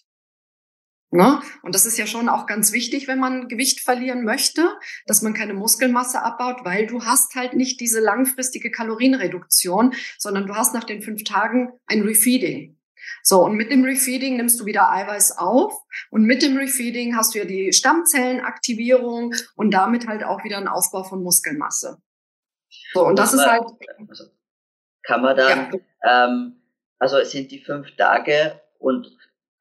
Ne? 1.12 1.41
Und 1.62 1.75
das 1.75 1.86
ist 1.86 1.97
ja 1.97 2.08
schon 2.08 2.29
auch 2.29 2.47
ganz 2.47 2.71
wichtig, 2.71 3.08
wenn 3.08 3.19
man 3.19 3.47
Gewicht 3.49 3.82
verlieren 3.82 4.23
möchte, 4.23 4.67
dass 5.06 5.21
man 5.21 5.34
keine 5.34 5.53
Muskelmasse 5.53 6.23
abbaut, 6.23 6.62
weil 6.63 6.88
du 6.88 7.03
hast 7.03 7.36
halt 7.36 7.53
nicht 7.53 7.82
diese 7.82 7.99
langfristige 7.99 8.71
Kalorienreduktion, 8.71 9.93
sondern 10.17 10.47
du 10.47 10.56
hast 10.56 10.73
nach 10.73 10.86
den 10.86 11.03
fünf 11.03 11.23
Tagen 11.23 11.69
ein 11.86 12.01
Refeeding. 12.01 12.77
So, 13.24 13.44
und 13.44 13.56
mit 13.56 13.72
dem 13.72 13.84
Refeeding 13.84 14.38
nimmst 14.38 14.60
du 14.60 14.66
wieder 14.66 14.92
Eiweiß 14.92 15.38
auf 15.38 15.74
und 16.12 16.24
mit 16.24 16.42
dem 16.42 16.58
Refeeding 16.58 17.16
hast 17.16 17.34
du 17.34 17.39
ja 17.39 17.46
die 17.46 17.74
Stammzellenaktivierung 17.74 19.34
und 19.56 19.72
damit 19.72 20.08
halt 20.08 20.24
auch 20.24 20.44
wieder 20.44 20.58
einen 20.58 20.68
Aufbau 20.68 21.04
von 21.04 21.24
Muskelmasse. 21.24 21.98
So, 22.94 23.06
und 23.06 23.18
das, 23.18 23.32
das 23.32 23.42
ist 23.42 23.48
halt. 23.48 23.63
Also 24.10 24.26
kann 25.04 25.22
man 25.22 25.36
dann, 25.36 25.72
ja. 26.04 26.26
ähm, 26.26 26.62
also 26.98 27.18
es 27.18 27.32
sind 27.32 27.52
die 27.52 27.60
fünf 27.60 27.96
Tage 27.98 28.62
und 28.80 29.08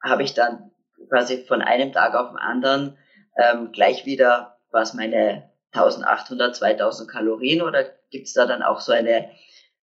habe 0.03 0.23
ich 0.23 0.35
dann 0.35 0.71
quasi 1.09 1.45
von 1.47 1.63
einem 1.63 1.93
Tag 1.93 2.15
auf 2.15 2.31
den 2.31 2.39
anderen 2.39 2.97
ähm, 3.37 3.73
gleich 3.73 4.07
wieder 4.07 4.59
was 4.71 4.95
meine 4.95 5.51
1800, 5.73 6.57
2000 6.57 7.11
Kalorien 7.11 7.63
oder 7.63 7.85
gibt's 8.11 8.33
da 8.33 8.47
dann 8.47 8.63
auch 8.63 8.81
so 8.81 8.93
eine, 8.93 9.31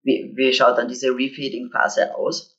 wie, 0.04 0.32
wie 0.36 0.54
schaut 0.54 0.78
dann 0.78 0.88
diese 0.88 1.10
Refeeding-Phase 1.10 2.16
aus? 2.16 2.59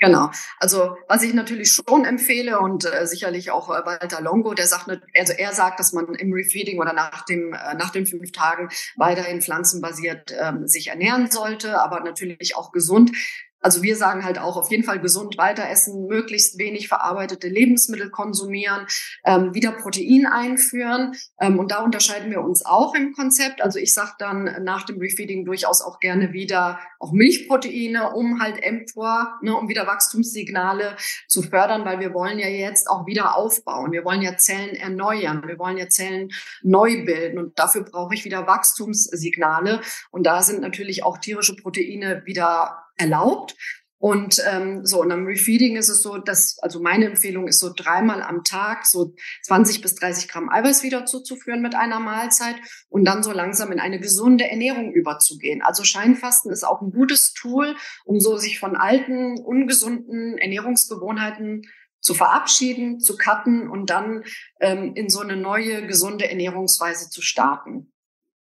Genau. 0.00 0.30
Also 0.58 0.96
was 1.08 1.22
ich 1.24 1.34
natürlich 1.34 1.72
schon 1.72 2.04
empfehle 2.04 2.60
und 2.60 2.84
äh, 2.84 3.04
sicherlich 3.06 3.50
auch 3.50 3.68
äh, 3.68 3.84
Walter 3.84 4.20
Longo, 4.20 4.54
der 4.54 4.66
sagt, 4.66 4.88
also 4.88 5.32
er 5.32 5.52
sagt, 5.52 5.80
dass 5.80 5.92
man 5.92 6.14
im 6.14 6.32
Refeeding 6.32 6.78
oder 6.80 6.92
nach 6.92 7.24
dem 7.24 7.52
äh, 7.52 7.74
nach 7.74 7.90
den 7.90 8.06
fünf 8.06 8.30
Tagen 8.30 8.68
weiterhin 8.96 9.42
pflanzenbasiert 9.42 10.32
ähm, 10.38 10.68
sich 10.68 10.88
ernähren 10.88 11.30
sollte, 11.30 11.80
aber 11.80 12.00
natürlich 12.00 12.54
auch 12.54 12.70
gesund. 12.70 13.10
Also 13.60 13.82
wir 13.82 13.96
sagen 13.96 14.24
halt 14.24 14.38
auch 14.38 14.56
auf 14.56 14.70
jeden 14.70 14.84
Fall 14.84 15.00
gesund 15.00 15.36
weiter 15.38 15.68
essen, 15.68 16.06
möglichst 16.06 16.58
wenig 16.58 16.88
verarbeitete 16.88 17.48
Lebensmittel 17.48 18.10
konsumieren, 18.10 18.86
ähm, 19.24 19.54
wieder 19.54 19.72
Protein 19.72 20.26
einführen. 20.26 21.14
Ähm, 21.40 21.58
und 21.58 21.70
da 21.70 21.82
unterscheiden 21.82 22.30
wir 22.30 22.42
uns 22.42 22.64
auch 22.64 22.94
im 22.94 23.12
Konzept. 23.12 23.62
Also 23.62 23.78
ich 23.78 23.92
sage 23.94 24.12
dann 24.18 24.64
nach 24.64 24.84
dem 24.84 24.98
Refeeding 24.98 25.44
durchaus 25.44 25.80
auch 25.80 26.00
gerne 26.00 26.32
wieder 26.32 26.78
auch 27.00 27.12
Milchproteine, 27.12 28.12
um 28.12 28.40
halt 28.40 28.60
mTOR, 28.60 29.38
ne, 29.42 29.54
um 29.56 29.68
wieder 29.68 29.86
Wachstumssignale 29.86 30.96
zu 31.28 31.42
fördern, 31.42 31.84
weil 31.84 32.00
wir 32.00 32.14
wollen 32.14 32.38
ja 32.38 32.48
jetzt 32.48 32.88
auch 32.88 33.06
wieder 33.06 33.36
aufbauen. 33.36 33.92
Wir 33.92 34.04
wollen 34.04 34.22
ja 34.22 34.36
Zellen 34.36 34.74
erneuern. 34.74 35.42
Wir 35.46 35.58
wollen 35.58 35.78
ja 35.78 35.88
Zellen 35.88 36.30
neu 36.62 37.04
bilden. 37.04 37.38
Und 37.38 37.58
dafür 37.58 37.84
brauche 37.84 38.14
ich 38.14 38.24
wieder 38.24 38.46
Wachstumssignale. 38.46 39.80
Und 40.10 40.26
da 40.26 40.42
sind 40.42 40.60
natürlich 40.60 41.04
auch 41.04 41.18
tierische 41.18 41.56
Proteine 41.56 42.22
wieder 42.24 42.87
erlaubt. 42.98 43.56
Und 44.00 44.40
ähm, 44.48 44.86
so, 44.86 45.00
und 45.00 45.10
am 45.10 45.26
Refeeding 45.26 45.76
ist 45.76 45.88
es 45.88 46.02
so, 46.02 46.18
dass, 46.18 46.58
also 46.60 46.80
meine 46.80 47.06
Empfehlung 47.06 47.48
ist 47.48 47.58
so 47.58 47.72
dreimal 47.74 48.22
am 48.22 48.44
Tag 48.44 48.86
so 48.86 49.14
20 49.42 49.82
bis 49.82 49.96
30 49.96 50.28
Gramm 50.28 50.48
Eiweiß 50.48 50.84
wieder 50.84 51.04
zuzuführen 51.04 51.60
mit 51.60 51.74
einer 51.74 51.98
Mahlzeit 51.98 52.54
und 52.88 53.04
dann 53.04 53.24
so 53.24 53.32
langsam 53.32 53.72
in 53.72 53.80
eine 53.80 53.98
gesunde 53.98 54.48
Ernährung 54.48 54.92
überzugehen. 54.92 55.62
Also 55.62 55.82
Scheinfasten 55.82 56.52
ist 56.52 56.62
auch 56.62 56.80
ein 56.80 56.92
gutes 56.92 57.32
Tool, 57.32 57.74
um 58.04 58.20
so 58.20 58.36
sich 58.36 58.60
von 58.60 58.76
alten, 58.76 59.40
ungesunden 59.40 60.38
Ernährungsgewohnheiten 60.38 61.62
zu 62.00 62.14
verabschieden, 62.14 63.00
zu 63.00 63.16
cutten 63.16 63.68
und 63.68 63.90
dann 63.90 64.22
ähm, 64.60 64.92
in 64.94 65.10
so 65.10 65.20
eine 65.20 65.36
neue, 65.36 65.84
gesunde 65.88 66.30
Ernährungsweise 66.30 67.10
zu 67.10 67.20
starten. 67.20 67.92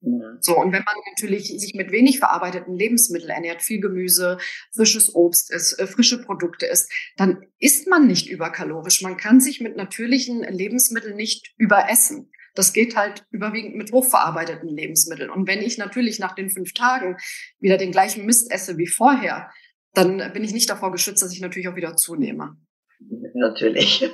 Mhm. 0.05 0.37
So, 0.39 0.57
und 0.57 0.71
wenn 0.71 0.83
man 0.83 0.95
natürlich 1.09 1.47
sich 1.59 1.73
mit 1.73 1.91
wenig 1.91 2.19
verarbeiteten 2.19 2.77
Lebensmitteln 2.77 3.31
ernährt, 3.31 3.61
viel 3.61 3.81
Gemüse, 3.81 4.37
frisches 4.73 5.13
Obst 5.15 5.51
ist, 5.51 5.73
äh, 5.79 5.87
frische 5.87 6.21
Produkte 6.21 6.65
ist, 6.65 6.91
dann 7.17 7.45
isst 7.59 7.87
man 7.87 8.07
nicht 8.07 8.29
überkalorisch. 8.29 9.01
Man 9.01 9.17
kann 9.17 9.41
sich 9.41 9.59
mit 9.59 9.75
natürlichen 9.75 10.43
Lebensmitteln 10.43 11.15
nicht 11.15 11.53
überessen. 11.57 12.31
Das 12.53 12.71
geht 12.71 12.95
halt 12.95 13.25
überwiegend 13.31 13.75
mit 13.75 13.91
hochverarbeiteten 13.91 14.69
Lebensmitteln. 14.69 15.29
Und 15.29 15.47
wenn 15.47 15.61
ich 15.61 15.77
natürlich 15.77 16.19
nach 16.19 16.35
den 16.35 16.49
fünf 16.49 16.73
Tagen 16.73 17.17
wieder 17.59 17.77
den 17.77 17.91
gleichen 17.91 18.25
Mist 18.25 18.51
esse 18.51 18.77
wie 18.77 18.87
vorher, 18.87 19.51
dann 19.93 20.31
bin 20.33 20.43
ich 20.43 20.53
nicht 20.53 20.69
davor 20.69 20.91
geschützt, 20.91 21.21
dass 21.21 21.33
ich 21.33 21.41
natürlich 21.41 21.67
auch 21.67 21.75
wieder 21.75 21.95
zunehme. 21.95 22.57
Natürlich. 23.33 24.03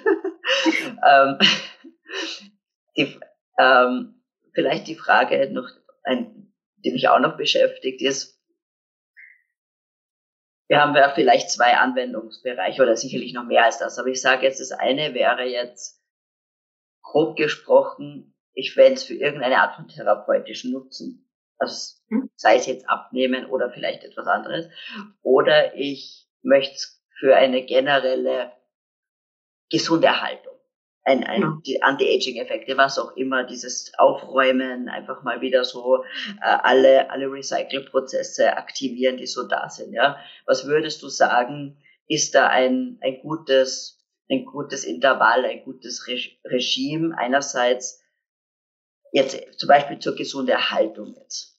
ähm, 1.07 1.37
die, 2.97 3.19
ähm, 3.59 4.21
vielleicht 4.53 4.87
die 4.87 4.95
Frage 4.95 5.51
noch, 5.51 5.69
ein, 6.03 6.53
die 6.77 6.91
mich 6.91 7.07
auch 7.09 7.19
noch 7.19 7.37
beschäftigt, 7.37 8.01
ist, 8.01 8.39
wir 10.67 10.79
haben 10.79 10.95
ja 10.95 11.09
vielleicht 11.09 11.51
zwei 11.51 11.75
Anwendungsbereiche 11.77 12.81
oder 12.81 12.95
sicherlich 12.95 13.33
noch 13.33 13.43
mehr 13.43 13.65
als 13.65 13.77
das, 13.77 13.99
aber 13.99 14.07
ich 14.07 14.21
sage 14.21 14.45
jetzt, 14.45 14.61
das 14.61 14.71
eine 14.71 15.13
wäre 15.13 15.43
jetzt 15.43 16.01
grob 17.01 17.35
gesprochen, 17.35 18.33
ich 18.53 18.73
fände 18.73 18.93
es 18.93 19.03
für 19.03 19.15
irgendeine 19.15 19.59
Art 19.59 19.75
von 19.75 19.87
therapeutischen 19.87 20.71
Nutzen. 20.71 21.29
Also 21.57 21.99
hm? 22.07 22.29
sei 22.35 22.55
es 22.55 22.65
jetzt 22.65 22.89
abnehmen 22.89 23.45
oder 23.45 23.69
vielleicht 23.71 24.03
etwas 24.03 24.27
anderes. 24.27 24.67
Oder 25.21 25.75
ich 25.75 26.27
möchte 26.41 26.75
es 26.75 27.03
für 27.19 27.35
eine 27.35 27.65
generelle 27.65 28.51
Gesunderhaltung 29.69 30.55
ein, 31.03 31.23
ein 31.23 31.41
ja. 31.41 31.61
die 31.65 31.81
Anti-Aging-Effekte, 31.81 32.77
was 32.77 32.99
auch 32.99 33.15
immer, 33.15 33.43
dieses 33.43 33.91
Aufräumen, 33.97 34.87
einfach 34.87 35.23
mal 35.23 35.41
wieder 35.41 35.63
so 35.63 36.03
äh, 36.03 36.03
alle, 36.41 37.09
alle 37.09 37.31
Recycle-Prozesse 37.31 38.55
aktivieren, 38.55 39.17
die 39.17 39.25
so 39.25 39.47
da 39.47 39.69
sind. 39.69 39.93
Ja? 39.93 40.17
Was 40.45 40.67
würdest 40.67 41.01
du 41.01 41.07
sagen, 41.09 41.81
ist 42.07 42.35
da 42.35 42.47
ein, 42.47 42.99
ein 43.01 43.19
gutes, 43.21 44.05
ein 44.29 44.45
gutes 44.45 44.83
Intervall, 44.83 45.45
ein 45.45 45.63
gutes 45.63 46.07
Re 46.07 46.19
Regime 46.45 47.17
einerseits 47.17 48.03
jetzt 49.11 49.37
zum 49.57 49.67
Beispiel 49.67 49.99
zur 49.99 50.15
gesunden 50.15 50.51
Erhaltung 50.51 51.15
jetzt? 51.15 51.50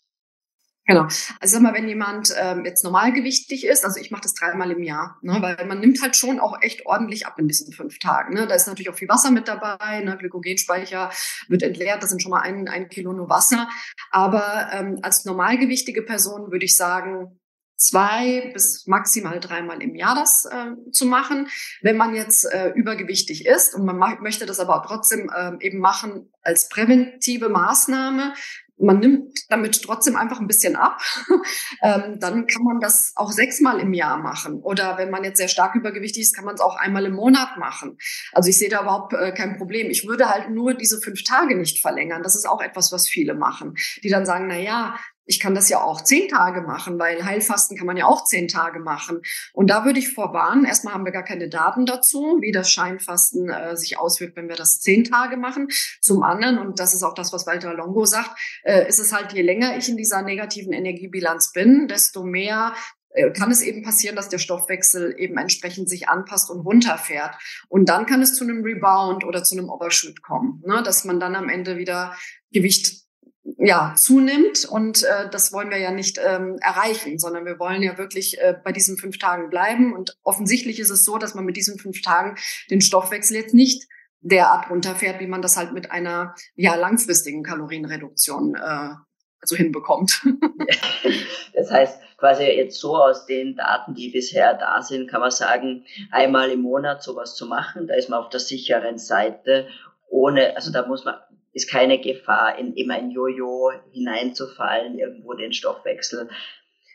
Genau. 0.84 1.02
Also 1.02 1.54
sag 1.54 1.62
mal, 1.62 1.74
wenn 1.74 1.86
jemand 1.86 2.34
ähm, 2.36 2.64
jetzt 2.64 2.82
normalgewichtig 2.82 3.64
ist, 3.64 3.84
also 3.84 4.00
ich 4.00 4.10
mache 4.10 4.22
das 4.22 4.34
dreimal 4.34 4.72
im 4.72 4.82
Jahr, 4.82 5.16
ne, 5.22 5.36
weil 5.40 5.64
man 5.66 5.78
nimmt 5.78 6.02
halt 6.02 6.16
schon 6.16 6.40
auch 6.40 6.60
echt 6.60 6.86
ordentlich 6.86 7.24
ab 7.24 7.38
in 7.38 7.46
diesen 7.46 7.72
fünf 7.72 8.00
Tagen. 8.00 8.34
Ne. 8.34 8.48
Da 8.48 8.56
ist 8.56 8.66
natürlich 8.66 8.90
auch 8.90 8.96
viel 8.96 9.08
Wasser 9.08 9.30
mit 9.30 9.46
dabei, 9.46 10.00
ne, 10.00 10.16
Glykogenspeicher 10.16 11.10
wird 11.46 11.62
entleert, 11.62 12.02
das 12.02 12.10
sind 12.10 12.20
schon 12.20 12.32
mal 12.32 12.40
ein, 12.40 12.68
ein 12.68 12.88
Kilo 12.88 13.12
nur 13.12 13.28
Wasser. 13.28 13.68
Aber 14.10 14.70
ähm, 14.72 14.98
als 15.02 15.24
normalgewichtige 15.24 16.02
Person 16.02 16.50
würde 16.50 16.64
ich 16.64 16.76
sagen, 16.76 17.38
zwei 17.82 18.50
bis 18.52 18.86
maximal 18.86 19.40
dreimal 19.40 19.82
im 19.82 19.94
Jahr 19.94 20.14
das 20.14 20.44
äh, 20.50 20.90
zu 20.92 21.06
machen. 21.06 21.48
Wenn 21.80 21.96
man 21.96 22.14
jetzt 22.14 22.44
äh, 22.44 22.70
übergewichtig 22.70 23.46
ist 23.46 23.74
und 23.74 23.84
man 23.84 23.98
möchte 24.20 24.46
das 24.46 24.60
aber 24.60 24.84
trotzdem 24.86 25.30
äh, 25.34 25.52
eben 25.60 25.78
machen 25.78 26.32
als 26.42 26.68
präventive 26.68 27.48
Maßnahme, 27.48 28.34
man 28.78 28.98
nimmt 28.98 29.44
damit 29.48 29.82
trotzdem 29.82 30.16
einfach 30.16 30.40
ein 30.40 30.46
bisschen 30.46 30.76
ab, 30.76 31.00
ähm, 31.82 32.18
dann 32.18 32.46
kann 32.46 32.64
man 32.64 32.80
das 32.80 33.12
auch 33.16 33.30
sechsmal 33.30 33.80
im 33.80 33.92
Jahr 33.92 34.18
machen. 34.18 34.60
Oder 34.60 34.98
wenn 34.98 35.10
man 35.10 35.24
jetzt 35.24 35.38
sehr 35.38 35.48
stark 35.48 35.74
übergewichtig 35.74 36.22
ist, 36.22 36.34
kann 36.34 36.44
man 36.44 36.54
es 36.54 36.60
auch 36.60 36.76
einmal 36.76 37.04
im 37.06 37.14
Monat 37.14 37.56
machen. 37.58 37.98
Also 38.32 38.48
ich 38.48 38.58
sehe 38.58 38.68
da 38.68 38.82
überhaupt 38.82 39.12
äh, 39.12 39.32
kein 39.32 39.56
Problem. 39.56 39.90
Ich 39.90 40.06
würde 40.06 40.28
halt 40.28 40.50
nur 40.50 40.74
diese 40.74 41.00
fünf 41.00 41.22
Tage 41.24 41.56
nicht 41.56 41.80
verlängern. 41.80 42.22
Das 42.22 42.34
ist 42.34 42.46
auch 42.46 42.60
etwas, 42.60 42.92
was 42.92 43.08
viele 43.08 43.34
machen, 43.34 43.74
die 44.02 44.08
dann 44.08 44.26
sagen, 44.26 44.46
na 44.48 44.58
ja, 44.58 44.96
ich 45.24 45.40
kann 45.40 45.54
das 45.54 45.68
ja 45.68 45.82
auch 45.82 46.02
zehn 46.02 46.28
Tage 46.28 46.62
machen, 46.62 46.98
weil 46.98 47.24
Heilfasten 47.24 47.76
kann 47.76 47.86
man 47.86 47.96
ja 47.96 48.06
auch 48.06 48.24
zehn 48.24 48.48
Tage 48.48 48.80
machen. 48.80 49.22
Und 49.52 49.70
da 49.70 49.84
würde 49.84 49.98
ich 49.98 50.12
vorwarnen, 50.12 50.64
erstmal 50.64 50.94
haben 50.94 51.04
wir 51.04 51.12
gar 51.12 51.24
keine 51.24 51.48
Daten 51.48 51.86
dazu, 51.86 52.38
wie 52.40 52.52
das 52.52 52.70
Scheinfasten 52.70 53.48
äh, 53.48 53.76
sich 53.76 53.98
auswirkt, 53.98 54.36
wenn 54.36 54.48
wir 54.48 54.56
das 54.56 54.80
zehn 54.80 55.04
Tage 55.04 55.36
machen. 55.36 55.68
Zum 56.00 56.22
anderen, 56.22 56.58
und 56.58 56.80
das 56.80 56.94
ist 56.94 57.02
auch 57.02 57.14
das, 57.14 57.32
was 57.32 57.46
Walter 57.46 57.74
Longo 57.74 58.04
sagt, 58.04 58.38
äh, 58.64 58.88
ist 58.88 58.98
es 58.98 59.12
halt, 59.12 59.32
je 59.32 59.42
länger 59.42 59.76
ich 59.76 59.88
in 59.88 59.96
dieser 59.96 60.22
negativen 60.22 60.72
Energiebilanz 60.72 61.52
bin, 61.52 61.88
desto 61.88 62.24
mehr 62.24 62.74
äh, 63.10 63.30
kann 63.30 63.50
es 63.50 63.62
eben 63.62 63.82
passieren, 63.82 64.16
dass 64.16 64.28
der 64.28 64.38
Stoffwechsel 64.38 65.14
eben 65.18 65.36
entsprechend 65.36 65.88
sich 65.88 66.08
anpasst 66.08 66.50
und 66.50 66.60
runterfährt. 66.60 67.36
Und 67.68 67.88
dann 67.88 68.06
kann 68.06 68.22
es 68.22 68.34
zu 68.34 68.44
einem 68.44 68.62
Rebound 68.62 69.24
oder 69.24 69.44
zu 69.44 69.56
einem 69.56 69.68
Overshoot 69.68 70.22
kommen, 70.22 70.62
ne? 70.66 70.82
dass 70.82 71.04
man 71.04 71.20
dann 71.20 71.36
am 71.36 71.48
Ende 71.48 71.76
wieder 71.76 72.16
Gewicht 72.50 73.01
ja, 73.44 73.94
zunimmt. 73.96 74.64
Und 74.64 75.02
äh, 75.02 75.28
das 75.30 75.52
wollen 75.52 75.70
wir 75.70 75.78
ja 75.78 75.90
nicht 75.90 76.18
ähm, 76.24 76.58
erreichen, 76.60 77.18
sondern 77.18 77.44
wir 77.44 77.58
wollen 77.58 77.82
ja 77.82 77.98
wirklich 77.98 78.38
äh, 78.40 78.54
bei 78.62 78.72
diesen 78.72 78.96
fünf 78.96 79.18
Tagen 79.18 79.50
bleiben. 79.50 79.94
Und 79.94 80.16
offensichtlich 80.22 80.78
ist 80.78 80.90
es 80.90 81.04
so, 81.04 81.18
dass 81.18 81.34
man 81.34 81.44
mit 81.44 81.56
diesen 81.56 81.78
fünf 81.78 82.02
Tagen 82.02 82.36
den 82.70 82.80
Stoffwechsel 82.80 83.36
jetzt 83.36 83.54
nicht 83.54 83.88
derart 84.20 84.70
runterfährt, 84.70 85.20
wie 85.20 85.26
man 85.26 85.42
das 85.42 85.56
halt 85.56 85.72
mit 85.72 85.90
einer 85.90 86.34
ja, 86.54 86.76
langfristigen 86.76 87.42
Kalorienreduktion 87.42 88.54
äh, 88.54 88.94
also 89.40 89.56
hinbekommt. 89.56 90.22
das 91.54 91.70
heißt, 91.70 92.00
quasi 92.16 92.44
jetzt 92.44 92.78
so 92.78 92.96
aus 92.96 93.26
den 93.26 93.56
Daten, 93.56 93.94
die 93.94 94.10
bisher 94.10 94.54
da 94.54 94.80
sind, 94.82 95.10
kann 95.10 95.20
man 95.20 95.32
sagen, 95.32 95.84
einmal 96.12 96.50
im 96.50 96.60
Monat 96.60 97.02
sowas 97.02 97.34
zu 97.34 97.46
machen, 97.46 97.88
da 97.88 97.94
ist 97.94 98.08
man 98.08 98.20
auf 98.20 98.28
der 98.28 98.38
sicheren 98.38 98.98
Seite, 98.98 99.66
ohne, 100.08 100.54
also 100.54 100.70
da 100.70 100.86
muss 100.86 101.04
man 101.04 101.16
ist 101.52 101.70
keine 101.70 102.00
Gefahr, 102.00 102.58
in 102.58 102.74
immer 102.74 102.94
ein 102.94 103.10
Jojo 103.10 103.72
hineinzufallen, 103.92 104.98
irgendwo 104.98 105.34
den 105.34 105.52
Stoffwechsel 105.52 106.30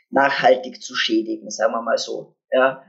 nachhaltig 0.09 0.81
zu 0.81 0.95
schädigen, 0.95 1.49
sagen 1.49 1.73
wir 1.73 1.81
mal 1.81 1.97
so. 1.97 2.35
Ja, 2.51 2.83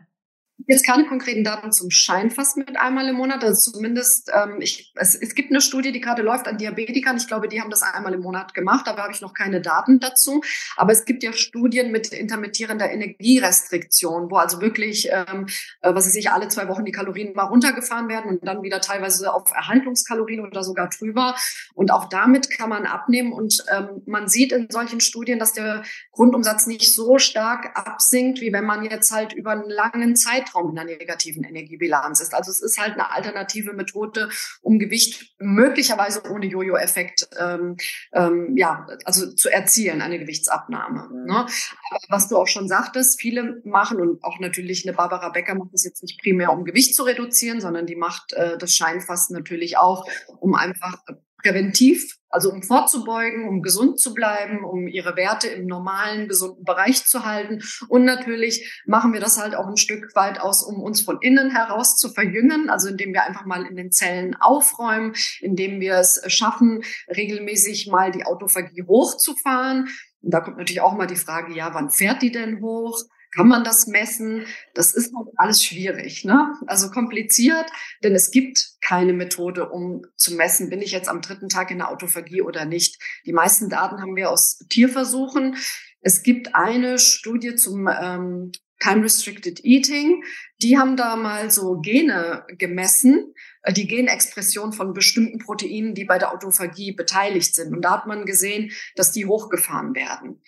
Jetzt 0.71 0.85
keine 0.85 1.07
konkreten 1.07 1.45
Daten 1.45 1.73
zum 1.73 1.91
Scheinfasten 1.91 2.63
mit 2.67 2.79
einmal 2.79 3.09
im 3.09 3.17
Monat. 3.17 3.43
Also 3.43 3.73
zumindest, 3.73 4.31
ähm, 4.35 4.61
ich, 4.61 4.93
es, 4.97 5.15
es 5.15 5.35
gibt 5.35 5.51
eine 5.51 5.63
Studie, 5.63 5.93
die 5.93 6.01
gerade 6.03 6.21
läuft 6.21 6.47
an 6.47 6.59
Diabetikern. 6.59 7.17
Ich 7.17 7.27
glaube, 7.27 7.49
die 7.49 7.63
haben 7.63 7.71
das 7.71 7.81
einmal 7.81 8.13
im 8.13 8.21
Monat 8.21 8.53
gemacht, 8.53 8.87
aber 8.87 9.05
habe 9.05 9.13
ich 9.15 9.23
noch 9.23 9.33
keine 9.33 9.63
Daten 9.63 9.99
dazu. 9.99 10.43
Aber 10.77 10.93
es 10.93 11.07
gibt 11.07 11.23
ja 11.23 11.33
Studien 11.33 11.91
mit 11.91 12.09
intermittierender 12.09 12.91
Energierestriktion, 12.91 14.31
wo 14.31 14.37
also 14.37 14.61
wirklich, 14.61 15.09
ähm, 15.11 15.47
äh, 15.81 15.95
was 15.95 16.05
weiß 16.05 16.17
ich, 16.17 16.31
alle 16.31 16.49
zwei 16.49 16.69
Wochen 16.69 16.85
die 16.85 16.93
Kalorien 16.93 17.33
mal 17.35 17.45
runtergefahren 17.45 18.11
werden 18.11 18.33
und 18.33 18.47
dann 18.47 18.63
wieder 18.63 18.83
teilweise 18.83 19.33
auf 19.33 19.51
Erhaltungskalorien 19.55 20.47
oder 20.47 20.63
sogar 20.63 20.91
drüber. 20.91 21.35
Und 21.73 21.91
auch 21.91 22.11
damit 22.11 22.51
kann 22.51 22.69
man 22.69 22.85
abnehmen. 22.85 23.33
Und 23.33 23.65
ähm, 23.75 24.03
man 24.05 24.29
sieht 24.29 24.53
in 24.53 24.69
solchen 24.71 25.01
Studien, 25.01 25.39
dass 25.39 25.55
der 25.55 25.83
Grundumsatz 26.13 26.67
nicht 26.67 26.95
so 26.95 27.17
stark 27.17 27.71
absinkt, 27.75 28.43
wie 28.43 28.53
wenn 28.53 28.67
man 28.67 28.85
jetzt 28.85 29.11
halt 29.13 29.33
über 29.33 29.53
einen 29.53 29.71
langen 29.71 30.15
Zeitraum 30.15 30.58
Zeitraum 30.59 30.71
in 30.71 30.79
einer 30.79 30.97
negativen 30.97 31.45
Energiebilanz 31.45 32.21
ist. 32.21 32.35
Also 32.35 32.51
es 32.51 32.61
ist 32.61 32.79
halt 32.79 32.95
eine 32.95 33.11
alternative 33.13 33.73
Methode, 33.73 34.29
um 34.63 34.79
Gewicht 34.79 35.35
möglicherweise 35.39 36.23
ohne 36.31 36.47
Jojo-Effekt 36.47 37.29
ähm, 37.39 37.77
ähm, 38.13 38.57
ja, 38.57 38.87
also 39.05 39.33
zu 39.33 39.49
erzielen, 39.49 40.03
eine 40.03 40.19
Gewichtsabnahme. 40.19 41.09
Mhm. 41.11 41.27
Ne? 41.27 41.37
Aber 41.37 42.01
was 42.09 42.29
du 42.29 42.37
auch 42.37 42.47
schon 42.47 42.69
sagtest, 42.69 43.21
viele 43.21 43.61
machen 43.65 44.01
und 44.01 44.23
auch 44.23 44.39
natürlich 44.41 44.87
eine 44.87 44.97
Barbara 44.97 45.31
Becker 45.31 45.55
macht 45.55 45.73
das 45.73 45.85
jetzt 45.85 46.03
nicht 46.03 46.21
primär, 46.21 46.53
um 46.53 46.65
Gewicht 46.65 46.95
zu 46.95 47.03
reduzieren, 47.03 47.61
sondern 47.61 47.87
die 47.87 47.97
macht 47.97 48.33
äh, 48.33 48.59
das 48.59 48.75
Scheinfasten 48.75 49.35
natürlich 49.35 49.79
auch, 49.79 50.07
um 50.41 50.55
einfach 50.55 50.99
präventiv, 51.43 52.17
also 52.31 52.51
um 52.53 52.63
vorzubeugen, 52.63 53.49
um 53.49 53.63
gesund 53.63 53.99
zu 53.99 54.13
bleiben, 54.13 54.65
um 54.65 54.87
ihre 54.87 55.17
Werte 55.17 55.49
im 55.49 55.67
normalen, 55.67 56.29
gesunden 56.29 56.65
Bereich 56.65 57.07
zu 57.07 57.25
halten. 57.25 57.63
Und 57.89 58.05
natürlich 58.05 58.83
machen 58.87 59.13
wir 59.13 59.21
das 59.21 59.41
halt 59.41 59.55
auch 59.55 59.67
ein 59.67 59.77
Stück 59.77 60.15
weit 60.15 60.41
aus, 60.41 60.63
um 60.63 60.81
uns 60.81 61.01
von 61.01 61.19
innen 61.21 61.51
heraus 61.51 61.97
zu 61.97 62.11
verjüngen, 62.11 62.69
also 62.69 62.89
indem 62.89 63.13
wir 63.15 63.25
einfach 63.25 63.47
mal 63.47 63.65
in 63.65 63.77
den 63.77 63.93
Zellen 63.93 64.37
aufräumen, 64.37 65.15
indem 65.41 65.81
wir 65.81 65.95
es 65.95 66.21
schaffen, 66.27 66.83
regelmäßig 67.09 67.89
mal 67.89 68.11
die 68.11 68.25
Autophagie 68.25 68.85
hochzufahren. 68.87 69.89
Und 70.21 70.35
da 70.35 70.41
kommt 70.41 70.59
natürlich 70.59 70.81
auch 70.81 70.97
mal 70.97 71.07
die 71.07 71.17
Frage, 71.17 71.55
ja, 71.55 71.73
wann 71.73 71.91
fährt 71.91 72.23
die 72.23 72.33
denn 72.33 72.61
hoch? 72.61 73.05
Kann 73.35 73.49
man 73.49 73.63
das 73.63 73.87
messen? 73.87 74.47
Das 74.75 74.95
ist 74.95 75.15
halt 75.15 75.29
alles 75.37 75.63
schwierig, 75.63 76.25
ne? 76.25 76.55
Also 76.67 76.91
kompliziert, 76.91 77.71
denn 78.03 78.15
es 78.15 78.31
gibt 78.31 78.77
keine 78.81 79.13
Methode, 79.13 79.69
um 79.69 80.07
zu 80.17 80.35
messen, 80.35 80.71
bin 80.71 80.81
ich 80.81 80.93
jetzt 80.93 81.09
am 81.09 81.21
dritten 81.21 81.49
Tag 81.49 81.71
in 81.71 81.79
der 81.79 81.91
Autophagie 81.91 82.43
oder 82.43 82.65
nicht. 82.65 82.99
Die 83.27 83.33
meisten 83.33 83.69
Daten 83.69 84.01
haben 84.01 84.17
wir 84.17 84.31
aus 84.31 84.59
Tierversuchen. 84.71 85.57
Es 86.01 86.23
gibt 86.23 86.55
eine 86.55 86.99
Studie 86.99 87.55
zum 87.55 87.89
ähm, 87.89 88.53
Time 88.81 89.05
Restricted 89.05 89.65
Eating. 89.65 90.25
Die 90.63 90.79
haben 90.79 90.97
da 90.97 91.17
mal 91.17 91.51
so 91.51 91.81
Gene 91.81 92.45
gemessen, 92.57 93.35
äh, 93.63 93.73
die 93.73 93.87
Genexpression 93.87 94.73
von 94.73 94.95
bestimmten 94.95 95.39
Proteinen, 95.39 95.95
die 95.95 96.05
bei 96.05 96.19
der 96.19 96.33
Autophagie 96.33 96.93
beteiligt 96.93 97.55
sind. 97.55 97.75
Und 97.75 97.83
da 97.83 97.93
hat 97.93 98.07
man 98.07 98.25
gesehen, 98.25 98.71
dass 98.95 99.13
die 99.13 99.27
hochgefahren 99.27 99.95
werden. 99.95 100.41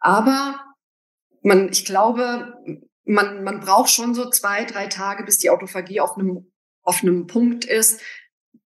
Aber 0.00 0.60
man, 1.42 1.70
ich 1.70 1.84
glaube, 1.84 2.54
man, 3.04 3.42
man 3.42 3.60
braucht 3.60 3.90
schon 3.90 4.14
so 4.14 4.28
zwei, 4.30 4.64
drei 4.64 4.86
Tage, 4.86 5.24
bis 5.24 5.38
die 5.38 5.50
Autophagie 5.50 6.00
auf 6.00 6.16
einem, 6.16 6.50
auf 6.82 7.02
einem 7.02 7.26
Punkt 7.26 7.64
ist, 7.64 8.00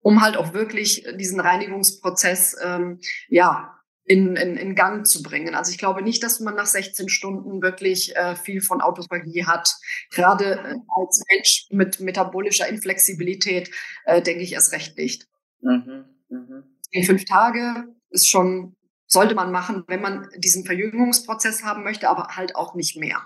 um 0.01 0.23
halt 0.23 0.37
auch 0.37 0.55
wirklich 0.55 1.05
diesen 1.17 1.41
Reinigungsprozess 1.41 2.57
ähm, 2.63 3.01
ja, 3.29 3.79
in, 4.09 4.37
in, 4.37 4.57
in 4.57 4.75
Gang 4.75 5.07
zu 5.07 5.23
bringen. 5.23 5.55
Also 5.55 5.71
ich 5.71 5.79
glaube 5.79 6.03
nicht, 6.03 6.23
dass 6.23 6.41
man 6.41 6.55
nach 6.55 6.67
16 6.67 7.09
Stunden 7.09 7.63
wirklich 7.63 8.17
äh, 8.17 8.37
viel 8.37 8.63
von 8.63 8.81
Autophagie 8.81 9.45
hat. 9.45 9.77
Gerade 10.11 10.55
äh, 10.55 10.75
als 10.97 11.23
Mensch 11.31 11.67
mit 11.71 12.01
metabolischer 12.01 12.69
Inflexibilität 12.69 13.71
äh, 14.05 14.23
denke 14.23 14.43
ich 14.43 14.55
erst 14.55 14.73
recht 14.73 14.97
nicht. 14.97 15.27
Mhm, 15.61 16.05
mh. 16.31 16.63
In 16.91 17.05
fünf 17.05 17.27
Tage 17.27 17.85
ist 18.11 18.29
schon 18.29 18.75
sollte 19.09 19.35
man 19.35 19.51
machen, 19.51 19.85
wenn 19.89 20.03
man 20.03 20.29
diesen 20.37 20.65
Verjüngungsprozess 20.65 21.65
haben 21.65 21.83
möchte, 21.83 22.09
aber 22.09 22.37
halt 22.37 22.55
auch 22.55 22.75
nicht 22.75 22.97
mehr. 22.97 23.21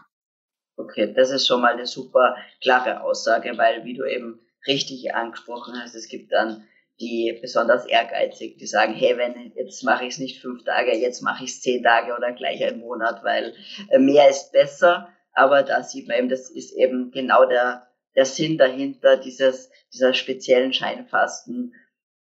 Okay, 0.76 1.12
das 1.12 1.30
ist 1.30 1.46
schon 1.46 1.60
mal 1.60 1.74
eine 1.74 1.86
super 1.86 2.36
klare 2.62 3.02
Aussage, 3.02 3.58
weil 3.58 3.84
wie 3.84 3.94
du 3.94 4.04
eben 4.04 4.40
richtig 4.66 5.14
angesprochen 5.14 5.74
hast, 5.78 5.94
es 5.94 6.08
gibt 6.08 6.32
dann 6.32 6.66
die 7.00 7.36
besonders 7.42 7.84
ehrgeizig, 7.86 8.58
die 8.58 8.66
sagen, 8.66 8.94
hey, 8.94 9.16
wenn 9.16 9.52
jetzt 9.56 9.82
mache 9.82 10.04
ich 10.04 10.14
es 10.14 10.20
nicht 10.20 10.40
fünf 10.40 10.64
Tage, 10.64 10.96
jetzt 10.96 11.20
mache 11.20 11.44
ich 11.44 11.50
es 11.50 11.60
zehn 11.60 11.82
Tage 11.82 12.14
oder 12.14 12.32
gleich 12.32 12.64
einen 12.64 12.80
Monat, 12.80 13.24
weil 13.24 13.54
äh, 13.90 13.98
mehr 13.98 14.28
ist 14.28 14.52
besser. 14.52 15.08
Aber 15.32 15.62
da 15.62 15.82
sieht 15.82 16.08
man 16.08 16.18
eben, 16.18 16.28
das 16.28 16.50
ist 16.50 16.72
eben 16.72 17.10
genau 17.10 17.44
der, 17.46 17.88
der 18.14 18.26
Sinn 18.26 18.58
dahinter 18.58 19.16
dieses, 19.16 19.70
dieser 19.92 20.14
speziellen 20.14 20.72
Scheinfasten 20.72 21.74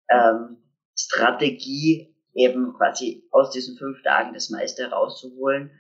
ähm, 0.10 0.58
Strategie, 0.98 2.13
eben 2.34 2.74
quasi 2.74 3.28
aus 3.32 3.52
diesen 3.52 3.78
fünf 3.78 4.02
Tagen 4.04 4.34
das 4.34 4.50
meiste 4.50 4.90
rauszuholen, 4.90 5.72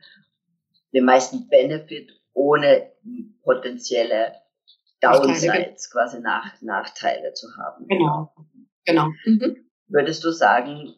den 0.93 1.06
meisten 1.06 1.47
Benefit 1.49 2.12
ohne 2.34 2.91
potenzielle 3.43 4.34
Downsides, 5.01 5.91
quasi 5.91 6.20
Nach 6.22 6.62
Nachteile 6.62 7.34
zu 7.34 7.47
haben. 7.58 7.88
Genau, 7.88 8.34
genau. 8.86 9.08
Mhm. 9.26 9.70
Würdest 9.88 10.24
du 10.24 10.32
sagen, 10.32 10.95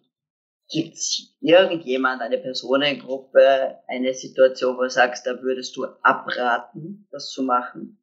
gibt 0.70 0.94
es 0.94 1.36
irgendjemand, 1.42 2.22
eine 2.22 2.38
Personengruppe, 2.38 3.80
eine 3.88 4.14
Situation, 4.14 4.78
wo 4.78 4.84
du 4.84 4.90
sagst, 4.90 5.26
da 5.26 5.42
würdest 5.42 5.76
du 5.76 5.86
abraten, 6.04 7.08
das 7.12 7.30
zu 7.30 7.44
machen? 7.44 8.00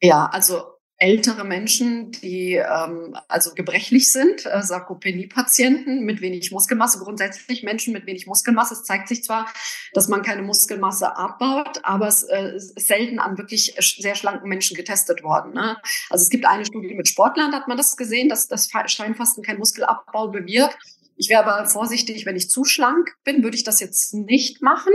Ja, 0.00 0.28
also 0.30 0.75
ältere 0.98 1.44
Menschen, 1.44 2.10
die 2.10 2.54
ähm, 2.54 3.16
also 3.28 3.52
gebrechlich 3.54 4.10
sind, 4.10 4.46
äh, 4.46 4.62
Sarkopenie-Patienten 4.62 6.04
mit 6.04 6.22
wenig 6.22 6.52
Muskelmasse, 6.52 7.00
grundsätzlich 7.00 7.62
Menschen 7.62 7.92
mit 7.92 8.06
wenig 8.06 8.26
Muskelmasse. 8.26 8.74
Es 8.74 8.84
zeigt 8.84 9.08
sich 9.08 9.22
zwar, 9.22 9.46
dass 9.92 10.08
man 10.08 10.22
keine 10.22 10.42
Muskelmasse 10.42 11.16
abbaut, 11.16 11.80
aber 11.82 12.08
es 12.08 12.22
äh, 12.22 12.56
ist 12.56 12.80
selten 12.80 13.18
an 13.18 13.36
wirklich 13.36 13.74
sehr 13.78 14.14
schlanken 14.14 14.48
Menschen 14.48 14.76
getestet 14.76 15.22
worden. 15.22 15.52
Ne? 15.52 15.76
Also 16.08 16.22
es 16.22 16.30
gibt 16.30 16.46
eine 16.46 16.64
Studie 16.64 16.94
mit 16.94 17.08
Sportlern, 17.08 17.50
da 17.50 17.58
hat 17.58 17.68
man 17.68 17.76
das 17.76 17.96
gesehen, 17.96 18.30
dass 18.30 18.48
das 18.48 18.68
Steinfasten 18.86 19.42
kein 19.42 19.58
Muskelabbau 19.58 20.28
bewirkt. 20.28 20.78
Ich 21.16 21.28
wäre 21.28 21.44
aber 21.44 21.66
vorsichtig, 21.68 22.26
wenn 22.26 22.36
ich 22.36 22.50
zu 22.50 22.64
schlank 22.64 23.16
bin, 23.24 23.42
würde 23.42 23.56
ich 23.56 23.64
das 23.64 23.80
jetzt 23.80 24.12
nicht 24.14 24.62
machen. 24.62 24.92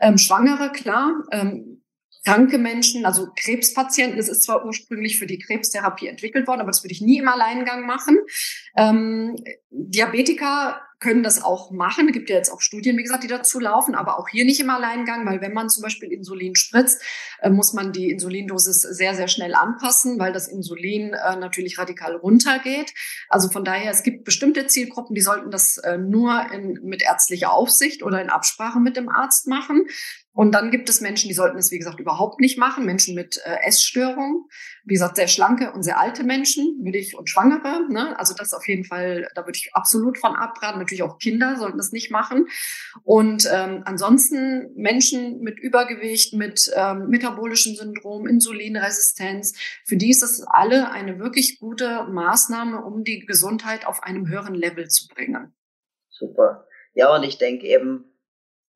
Ähm, 0.00 0.16
Schwangere, 0.16 0.72
klar. 0.72 1.12
Ähm, 1.30 1.77
kranke 2.24 2.58
Menschen, 2.58 3.04
also 3.06 3.28
Krebspatienten. 3.36 4.16
Das 4.16 4.28
ist 4.28 4.42
zwar 4.42 4.64
ursprünglich 4.64 5.18
für 5.18 5.26
die 5.26 5.38
Krebstherapie 5.38 6.08
entwickelt 6.08 6.46
worden, 6.46 6.60
aber 6.60 6.70
das 6.70 6.82
würde 6.82 6.92
ich 6.92 7.00
nie 7.00 7.18
im 7.18 7.28
Alleingang 7.28 7.86
machen. 7.86 8.18
Ähm, 8.76 9.36
Diabetiker 9.70 10.80
können 11.00 11.22
das 11.22 11.42
auch 11.42 11.70
machen. 11.70 12.08
Es 12.08 12.12
gibt 12.12 12.28
ja 12.28 12.36
jetzt 12.36 12.50
auch 12.50 12.60
Studien, 12.60 12.96
wie 12.96 13.02
gesagt, 13.02 13.22
die 13.22 13.28
dazu 13.28 13.60
laufen, 13.60 13.94
aber 13.94 14.18
auch 14.18 14.28
hier 14.28 14.44
nicht 14.44 14.60
im 14.60 14.70
Alleingang, 14.70 15.24
weil 15.26 15.40
wenn 15.40 15.52
man 15.52 15.68
zum 15.68 15.82
Beispiel 15.82 16.12
Insulin 16.12 16.56
spritzt, 16.56 17.02
äh, 17.40 17.50
muss 17.50 17.72
man 17.72 17.92
die 17.92 18.10
Insulindosis 18.10 18.80
sehr, 18.82 19.14
sehr 19.14 19.28
schnell 19.28 19.54
anpassen, 19.54 20.18
weil 20.18 20.32
das 20.32 20.48
Insulin 20.48 21.14
äh, 21.14 21.36
natürlich 21.36 21.78
radikal 21.78 22.16
runtergeht. 22.16 22.92
Also 23.28 23.48
von 23.48 23.64
daher, 23.64 23.90
es 23.92 24.02
gibt 24.02 24.24
bestimmte 24.24 24.66
Zielgruppen, 24.66 25.14
die 25.14 25.22
sollten 25.22 25.50
das 25.50 25.78
äh, 25.78 25.98
nur 25.98 26.50
in, 26.52 26.80
mit 26.82 27.02
ärztlicher 27.02 27.52
Aufsicht 27.52 28.02
oder 28.02 28.20
in 28.20 28.30
Absprache 28.30 28.80
mit 28.80 28.96
dem 28.96 29.08
Arzt 29.08 29.46
machen. 29.46 29.86
Und 30.38 30.52
dann 30.52 30.70
gibt 30.70 30.88
es 30.88 31.00
Menschen, 31.00 31.26
die 31.26 31.34
sollten 31.34 31.58
es, 31.58 31.72
wie 31.72 31.78
gesagt, 31.78 31.98
überhaupt 31.98 32.38
nicht 32.38 32.58
machen. 32.58 32.86
Menschen 32.86 33.16
mit 33.16 33.40
äh, 33.44 33.56
Essstörungen. 33.66 34.44
Wie 34.84 34.94
gesagt, 34.94 35.16
sehr 35.16 35.26
schlanke 35.26 35.72
und 35.72 35.82
sehr 35.82 35.98
alte 35.98 36.22
Menschen, 36.22 36.78
würde 36.84 36.96
ich, 36.96 37.18
und 37.18 37.28
Schwangere. 37.28 37.90
Ne? 37.90 38.16
Also 38.16 38.34
das 38.34 38.52
auf 38.52 38.68
jeden 38.68 38.84
Fall, 38.84 39.28
da 39.34 39.46
würde 39.46 39.56
ich 39.56 39.74
absolut 39.74 40.16
von 40.16 40.36
abraten. 40.36 40.78
Natürlich 40.78 41.02
auch 41.02 41.18
Kinder 41.18 41.56
sollten 41.56 41.76
das 41.76 41.90
nicht 41.90 42.12
machen. 42.12 42.46
Und 43.02 43.50
ähm, 43.52 43.82
ansonsten 43.84 44.72
Menschen 44.76 45.40
mit 45.40 45.58
Übergewicht, 45.58 46.34
mit 46.34 46.70
ähm, 46.72 47.08
metabolischem 47.08 47.74
Syndrom, 47.74 48.28
Insulinresistenz, 48.28 49.58
für 49.86 49.96
die 49.96 50.10
ist 50.10 50.22
das 50.22 50.44
alle 50.46 50.92
eine 50.92 51.18
wirklich 51.18 51.58
gute 51.58 52.04
Maßnahme, 52.04 52.84
um 52.84 53.02
die 53.02 53.26
Gesundheit 53.26 53.88
auf 53.88 54.04
einem 54.04 54.28
höheren 54.28 54.54
Level 54.54 54.86
zu 54.86 55.08
bringen. 55.08 55.52
Super. 56.10 56.64
Ja, 56.94 57.12
und 57.12 57.24
ich 57.24 57.38
denke 57.38 57.66
eben, 57.66 58.07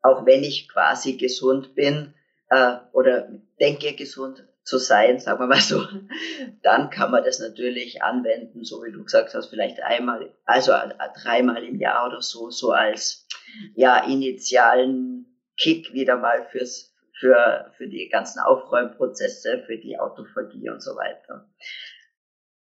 auch 0.02 0.26
wenn 0.26 0.42
ich 0.42 0.68
quasi 0.68 1.16
gesund 1.16 1.74
bin 1.74 2.14
äh, 2.50 2.76
oder 2.92 3.28
denke 3.60 3.94
gesund 3.94 4.44
zu 4.64 4.78
sein, 4.78 5.18
sagen 5.18 5.40
wir 5.40 5.46
mal 5.46 5.60
so, 5.60 5.84
dann 6.62 6.90
kann 6.90 7.10
man 7.10 7.24
das 7.24 7.38
natürlich 7.38 8.02
anwenden, 8.02 8.64
so 8.64 8.82
wie 8.84 8.92
du 8.92 9.02
gesagt 9.04 9.34
hast, 9.34 9.48
vielleicht 9.48 9.80
einmal, 9.82 10.34
also 10.44 10.72
äh, 10.72 10.90
dreimal 11.22 11.64
im 11.64 11.78
Jahr 11.78 12.06
oder 12.06 12.20
so, 12.20 12.50
so 12.50 12.70
als 12.70 13.26
ja 13.74 14.04
initialen 14.04 15.26
Kick 15.56 15.92
wieder 15.92 16.16
mal 16.16 16.46
fürs 16.50 16.94
für 17.18 17.70
für 17.76 17.88
die 17.88 18.08
ganzen 18.08 18.40
Aufräumprozesse, 18.40 19.62
für 19.66 19.78
die 19.78 19.98
Autophagie 19.98 20.70
und 20.70 20.82
so 20.82 20.96
weiter. 20.96 21.48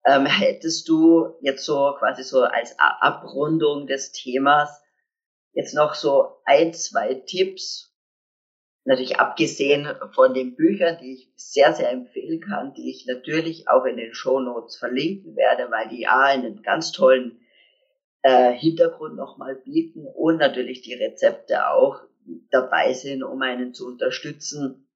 Ähm, 0.06 0.26
hättest 0.26 0.88
du 0.90 1.36
jetzt 1.42 1.66
so 1.66 1.96
quasi 2.00 2.24
so 2.24 2.44
als 2.44 2.76
Abrundung 2.80 3.88
des 3.88 4.12
Themas 4.12 4.82
Jetzt 5.54 5.74
noch 5.74 5.96
so 5.96 6.38
ein, 6.46 6.74
zwei 6.74 7.16
Tipps, 7.16 7.90
natürlich 8.86 9.18
abgesehen 9.18 9.88
von 10.14 10.34
den 10.34 10.56
Büchern, 10.56 10.98
die 11.02 11.14
ich 11.14 11.32
sehr, 11.36 11.74
sehr 11.74 11.92
empfehlen 11.92 12.42
kann, 12.42 12.74
die 12.74 12.90
ich 12.90 13.06
natürlich 13.06 13.68
auch 13.68 13.86
in 13.86 13.98
den 13.98 14.14
Show 14.14 14.40
Notes 14.40 14.78
verlinken 14.78 15.36
werde, 15.36 15.70
weil 15.72 15.90
die 15.90 16.08
A 16.08 16.24
einen 16.24 16.62
ganz 16.64 16.92
tollen 16.92 17.40
äh, 18.22 18.52
Hintergrund 18.54 19.16
nochmal 19.16 19.56
bieten 19.56 20.06
und 20.08 20.38
natürlich 20.38 20.82
die 20.82 20.96
Rezepte 20.96 21.68
auch 21.68 22.02
dabei 22.52 22.94
sind, 22.94 23.24
um 23.24 23.42
einen 23.42 23.74
zu 23.74 23.88
unterstützen. 23.88 24.90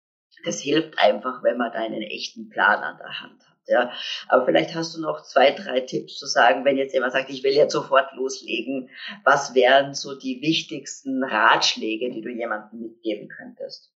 Das 0.45 0.59
hilft 0.59 0.97
einfach, 0.97 1.43
wenn 1.43 1.57
man 1.57 1.71
da 1.71 1.79
einen 1.79 2.01
echten 2.01 2.49
Plan 2.49 2.83
an 2.83 2.97
der 2.97 3.21
Hand 3.21 3.47
hat. 3.47 3.52
Ja. 3.67 3.91
Aber 4.27 4.45
vielleicht 4.45 4.75
hast 4.75 4.95
du 4.95 5.01
noch 5.01 5.23
zwei, 5.23 5.51
drei 5.51 5.79
Tipps 5.81 6.17
zu 6.17 6.25
sagen, 6.25 6.65
wenn 6.65 6.77
jetzt 6.77 6.93
jemand 6.93 7.13
sagt, 7.13 7.29
ich 7.29 7.43
will 7.43 7.53
jetzt 7.53 7.71
sofort 7.71 8.11
loslegen. 8.13 8.89
Was 9.23 9.55
wären 9.55 9.93
so 9.93 10.17
die 10.17 10.41
wichtigsten 10.41 11.23
Ratschläge, 11.23 12.11
die 12.11 12.21
du 12.21 12.29
jemandem 12.29 12.81
mitgeben 12.81 13.29
könntest? 13.29 13.92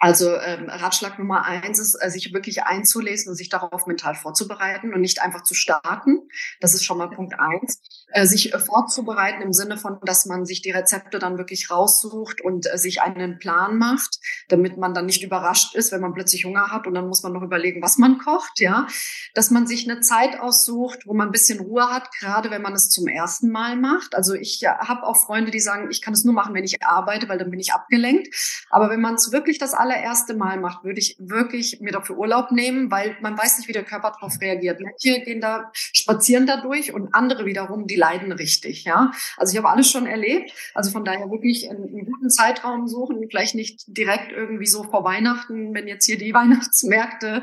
Also 0.00 0.34
ähm, 0.34 0.70
Ratschlag 0.70 1.18
Nummer 1.18 1.44
eins 1.44 1.78
ist, 1.78 1.94
äh, 2.00 2.10
sich 2.10 2.32
wirklich 2.32 2.62
einzulesen 2.62 3.30
und 3.30 3.36
sich 3.36 3.50
darauf 3.50 3.86
mental 3.86 4.14
vorzubereiten 4.14 4.94
und 4.94 5.02
nicht 5.02 5.20
einfach 5.20 5.42
zu 5.42 5.52
starten. 5.52 6.22
Das 6.58 6.72
ist 6.72 6.84
schon 6.84 6.96
mal 6.96 7.10
Punkt 7.10 7.34
eins. 7.38 7.82
Äh, 8.12 8.24
sich 8.24 8.54
äh, 8.54 8.58
vorzubereiten 8.58 9.42
im 9.42 9.52
Sinne 9.52 9.76
von, 9.76 9.98
dass 10.02 10.24
man 10.24 10.46
sich 10.46 10.62
die 10.62 10.70
Rezepte 10.70 11.18
dann 11.18 11.36
wirklich 11.36 11.70
raussucht 11.70 12.40
und 12.40 12.66
äh, 12.72 12.78
sich 12.78 13.02
einen 13.02 13.38
Plan 13.38 13.76
macht, 13.76 14.18
damit 14.48 14.78
man 14.78 14.94
dann 14.94 15.04
nicht 15.04 15.22
überrascht 15.22 15.74
ist, 15.74 15.92
wenn 15.92 16.00
man 16.00 16.14
plötzlich 16.14 16.46
Hunger 16.46 16.68
hat 16.68 16.86
und 16.86 16.94
dann 16.94 17.06
muss 17.06 17.22
man 17.22 17.34
noch 17.34 17.42
überlegen, 17.42 17.82
was 17.82 17.98
man 17.98 18.16
kocht. 18.16 18.58
Ja, 18.58 18.86
dass 19.34 19.50
man 19.50 19.66
sich 19.66 19.88
eine 19.88 20.00
Zeit 20.00 20.40
aussucht, 20.40 21.06
wo 21.06 21.12
man 21.12 21.28
ein 21.28 21.32
bisschen 21.32 21.60
Ruhe 21.60 21.90
hat, 21.90 22.10
gerade 22.18 22.50
wenn 22.50 22.62
man 22.62 22.72
es 22.72 22.88
zum 22.88 23.06
ersten 23.06 23.50
Mal 23.50 23.76
macht. 23.76 24.14
Also 24.14 24.32
ich 24.32 24.60
ja, 24.60 24.78
habe 24.88 25.02
auch 25.02 25.16
Freunde, 25.16 25.50
die 25.50 25.60
sagen, 25.60 25.88
ich 25.90 26.00
kann 26.00 26.14
es 26.14 26.24
nur 26.24 26.34
machen, 26.34 26.54
wenn 26.54 26.64
ich 26.64 26.82
arbeite, 26.82 27.28
weil 27.28 27.38
dann 27.38 27.50
bin 27.50 27.60
ich 27.60 27.74
abgelenkt. 27.74 28.34
Aber 28.70 28.88
wenn 28.88 29.02
man 29.02 29.16
es 29.16 29.30
wirklich 29.30 29.58
das 29.58 29.74
allererste 29.90 30.34
Mal 30.34 30.58
macht, 30.58 30.84
würde 30.84 31.00
ich 31.00 31.16
wirklich 31.18 31.80
mir 31.80 31.92
dafür 31.92 32.16
Urlaub 32.16 32.52
nehmen, 32.52 32.90
weil 32.90 33.16
man 33.20 33.36
weiß 33.36 33.58
nicht, 33.58 33.68
wie 33.68 33.72
der 33.72 33.84
Körper 33.84 34.12
darauf 34.12 34.40
reagiert. 34.40 34.80
Manche 34.80 35.20
gehen 35.20 35.40
da, 35.40 35.70
spazieren 35.74 36.46
da 36.46 36.60
durch 36.60 36.92
und 36.92 37.14
andere 37.14 37.44
wiederum, 37.46 37.86
die 37.86 37.96
leiden 37.96 38.32
richtig, 38.32 38.84
ja. 38.84 39.10
Also 39.36 39.52
ich 39.52 39.58
habe 39.58 39.68
alles 39.68 39.90
schon 39.90 40.06
erlebt. 40.06 40.52
Also 40.74 40.90
von 40.90 41.04
daher 41.04 41.30
wirklich 41.30 41.68
einen, 41.68 41.84
einen 41.84 42.06
guten 42.06 42.30
Zeitraum 42.30 42.86
suchen, 42.86 43.26
vielleicht 43.28 43.54
nicht 43.54 43.84
direkt 43.86 44.32
irgendwie 44.32 44.66
so 44.66 44.84
vor 44.84 45.04
Weihnachten, 45.04 45.74
wenn 45.74 45.88
jetzt 45.88 46.06
hier 46.06 46.18
die 46.18 46.34
Weihnachtsmärkte 46.40 47.42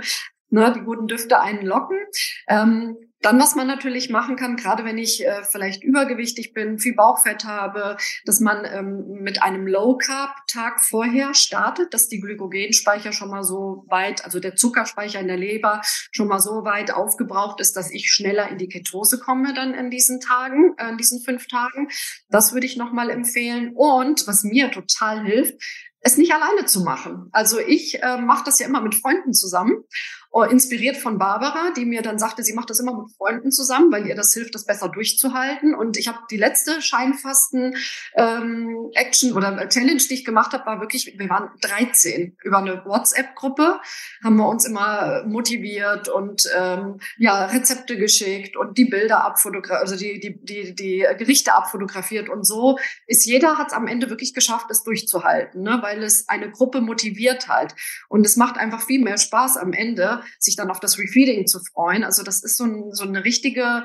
ne, 0.49 0.73
die 0.75 0.81
guten 0.81 1.07
Düfte 1.07 1.39
einen 1.39 1.65
locken. 1.65 1.97
Ähm, 2.47 2.97
dann, 3.21 3.39
was 3.39 3.55
man 3.55 3.67
natürlich 3.67 4.09
machen 4.09 4.35
kann, 4.35 4.57
gerade 4.57 4.85
wenn 4.85 4.97
ich 4.97 5.25
äh, 5.25 5.43
vielleicht 5.43 5.83
übergewichtig 5.83 6.53
bin, 6.53 6.77
viel 6.77 6.95
Bauchfett 6.95 7.45
habe, 7.45 7.97
dass 8.25 8.39
man 8.39 8.63
ähm, 8.65 9.21
mit 9.21 9.41
einem 9.41 9.65
Low 9.65 9.97
Carb 9.97 10.35
Tag 10.47 10.81
vorher 10.81 11.33
startet, 11.33 11.93
dass 11.93 12.07
die 12.07 12.19
Glykogenspeicher 12.19 13.11
schon 13.11 13.29
mal 13.29 13.43
so 13.43 13.85
weit, 13.87 14.23
also 14.23 14.39
der 14.39 14.55
Zuckerspeicher 14.55 15.19
in 15.19 15.27
der 15.27 15.37
Leber 15.37 15.81
schon 16.11 16.27
mal 16.27 16.39
so 16.39 16.63
weit 16.63 16.91
aufgebraucht 16.91 17.59
ist, 17.59 17.75
dass 17.75 17.91
ich 17.91 18.11
schneller 18.11 18.49
in 18.49 18.57
die 18.57 18.69
Ketose 18.69 19.19
komme 19.19 19.53
dann 19.53 19.73
in 19.73 19.89
diesen 19.89 20.19
Tagen, 20.19 20.75
äh, 20.77 20.89
in 20.89 20.97
diesen 20.97 21.23
fünf 21.23 21.47
Tagen. 21.47 21.89
Das 22.29 22.53
würde 22.53 22.67
ich 22.67 22.77
nochmal 22.77 23.09
empfehlen. 23.09 23.73
Und 23.75 24.27
was 24.27 24.43
mir 24.43 24.69
total 24.71 25.23
hilft, 25.23 25.55
es 26.01 26.17
nicht 26.17 26.33
alleine 26.33 26.65
zu 26.65 26.81
machen. 26.81 27.29
Also 27.31 27.59
ich 27.59 28.01
äh, 28.01 28.17
mache 28.17 28.43
das 28.45 28.59
ja 28.59 28.67
immer 28.67 28.81
mit 28.81 28.95
Freunden 28.95 29.33
zusammen 29.33 29.83
inspiriert 30.43 30.97
von 30.97 31.17
Barbara, 31.17 31.71
die 31.75 31.85
mir 31.85 32.01
dann 32.01 32.19
sagte, 32.19 32.43
sie 32.43 32.53
macht 32.53 32.69
das 32.69 32.79
immer 32.79 32.93
mit 32.93 33.11
Freunden 33.17 33.51
zusammen, 33.51 33.91
weil 33.91 34.07
ihr 34.07 34.15
das 34.15 34.33
hilft, 34.33 34.55
das 34.55 34.65
besser 34.65 34.89
durchzuhalten. 34.89 35.75
Und 35.75 35.97
ich 35.97 36.07
habe 36.07 36.19
die 36.29 36.37
letzte 36.37 36.81
Scheinfasten 36.81 37.75
ähm, 38.15 38.91
Action 38.93 39.33
oder 39.33 39.67
Challenge, 39.69 40.01
die 40.09 40.13
ich 40.13 40.25
gemacht 40.25 40.53
habe, 40.53 40.65
war 40.65 40.79
wirklich, 40.79 41.17
wir 41.17 41.29
waren 41.29 41.49
13 41.61 42.37
über 42.43 42.59
eine 42.59 42.83
WhatsApp-Gruppe, 42.85 43.79
haben 44.23 44.35
wir 44.35 44.47
uns 44.47 44.65
immer 44.65 45.23
motiviert 45.25 46.09
und 46.09 46.43
ähm, 46.57 46.99
ja 47.17 47.45
Rezepte 47.45 47.97
geschickt 47.97 48.57
und 48.57 48.77
die 48.77 48.85
Bilder 48.85 49.23
abfotografiert, 49.23 49.81
also 49.81 49.95
die 49.95 50.19
die 50.19 50.37
die 50.43 50.75
die 50.75 51.05
Gerichte 51.17 51.53
abfotografiert 51.53 52.29
und 52.29 52.45
so 52.45 52.77
ist 53.05 53.25
jeder 53.25 53.57
hat 53.57 53.67
es 53.67 53.73
am 53.73 53.87
Ende 53.87 54.09
wirklich 54.09 54.33
geschafft, 54.33 54.67
es 54.69 54.83
durchzuhalten, 54.83 55.63
ne? 55.63 55.79
weil 55.81 56.03
es 56.03 56.29
eine 56.29 56.49
Gruppe 56.51 56.81
motiviert 56.81 57.47
halt 57.47 57.75
und 58.07 58.25
es 58.25 58.35
macht 58.35 58.57
einfach 58.57 58.81
viel 58.81 59.03
mehr 59.03 59.17
Spaß 59.17 59.57
am 59.57 59.73
Ende 59.73 60.21
sich 60.39 60.55
dann 60.55 60.69
auf 60.69 60.79
das 60.79 60.97
Refeeding 60.97 61.47
zu 61.47 61.59
freuen. 61.59 62.03
Also 62.03 62.23
das 62.23 62.43
ist 62.43 62.57
so, 62.57 62.65
ein, 62.65 62.91
so 62.91 63.03
eine 63.03 63.23
richtige, 63.23 63.83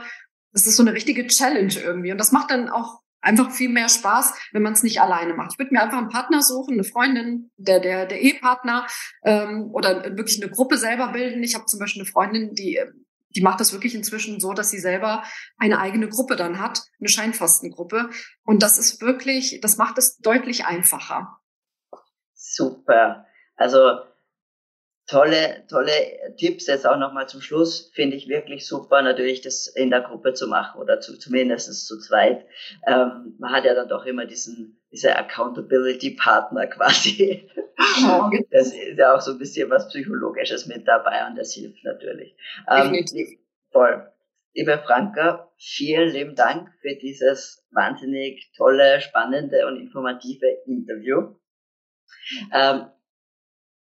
das 0.53 0.67
ist 0.67 0.77
so 0.77 0.83
eine 0.83 0.95
richtige 0.95 1.27
Challenge 1.27 1.75
irgendwie. 1.75 2.13
Und 2.13 2.19
das 2.19 2.33
macht 2.33 2.51
dann 2.51 2.69
auch 2.69 3.01
einfach 3.21 3.51
viel 3.53 3.69
mehr 3.69 3.89
Spaß, 3.89 4.35
wenn 4.53 4.63
man 4.63 4.73
es 4.73 4.83
nicht 4.83 5.01
alleine 5.01 5.35
macht. 5.35 5.53
Ich 5.53 5.59
würde 5.59 5.73
mir 5.73 5.83
einfach 5.83 5.99
einen 5.99 6.09
Partner 6.09 6.43
suchen, 6.43 6.75
eine 6.75 6.85
Freundin, 6.85 7.51
der 7.57 7.81
der 7.81 8.07
der 8.07 8.21
Ehepartner 8.21 8.87
ähm, 9.25 9.71
oder 9.73 10.17
wirklich 10.17 10.43
eine 10.43 10.51
Gruppe 10.51 10.77
selber 10.77 11.09
bilden. 11.13 11.43
Ich 11.43 11.55
habe 11.55 11.67
zum 11.67 11.79
Beispiel 11.79 12.03
eine 12.03 12.11
Freundin, 12.11 12.55
die 12.55 12.81
die 13.35 13.41
macht 13.41 13.61
das 13.61 13.73
wirklich 13.73 13.95
inzwischen 13.95 14.41
so, 14.41 14.53
dass 14.53 14.71
sie 14.71 14.79
selber 14.79 15.23
eine 15.57 15.79
eigene 15.79 16.09
Gruppe 16.09 16.37
dann 16.37 16.61
hat, 16.61 16.83
eine 17.01 17.09
Scheinfastengruppe. 17.09 18.11
Und 18.45 18.63
das 18.63 18.77
ist 18.77 19.01
wirklich, 19.01 19.61
das 19.63 19.79
macht 19.79 19.97
es 19.97 20.19
deutlich 20.19 20.67
einfacher. 20.67 21.39
Super. 22.35 23.27
Also 23.57 24.01
tolle, 25.13 25.67
tolle 25.69 25.93
Tipps 26.39 26.67
jetzt 26.67 26.87
auch 26.87 26.97
nochmal 26.97 27.29
zum 27.29 27.43
Schluss. 27.43 27.91
Finde 27.95 28.17
ich 28.17 28.29
wirklich 28.29 28.67
super, 28.67 29.03
natürlich 29.03 29.43
das 29.43 29.67
in 29.67 29.91
der 29.91 30.01
Gruppe 30.01 30.33
zu 30.33 30.49
machen 30.49 30.81
oder 30.81 31.01
zu, 31.01 31.19
zumindest 31.19 31.87
zu 31.87 31.99
zweit. 31.99 32.47
Ähm, 32.87 33.37
man 33.39 33.53
hat 33.53 33.65
ja 33.65 33.75
dann 33.75 33.89
doch 33.89 34.07
immer 34.07 34.25
diesen, 34.25 34.81
diese 34.91 35.15
Accountability-Partner 35.15 36.67
quasi. 36.69 37.47
Das 38.51 38.69
ist 38.73 38.99
ja 38.99 39.15
auch 39.15 39.21
so 39.21 39.33
ein 39.33 39.39
bisschen 39.39 39.69
was 39.69 39.89
Psychologisches 39.89 40.67
mit 40.67 40.89
dabei 40.89 41.27
und 41.27 41.37
das 41.37 41.53
hilft 41.53 41.85
natürlich. 41.85 42.35
Ähm, 42.71 43.05
voll. 43.71 44.09
Liebe 44.55 44.79
Franka, 44.79 45.51
vielen 45.59 46.11
lieben 46.11 46.35
Dank 46.37 46.71
für 46.81 46.95
dieses 46.97 47.67
wahnsinnig 47.71 48.51
tolle, 48.57 49.01
spannende 49.01 49.67
und 49.67 49.79
informative 49.79 50.47
Interview. 50.67 51.35
Ähm, 52.53 52.87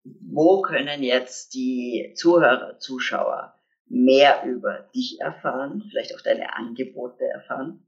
wo 0.04 0.62
können 0.62 1.02
jetzt 1.02 1.54
die 1.54 2.12
Zuhörer, 2.14 2.78
Zuschauer 2.78 3.56
mehr 3.86 4.44
über 4.44 4.88
dich 4.94 5.20
erfahren, 5.20 5.82
vielleicht 5.90 6.14
auch 6.14 6.22
deine 6.22 6.54
Angebote 6.56 7.24
erfahren? 7.24 7.84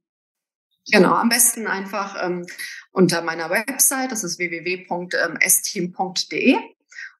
Genau, 0.91 1.15
am 1.15 1.29
besten 1.29 1.69
einfach 1.69 2.21
ähm, 2.25 2.45
unter 2.91 3.23
meiner 3.23 3.51
Website, 3.51 4.11
das 4.11 4.25
ist 4.25 4.39
www.steam.de. 4.39 6.57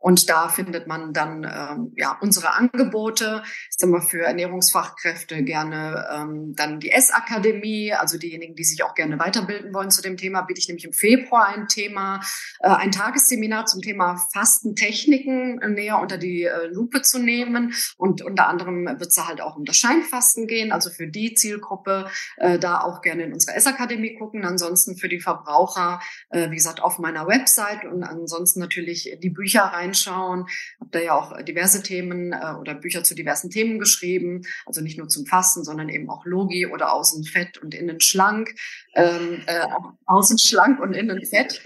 Und 0.03 0.29
da 0.29 0.49
findet 0.49 0.89
man 0.89 1.13
dann 1.13 1.45
ähm, 1.45 1.93
ja 1.97 2.19
unsere 2.21 2.55
Angebote. 2.55 3.45
Ist 3.69 3.83
immer 3.85 4.03
für 4.03 4.23
Ernährungsfachkräfte 4.25 5.45
gerne 5.45 6.09
ähm, 6.13 6.55
dann 6.57 6.81
die 6.81 6.91
S-Akademie, 6.91 7.93
also 7.93 8.19
diejenigen, 8.19 8.57
die 8.57 8.65
sich 8.65 8.83
auch 8.83 8.95
gerne 8.95 9.21
weiterbilden 9.21 9.73
wollen 9.73 9.93
zu 9.93 10.03
dem 10.03 10.17
Thema, 10.17 10.43
biete 10.43 10.59
ich 10.59 10.67
nämlich 10.67 10.87
im 10.87 10.93
Februar 10.93 11.47
ein 11.47 11.69
Thema, 11.69 12.21
äh, 12.61 12.69
ein 12.69 12.91
Tagesseminar 12.91 13.67
zum 13.67 13.81
Thema 13.81 14.17
Fastentechniken 14.33 15.61
näher 15.73 16.01
unter 16.01 16.19
die 16.19 16.43
äh, 16.43 16.67
Lupe 16.67 17.03
zu 17.03 17.21
nehmen. 17.21 17.73
Und 17.97 18.23
unter 18.23 18.49
anderem 18.49 18.87
wird 18.87 19.11
es 19.11 19.25
halt 19.25 19.41
auch 19.41 19.57
um 19.57 19.65
das 19.65 19.77
Scheinfasten 19.77 20.49
gehen, 20.49 20.73
also 20.73 20.91
für 20.91 21.07
die 21.07 21.35
Zielgruppe 21.35 22.09
äh, 22.39 22.59
da 22.59 22.81
auch 22.81 23.03
gerne 23.03 23.23
in 23.23 23.33
unsere 23.33 23.57
S-Akademie 23.57 24.17
gucken. 24.17 24.45
Ansonsten 24.45 24.97
für 24.97 25.09
die 25.09 25.21
Verbraucher, 25.21 26.01
äh, 26.31 26.51
wie 26.51 26.57
gesagt, 26.57 26.83
auf 26.83 26.99
meiner 26.99 27.29
Website 27.29 27.85
und 27.85 28.03
ansonsten 28.03 28.59
natürlich 28.59 29.17
die 29.23 29.31
Bücher 29.31 29.63
rein 29.63 29.92
reinschauen. 29.93 30.47
Habe 30.81 30.91
da 30.91 30.99
ja 31.01 31.15
auch 31.15 31.41
diverse 31.43 31.83
Themen 31.83 32.33
äh, 32.33 32.55
oder 32.59 32.75
Bücher 32.75 33.05
zu 33.05 33.15
diversen 33.15 33.51
Themen 33.51 33.79
geschrieben. 33.79 34.43
Also 34.67 34.81
nicht 34.81 34.99
nur 34.99 35.09
zum 35.09 35.27
Fasten, 35.27 35.65
sondern 35.65 35.89
eben 35.89 36.11
auch 36.11 36.25
Logi 36.25 36.67
oder 36.67 36.93
außen 36.93 37.25
fett 37.25 37.59
und 37.59 37.75
innen 37.75 38.01
schlank. 38.01 38.55
Ähm, 38.95 39.43
äh, 39.47 39.67
außen 40.07 40.39
schlank 40.39 40.81
und 40.81 40.95
innen 40.95 41.25
fett. 41.25 41.63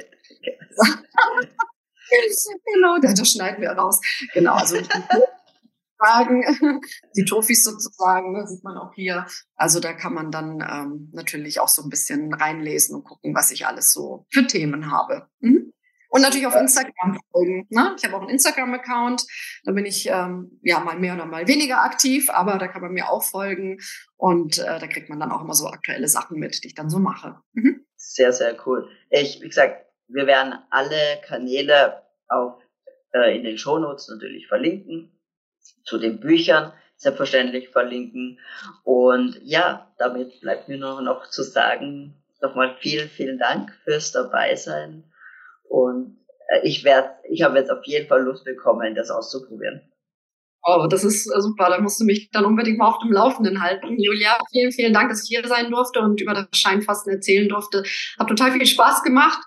genau, 2.74 2.98
das 3.00 3.30
schneiden 3.30 3.62
wir 3.62 3.70
raus. 3.70 4.00
Genau, 4.34 4.54
also 4.54 4.76
Fragen, 5.98 6.44
die 7.16 7.24
Trophys 7.24 7.64
sozusagen, 7.64 8.32
ne, 8.32 8.46
sieht 8.46 8.62
man 8.62 8.76
auch 8.76 8.92
hier. 8.94 9.26
Also 9.54 9.80
da 9.80 9.94
kann 9.94 10.12
man 10.12 10.30
dann 10.30 10.60
ähm, 10.60 11.08
natürlich 11.12 11.58
auch 11.58 11.68
so 11.68 11.82
ein 11.82 11.88
bisschen 11.88 12.34
reinlesen 12.34 12.96
und 12.96 13.04
gucken, 13.04 13.34
was 13.34 13.50
ich 13.50 13.66
alles 13.66 13.92
so 13.92 14.26
für 14.30 14.46
Themen 14.46 14.90
habe. 14.90 15.28
Mhm. 15.40 15.65
Und 16.16 16.22
natürlich 16.22 16.46
auf 16.46 16.56
Instagram 16.56 17.20
folgen. 17.30 17.66
Ne? 17.68 17.94
Ich 17.98 18.04
habe 18.04 18.16
auch 18.16 18.22
einen 18.22 18.30
Instagram-Account. 18.30 19.26
Da 19.64 19.72
bin 19.72 19.84
ich 19.84 20.08
ähm, 20.08 20.58
ja 20.62 20.80
mal 20.80 20.98
mehr 20.98 21.14
oder 21.14 21.26
mal 21.26 21.46
weniger 21.46 21.82
aktiv, 21.82 22.30
aber 22.30 22.56
da 22.56 22.68
kann 22.68 22.80
man 22.80 22.92
mir 22.92 23.10
auch 23.10 23.22
folgen. 23.22 23.80
Und 24.16 24.56
äh, 24.56 24.78
da 24.78 24.86
kriegt 24.86 25.10
man 25.10 25.20
dann 25.20 25.30
auch 25.30 25.42
immer 25.42 25.52
so 25.52 25.66
aktuelle 25.66 26.08
Sachen 26.08 26.38
mit, 26.38 26.64
die 26.64 26.68
ich 26.68 26.74
dann 26.74 26.88
so 26.88 26.98
mache. 26.98 27.36
Mhm. 27.52 27.84
Sehr, 27.96 28.32
sehr 28.32 28.56
cool. 28.66 28.88
Ich, 29.10 29.42
wie 29.42 29.48
gesagt, 29.48 29.84
wir 30.08 30.26
werden 30.26 30.54
alle 30.70 31.20
Kanäle 31.22 32.02
auf, 32.28 32.62
äh, 33.12 33.36
in 33.36 33.44
den 33.44 33.58
Shownotes 33.58 34.08
natürlich 34.08 34.48
verlinken. 34.48 35.12
Zu 35.84 35.98
den 35.98 36.18
Büchern 36.18 36.72
selbstverständlich 36.96 37.68
verlinken. 37.68 38.40
Und 38.84 39.38
ja, 39.42 39.92
damit 39.98 40.40
bleibt 40.40 40.68
mir 40.68 40.78
nur 40.78 41.02
noch 41.02 41.28
zu 41.28 41.42
sagen, 41.42 42.14
nochmal 42.40 42.74
vielen, 42.80 43.10
vielen 43.10 43.38
Dank 43.38 43.70
fürs 43.84 44.12
Dabeisein 44.12 45.04
und 45.68 46.18
äh, 46.48 46.66
ich 46.66 46.84
werde, 46.84 47.10
ich 47.30 47.42
habe 47.42 47.58
jetzt 47.58 47.70
auf 47.70 47.84
jeden 47.84 48.08
Fall 48.08 48.22
Lust 48.22 48.44
bekommen, 48.44 48.94
das 48.94 49.10
auszuprobieren. 49.10 49.80
Oh, 50.68 50.86
das 50.88 51.04
ist 51.04 51.26
äh, 51.26 51.40
super. 51.40 51.68
Da 51.70 51.80
musst 51.80 52.00
du 52.00 52.04
mich 52.04 52.30
dann 52.30 52.44
unbedingt 52.44 52.78
mal 52.78 52.88
auf 52.88 52.98
dem 52.98 53.12
Laufenden 53.12 53.62
halten. 53.62 53.98
Julia, 53.98 54.36
vielen, 54.50 54.72
vielen 54.72 54.92
Dank, 54.92 55.10
dass 55.10 55.22
ich 55.22 55.28
hier 55.28 55.46
sein 55.46 55.70
durfte 55.70 56.00
und 56.00 56.20
über 56.20 56.34
das 56.34 56.48
Scheinfasten 56.58 57.12
erzählen 57.12 57.48
durfte. 57.48 57.84
Hat 58.18 58.28
total 58.28 58.52
viel 58.52 58.66
Spaß 58.66 59.02
gemacht. 59.02 59.38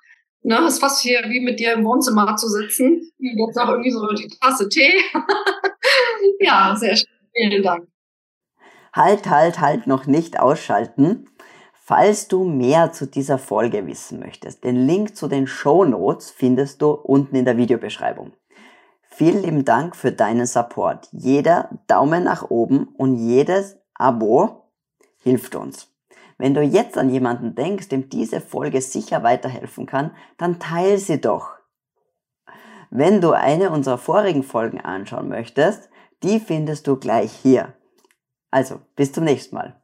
Ne, 0.42 0.58
ist 0.66 0.80
fast 0.80 1.02
hier 1.02 1.22
wie 1.28 1.42
mit 1.42 1.60
dir 1.60 1.74
im 1.74 1.84
Wohnzimmer 1.84 2.38
zu 2.38 2.48
sitzen. 2.48 3.12
Jetzt 3.18 3.58
auch 3.58 3.68
irgendwie 3.68 3.92
so 3.92 4.08
die 4.14 4.30
Tasse 4.40 4.70
Tee. 4.70 4.94
ja, 6.40 6.74
sehr 6.78 6.96
schön. 6.96 7.08
Vielen 7.34 7.62
Dank. 7.62 7.88
Halt, 8.94 9.30
halt, 9.30 9.60
halt, 9.60 9.88
noch 9.88 10.08
nicht 10.08 10.40
ausschalten. 10.40 11.28
Falls 11.90 12.28
du 12.28 12.44
mehr 12.44 12.92
zu 12.92 13.08
dieser 13.08 13.40
Folge 13.40 13.88
wissen 13.88 14.20
möchtest, 14.20 14.64
den 14.64 14.76
Link 14.86 15.16
zu 15.16 15.28
den 15.28 15.48
Show 15.48 15.86
Notes 15.86 16.30
findest 16.30 16.84
du 16.84 16.92
unten 16.92 17.36
in 17.36 17.46
der 17.46 17.58
Videobeschreibung. 17.58 18.34
Vielen 19.02 19.42
lieben 19.42 19.66
Dank 19.66 19.96
für 19.96 20.12
deinen 20.12 20.46
Support. 20.46 21.10
Jeder 21.12 21.72
Daumen 21.88 22.26
nach 22.26 22.52
oben 22.52 22.90
und 22.96 23.16
jedes 23.16 23.76
Abo 23.96 24.70
hilft 25.24 25.56
uns. 25.56 25.92
Wenn 26.38 26.54
du 26.54 26.62
jetzt 26.62 26.96
an 26.96 27.10
jemanden 27.10 27.56
denkst, 27.56 27.90
dem 27.90 28.08
diese 28.08 28.40
Folge 28.40 28.82
sicher 28.82 29.24
weiterhelfen 29.24 29.88
kann, 29.88 30.12
dann 30.38 30.60
teile 30.60 31.00
sie 31.00 31.20
doch. 31.20 31.56
Wenn 32.92 33.20
du 33.20 33.32
eine 33.32 33.72
unserer 33.72 33.98
vorigen 33.98 34.44
Folgen 34.44 34.80
anschauen 34.80 35.28
möchtest, 35.28 35.90
die 36.22 36.40
findest 36.40 36.86
du 36.86 36.98
gleich 36.98 37.32
hier. 37.32 37.74
Also, 38.52 38.80
bis 38.96 39.12
zum 39.12 39.24
nächsten 39.24 39.56
Mal. 39.56 39.79